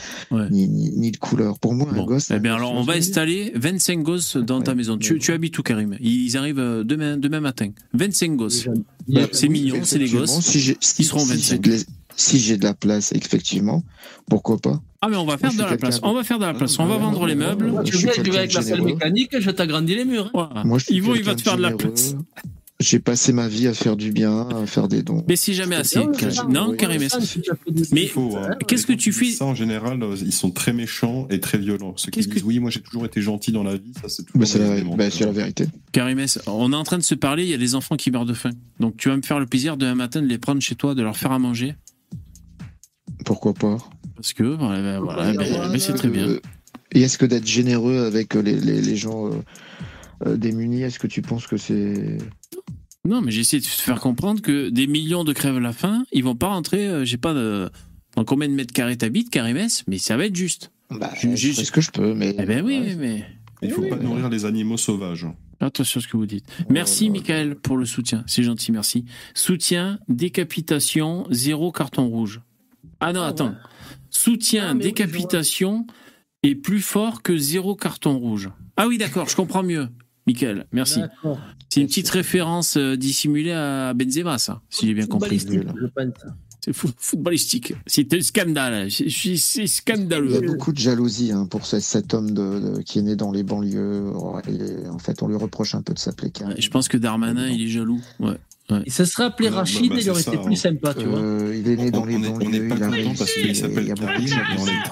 [0.50, 1.58] ni, ni, ni de couleur.
[1.58, 2.30] Pour moi, un gosse.
[2.34, 4.96] Eh bien, alors, on va installer 25 gosses dans ta maison.
[4.98, 5.96] Tu, tu habites où, Karim?
[6.00, 7.70] Ils arrivent euh, demain, demain matin.
[7.94, 8.68] 25 gosses.
[9.08, 10.46] Bah, C'est oui, mignon, c'est les effectivement, gosses.
[10.46, 11.60] Si Ils seront si j'ai 25.
[11.60, 11.76] de la-
[12.16, 13.82] si j'ai de la place, effectivement,
[14.28, 14.80] pourquoi pas?
[15.00, 16.00] Ah, mais on va faire de la place.
[16.02, 16.78] On va faire de la place.
[16.78, 17.72] On va vendre les meubles.
[17.84, 20.30] Tu viens avec la selle mécanique, je t'agrandis les murs.
[20.64, 22.14] Moi, je suis Yvon, il va te faire de la place.
[22.80, 25.22] J'ai passé ma vie à faire du bien, à faire des dons.
[25.28, 26.00] Mais c'est jamais assez.
[26.00, 26.50] bien, Karim.
[26.50, 26.76] Non, oui.
[26.78, 27.02] Karim.
[27.66, 28.56] Il Mais faut, hein.
[28.66, 29.30] qu'est-ce que tu fais?
[29.30, 31.92] Ça, en général, euh, ils sont très méchants et très violents.
[31.96, 34.40] Ceux qui disent oui, moi j'ai toujours été gentil dans la vie, ça c'est toujours.
[34.40, 35.66] Bah, c'est la, bah, la vérité.
[35.92, 38.24] Karimès, on est en train de se parler, il y a des enfants qui meurent
[38.24, 38.52] de faim.
[38.80, 41.02] Donc tu vas me faire le plaisir demain matin de les prendre chez toi, de
[41.02, 41.74] leur faire à manger.
[43.26, 43.76] Pourquoi pas?
[44.16, 46.28] Parce que, voilà, voilà, mais, mais c'est très bien.
[46.28, 46.40] Euh,
[46.92, 49.40] Et est-ce que d'être généreux avec les, les, les gens euh, euh,
[50.26, 52.18] démunis, est-ce que tu penses que c'est.
[53.04, 56.22] Non, mais j'essaie de te faire comprendre que des millions de crèvent la faim, ils
[56.22, 57.70] vont pas rentrer, euh, j'ai pas de.
[58.16, 60.72] Dans combien de mètres carrés t'habites, Karimès Mais ça va être juste.
[60.90, 62.34] Bah, je fais ce que je peux, mais.
[62.38, 63.24] Eh ben oui, mais.
[63.62, 65.26] Il faut pas nourrir les animaux sauvages.
[65.60, 66.46] Attention à ce que vous dites.
[66.70, 68.24] Merci, Michael, pour le soutien.
[68.26, 69.04] C'est gentil, merci.
[69.34, 72.40] Soutien, décapitation, zéro carton rouge.
[73.00, 73.54] Ah non, attends.
[74.08, 75.86] Soutien, décapitation
[76.42, 78.50] est plus fort que zéro carton rouge.
[78.76, 79.88] Ah oui, d'accord, je comprends mieux.
[80.26, 81.00] Michael, merci.
[81.68, 85.40] C'est une petite référence euh, dissimulée à Benzema, ça, si j'ai bien compris.
[86.62, 87.72] C'est footballistique.
[87.86, 88.90] C'est un scandale.
[88.90, 90.40] C'est- c'est Il y a scandaleux.
[90.42, 93.42] beaucoup de jalousie hein, pour ce- cet homme de, de- qui est né dans les
[93.42, 94.12] banlieues.
[94.46, 96.54] Est- en fait, on lui reproche un peu de s'appeler Karim.
[96.58, 97.98] Je pense que Darmanin, il est jaloux.
[98.18, 98.36] Ouais.
[98.70, 98.82] ouais.
[98.84, 100.56] Il se serait appelé bah, Rachid, bah, il aurait c'est été ça, plus hein.
[100.56, 101.18] sympa, tu vois.
[101.18, 102.50] Euh, il est né dans On les est- on banlieues.
[102.50, 104.26] n'est pas il a content parce qu'il il s'appelle Karim,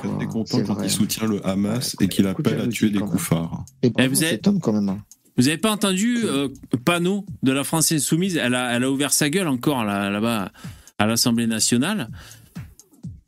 [0.06, 3.66] on est content quand il soutient le Hamas et qu'il appelle à tuer des koufars.
[3.82, 4.98] Et Eh, vous avez- cet homme, quand même.
[5.38, 6.48] Vous avez pas entendu euh,
[6.84, 10.52] Panot de la France Insoumise elle a, elle a ouvert sa gueule encore là- là-bas
[10.98, 12.08] à l'Assemblée nationale.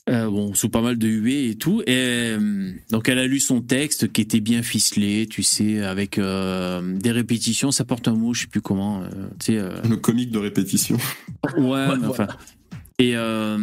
[0.09, 1.83] Euh, bon, sous pas mal de huées et tout.
[1.83, 6.19] Et euh, donc, elle a lu son texte qui était bien ficelé, tu sais, avec
[6.19, 7.71] euh, des répétitions.
[7.71, 9.03] Ça porte un mot, je sais plus comment.
[9.03, 9.09] euh,
[9.39, 10.97] tu sais, euh, Le comique de répétition.
[11.59, 12.27] Ouais, mais enfin.
[13.01, 13.57] Et euh,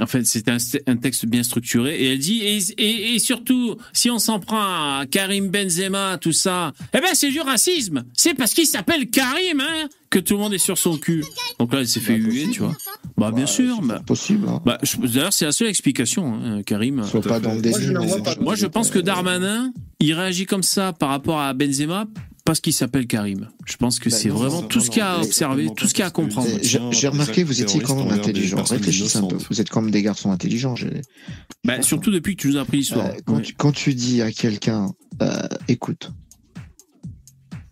[0.00, 1.96] en fait, c'est un, un texte bien structuré.
[1.98, 6.32] Et elle dit, et, et, et surtout, si on s'en prend à Karim Benzema, tout
[6.32, 8.04] ça, eh ben c'est du racisme.
[8.12, 11.24] C'est parce qu'il s'appelle Karim, hein, que tout le monde est sur son cul.
[11.58, 12.76] Donc là, elle s'est fait huer, tu vois.
[13.16, 13.80] Bah bien sûr.
[13.80, 14.46] Bah, possible.
[14.48, 14.60] hein.
[14.64, 17.02] bah, je- D'ailleurs, c'est la seule explication, hein, Karim.
[17.26, 17.98] Pas dans le désir.
[18.26, 22.06] c'est- Moi, je pense que Darmanin, il réagit comme ça par rapport à Benzema
[22.44, 23.48] parce qu'il s'appelle Karim.
[23.66, 25.94] Je pense que Bah c'est vraiment tout ce qu'il y a à observer, tout ce
[25.94, 26.48] qu'il y a à comprendre.
[26.62, 28.62] J'ai remarqué que vous étiez quand même intelligent.
[28.62, 29.36] Réfléchissez un peu.
[29.50, 30.74] Vous êtes comme des garçons intelligents.
[31.64, 33.06] Bah, surtout depuis que tu nous as appris l'histoire.
[33.06, 34.92] Euh, quand, tu, quand tu dis à quelqu'un,
[35.22, 36.10] euh, écoute,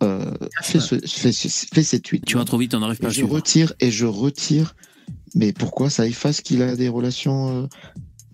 [0.03, 0.33] euh,
[0.63, 2.25] fais, ce, fais, ce- fais cette tweet.
[2.25, 3.31] Tu vas trop vite, on n'arrive pas Et à je suivre.
[3.35, 4.75] retire et je retire.
[5.35, 7.69] Mais pourquoi ça efface qu'il a des relations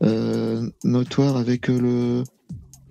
[0.02, 2.22] euh, euh, notoires avec le.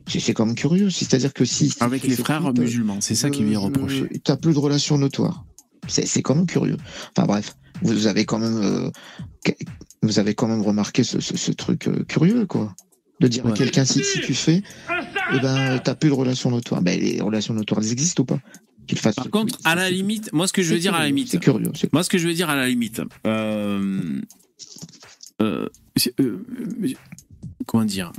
[0.07, 0.89] C'est quand même curieux.
[0.89, 1.73] C'est-à-dire que si.
[1.79, 4.07] Avec les frères musulmans, c'est ça qui lui est euh, reproché.
[4.23, 5.45] T'as plus de relations notoires.
[5.87, 6.77] C'est c'est quand même curieux.
[7.15, 9.53] Enfin bref, vous avez quand même, euh,
[10.01, 12.75] vous avez quand même remarqué ce, ce, ce truc euh, curieux, quoi.
[13.19, 14.61] De dire à quelqu'un si, si tu fais,
[15.33, 16.83] eh ben t'as plus de relations notoires.
[16.83, 18.39] Ben les relations notoires, elles existent ou pas?
[18.85, 19.15] Qu'il fasse.
[19.15, 21.29] Par contre, à la limite, moi, ce que je veux dire à la limite.
[21.29, 23.01] c'est curieux, Moi, ce que je veux dire à la limite.
[23.25, 24.21] Euh,
[25.41, 25.67] euh,
[26.19, 26.93] euh, euh,
[27.65, 28.11] comment dire?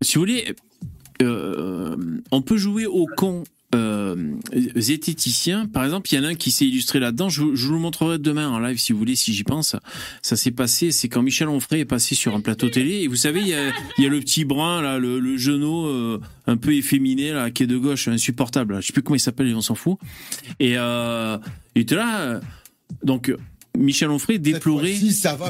[0.00, 0.54] Si vous voulez,
[1.22, 1.96] euh,
[2.30, 3.44] on peut jouer au con
[3.74, 4.34] euh,
[4.76, 5.66] zététicien.
[5.66, 7.28] Par exemple, il y en a un qui s'est illustré là-dedans.
[7.28, 9.76] Je, vous le montrerai demain en live si vous voulez, si j'y pense.
[10.22, 13.02] Ça s'est passé, c'est quand Michel Onfray est passé sur un plateau télé.
[13.02, 16.56] Et vous savez, il y a, le petit brun, là, le, le genou euh, un
[16.56, 18.74] peu efféminé, là, qui est de gauche, insupportable.
[18.74, 18.80] là.
[18.80, 19.98] Je sais plus comment il s'appelle, on s'en fout.
[20.60, 21.36] Et euh,
[21.74, 22.20] il était là.
[22.22, 22.40] euh,
[23.02, 23.34] donc,
[23.78, 24.94] Michel Onfray déplorait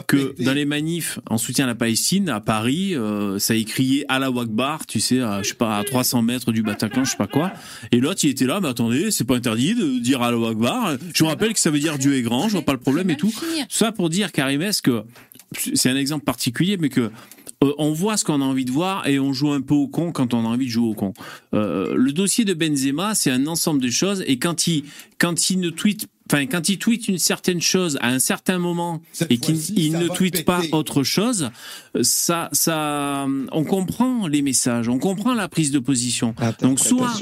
[0.06, 0.44] que péter.
[0.44, 4.30] dans les manifs en soutien à la Palestine à Paris, euh, ça crié à la
[4.30, 7.26] Wakbar, tu sais, à, je sais pas, à 300 mètres du Bataclan, je sais pas
[7.26, 7.52] quoi.
[7.90, 10.96] Et l'autre, il était là, mais attendez, c'est pas interdit de dire à la Wakbar.
[11.14, 13.10] Je vous rappelle que ça veut dire Dieu est grand, je vois pas le problème
[13.10, 13.32] et tout.
[13.68, 15.02] Ça pour dire, Karimès, que
[15.74, 17.10] c'est un exemple particulier, mais que
[17.64, 19.88] euh, on voit ce qu'on a envie de voir et on joue un peu au
[19.88, 21.12] con quand on a envie de jouer au con.
[21.54, 24.84] Euh, le dossier de Benzema, c'est un ensemble de choses et quand il
[25.18, 29.00] quand il ne tweet Enfin, quand il tweet une certaine chose à un certain moment
[29.30, 30.74] et qu'il ne va tweet pas péter.
[30.74, 31.50] autre chose,
[32.02, 36.34] ça, ça, on comprend les messages, on comprend la prise de position.
[36.60, 37.14] Donc soit.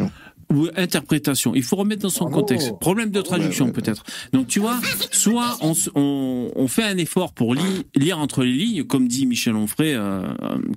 [0.52, 1.54] Ou interprétation.
[1.54, 2.72] Il faut remettre dans son contexte.
[2.78, 4.04] Problème de traduction peut-être.
[4.32, 4.78] Donc tu vois,
[5.10, 7.62] soit on, on, on fait un effort pour li-
[7.96, 10.22] lire entre les lignes, comme dit Michel Onfray, euh,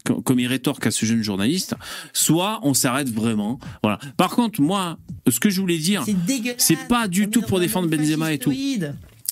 [0.06, 1.76] co- comme il rétorque à ce jeune journaliste,
[2.14, 3.60] soit on s'arrête vraiment.
[3.84, 4.00] Voilà.
[4.18, 4.98] Par contre, moi,
[5.30, 6.04] ce que je voulais dire,
[6.58, 8.50] c'est pas du tout pour défendre Benzema et tout.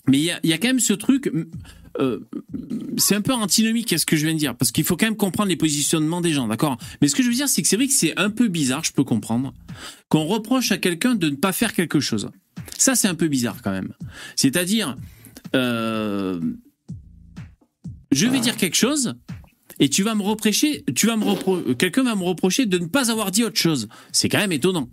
[0.07, 1.31] Mais il y a, il y a quand même ce truc.
[1.99, 2.19] Euh,
[2.97, 5.05] c'est un peu antinomique à ce que je viens de dire, parce qu'il faut quand
[5.05, 6.77] même comprendre les positionnements des gens, d'accord?
[7.01, 8.83] Mais ce que je veux dire, c'est que c'est vrai que c'est un peu bizarre,
[8.83, 9.53] je peux comprendre,
[10.09, 12.29] qu'on reproche à quelqu'un de ne pas faire quelque chose.
[12.77, 13.93] Ça, c'est un peu bizarre quand même.
[14.35, 14.95] C'est-à-dire,
[15.55, 16.39] euh,
[18.11, 19.15] je vais dire quelque chose,
[19.79, 23.11] et tu vas me reprocher, tu vas me quelqu'un va me reprocher de ne pas
[23.11, 23.87] avoir dit autre chose.
[24.11, 24.89] C'est quand même étonnant.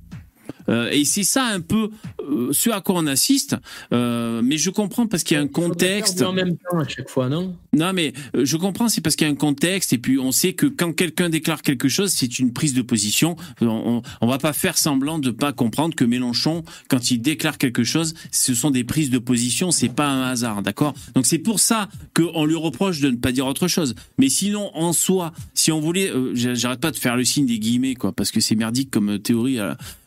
[0.69, 3.57] Euh, et c'est ça un peu euh, ce à quoi on assiste.
[3.93, 6.23] Euh, mais je comprends parce qu'il y a un contexte.
[6.23, 7.57] En même temps à chaque fois, non?
[7.75, 10.33] Non, mais euh, je comprends, c'est parce qu'il y a un contexte, et puis on
[10.33, 13.37] sait que quand quelqu'un déclare quelque chose, c'est une prise de position.
[13.61, 17.85] On, on va pas faire semblant de pas comprendre que Mélenchon, quand il déclare quelque
[17.85, 20.95] chose, ce sont des prises de position, c'est pas un hasard, d'accord?
[21.15, 23.95] Donc c'est pour ça qu'on lui reproche de ne pas dire autre chose.
[24.19, 27.59] Mais sinon, en soi, si on voulait, j'a- j'arrête pas de faire le signe des
[27.59, 29.59] guillemets, quoi, parce que c'est merdique comme théorie.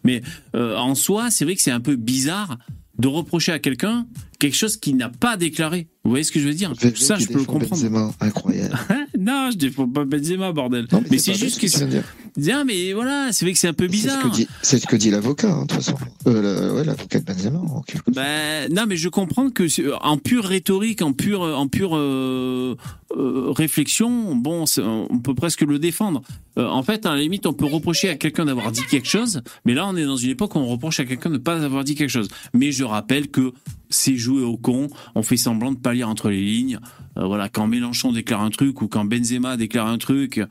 [0.04, 0.22] mais
[0.58, 2.58] euh, en soi, c'est vrai que c'est un peu bizarre
[2.98, 4.08] de reprocher à quelqu'un
[4.40, 5.88] quelque chose qu'il n'a pas déclaré.
[6.08, 7.70] Vous voyez ce que je veux dire Vélo Ça, je peux le comprendre.
[7.70, 8.80] Benzema, incroyable.
[9.20, 10.88] non, je défends pas Benzema, bordel.
[10.90, 13.34] Non, mais mais c'est c'est juste que ce que tu viens de Bien, mais voilà,
[13.34, 14.24] c'est vrai que c'est un peu C'est ce bizarre.
[14.24, 15.96] que dit, c'est ce que dit l'avocat, hein, de toute façon.
[16.28, 17.60] Euh, ouais, l'avocat de Benzema.
[17.60, 21.68] en quelque- Ben, non, mais je comprends que c'est- en pure rhétorique, en pure, en
[21.68, 22.78] pure euh,
[23.18, 26.22] euh, réflexion, bon, c'est- on peut presque le défendre.
[26.58, 29.42] Euh, en fait, à la limite, on peut reprocher à quelqu'un d'avoir dit quelque chose,
[29.66, 31.62] mais là, on est dans une époque où on reproche à quelqu'un de ne pas
[31.62, 32.30] avoir dit quelque chose.
[32.54, 33.52] Mais je rappelle que
[33.90, 36.80] c'est jouer au con, on fait semblant de pas lire entre les lignes.
[37.18, 40.42] Euh, voilà, quand Mélenchon déclare un truc ou quand Benzema déclare un truc.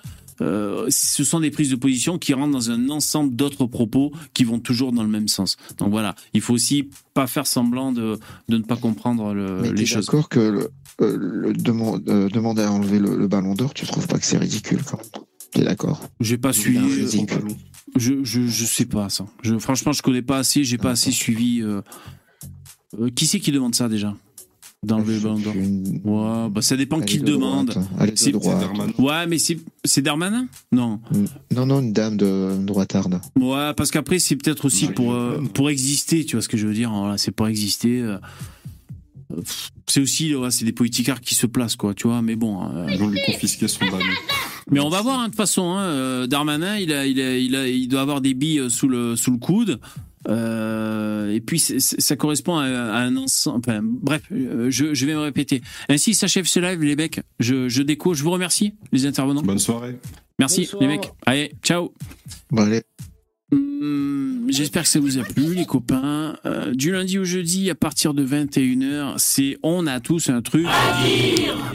[0.42, 4.44] euh, ce sont des prises de position qui rentrent dans un ensemble d'autres propos qui
[4.44, 5.56] vont toujours dans le même sens.
[5.78, 8.18] Donc voilà, il faut aussi pas faire semblant de,
[8.50, 10.04] de ne pas comprendre le- Mais les choses.
[10.06, 10.68] d'accord que le,
[11.00, 11.48] euh, le
[12.08, 14.98] euh, demander à enlever le, le ballon d'or, tu trouves pas que c'est ridicule quand
[14.98, 16.02] même T'es d'accord?
[16.20, 16.80] J'ai pas suivi.
[17.96, 19.24] Je, je, je sais pas ça.
[19.42, 20.64] Je, franchement, je connais pas assez.
[20.64, 21.62] J'ai pas assez suivi.
[21.62, 21.80] euh,
[23.00, 24.14] euh, qui c'est qui demande ça déjà
[24.82, 25.54] D'enlever le ballon d'or
[26.44, 27.68] Ouais, bah ça dépend qui le de demande.
[27.68, 27.88] droite.
[28.08, 28.68] Est de C'est- droite.
[28.98, 31.00] Ouais, mais c'est c'est Darmanin Non.
[31.54, 33.20] Non, non, une dame de droitarde.
[33.36, 36.24] Ouais, parce qu'après c'est peut-être aussi pour euh, pour exister.
[36.24, 38.00] Tu vois ce que je veux dire Voilà, c'est pour exister.
[38.02, 38.18] euh,
[39.86, 42.22] C'est aussi ouais, c'est des politicards qui se placent quoi, tu vois.
[42.22, 42.62] Mais bon.
[42.70, 44.04] euh, Ils vont lui confisquer son ballon.
[44.70, 45.74] Mais on va voir hein, de toute façon.
[45.76, 49.16] Hein, Darmanin, il a, il a, il a, il doit avoir des billes sous le
[49.16, 49.80] sous le coude.
[50.28, 53.58] Euh, et puis ça correspond à, à un ensemble.
[53.66, 55.62] Enfin, bref, euh, je, je vais me répéter.
[55.88, 57.20] Ainsi s'achève ce live, les mecs.
[57.40, 58.14] Je, je déco.
[58.14, 59.42] Je vous remercie, les intervenants.
[59.42, 59.96] Bonne soirée.
[60.38, 60.82] Merci, Bonsoir.
[60.82, 61.10] les mecs.
[61.24, 61.92] Allez, ciao.
[62.50, 62.82] Bon, allez.
[63.52, 66.36] Hum, J'espère que ça vous a plu, les copains.
[66.44, 70.66] Euh, du lundi au jeudi, à partir de 21h, c'est On a tous un truc.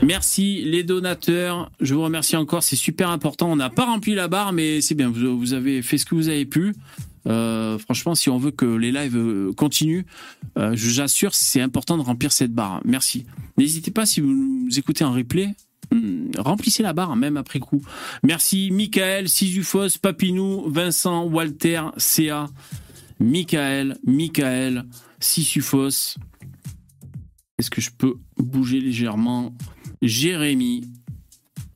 [0.03, 1.71] Merci, les donateurs.
[1.79, 3.51] Je vous remercie encore, c'est super important.
[3.51, 5.09] On n'a pas rempli la barre, mais c'est bien.
[5.09, 6.73] Vous, vous avez fait ce que vous avez pu.
[7.27, 10.03] Euh, franchement, si on veut que les lives euh, continuent,
[10.57, 12.81] euh, j'assure, c'est important de remplir cette barre.
[12.85, 13.25] Merci.
[13.57, 15.53] N'hésitez pas, si vous nous écoutez en replay,
[15.91, 17.81] hum, remplissez la barre, même après coup.
[18.23, 22.47] Merci, Michael, Sizufos, Papinou, Vincent, Walter, CA,
[23.19, 24.85] Michael, Michael,
[25.19, 26.17] Sisufos.
[27.59, 29.55] Est-ce que je peux bouger légèrement?
[30.01, 30.87] Jérémy.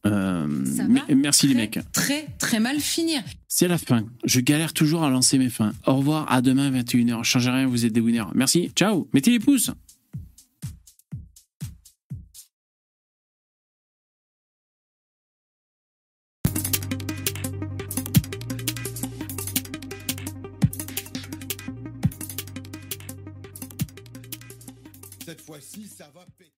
[0.05, 1.79] Euh, Ça me- va merci les mecs.
[1.91, 3.23] Très, très mal finir.
[3.47, 4.05] C'est la fin.
[4.23, 5.73] Je galère toujours à lancer mes fins.
[5.87, 7.23] Au revoir, à demain 21h.
[7.23, 8.25] Changez rien, vous êtes des winners.
[8.35, 9.07] Merci, ciao.
[9.13, 9.71] Mettez les pouces.
[25.25, 26.51] Cette fois-ci, ça va péter.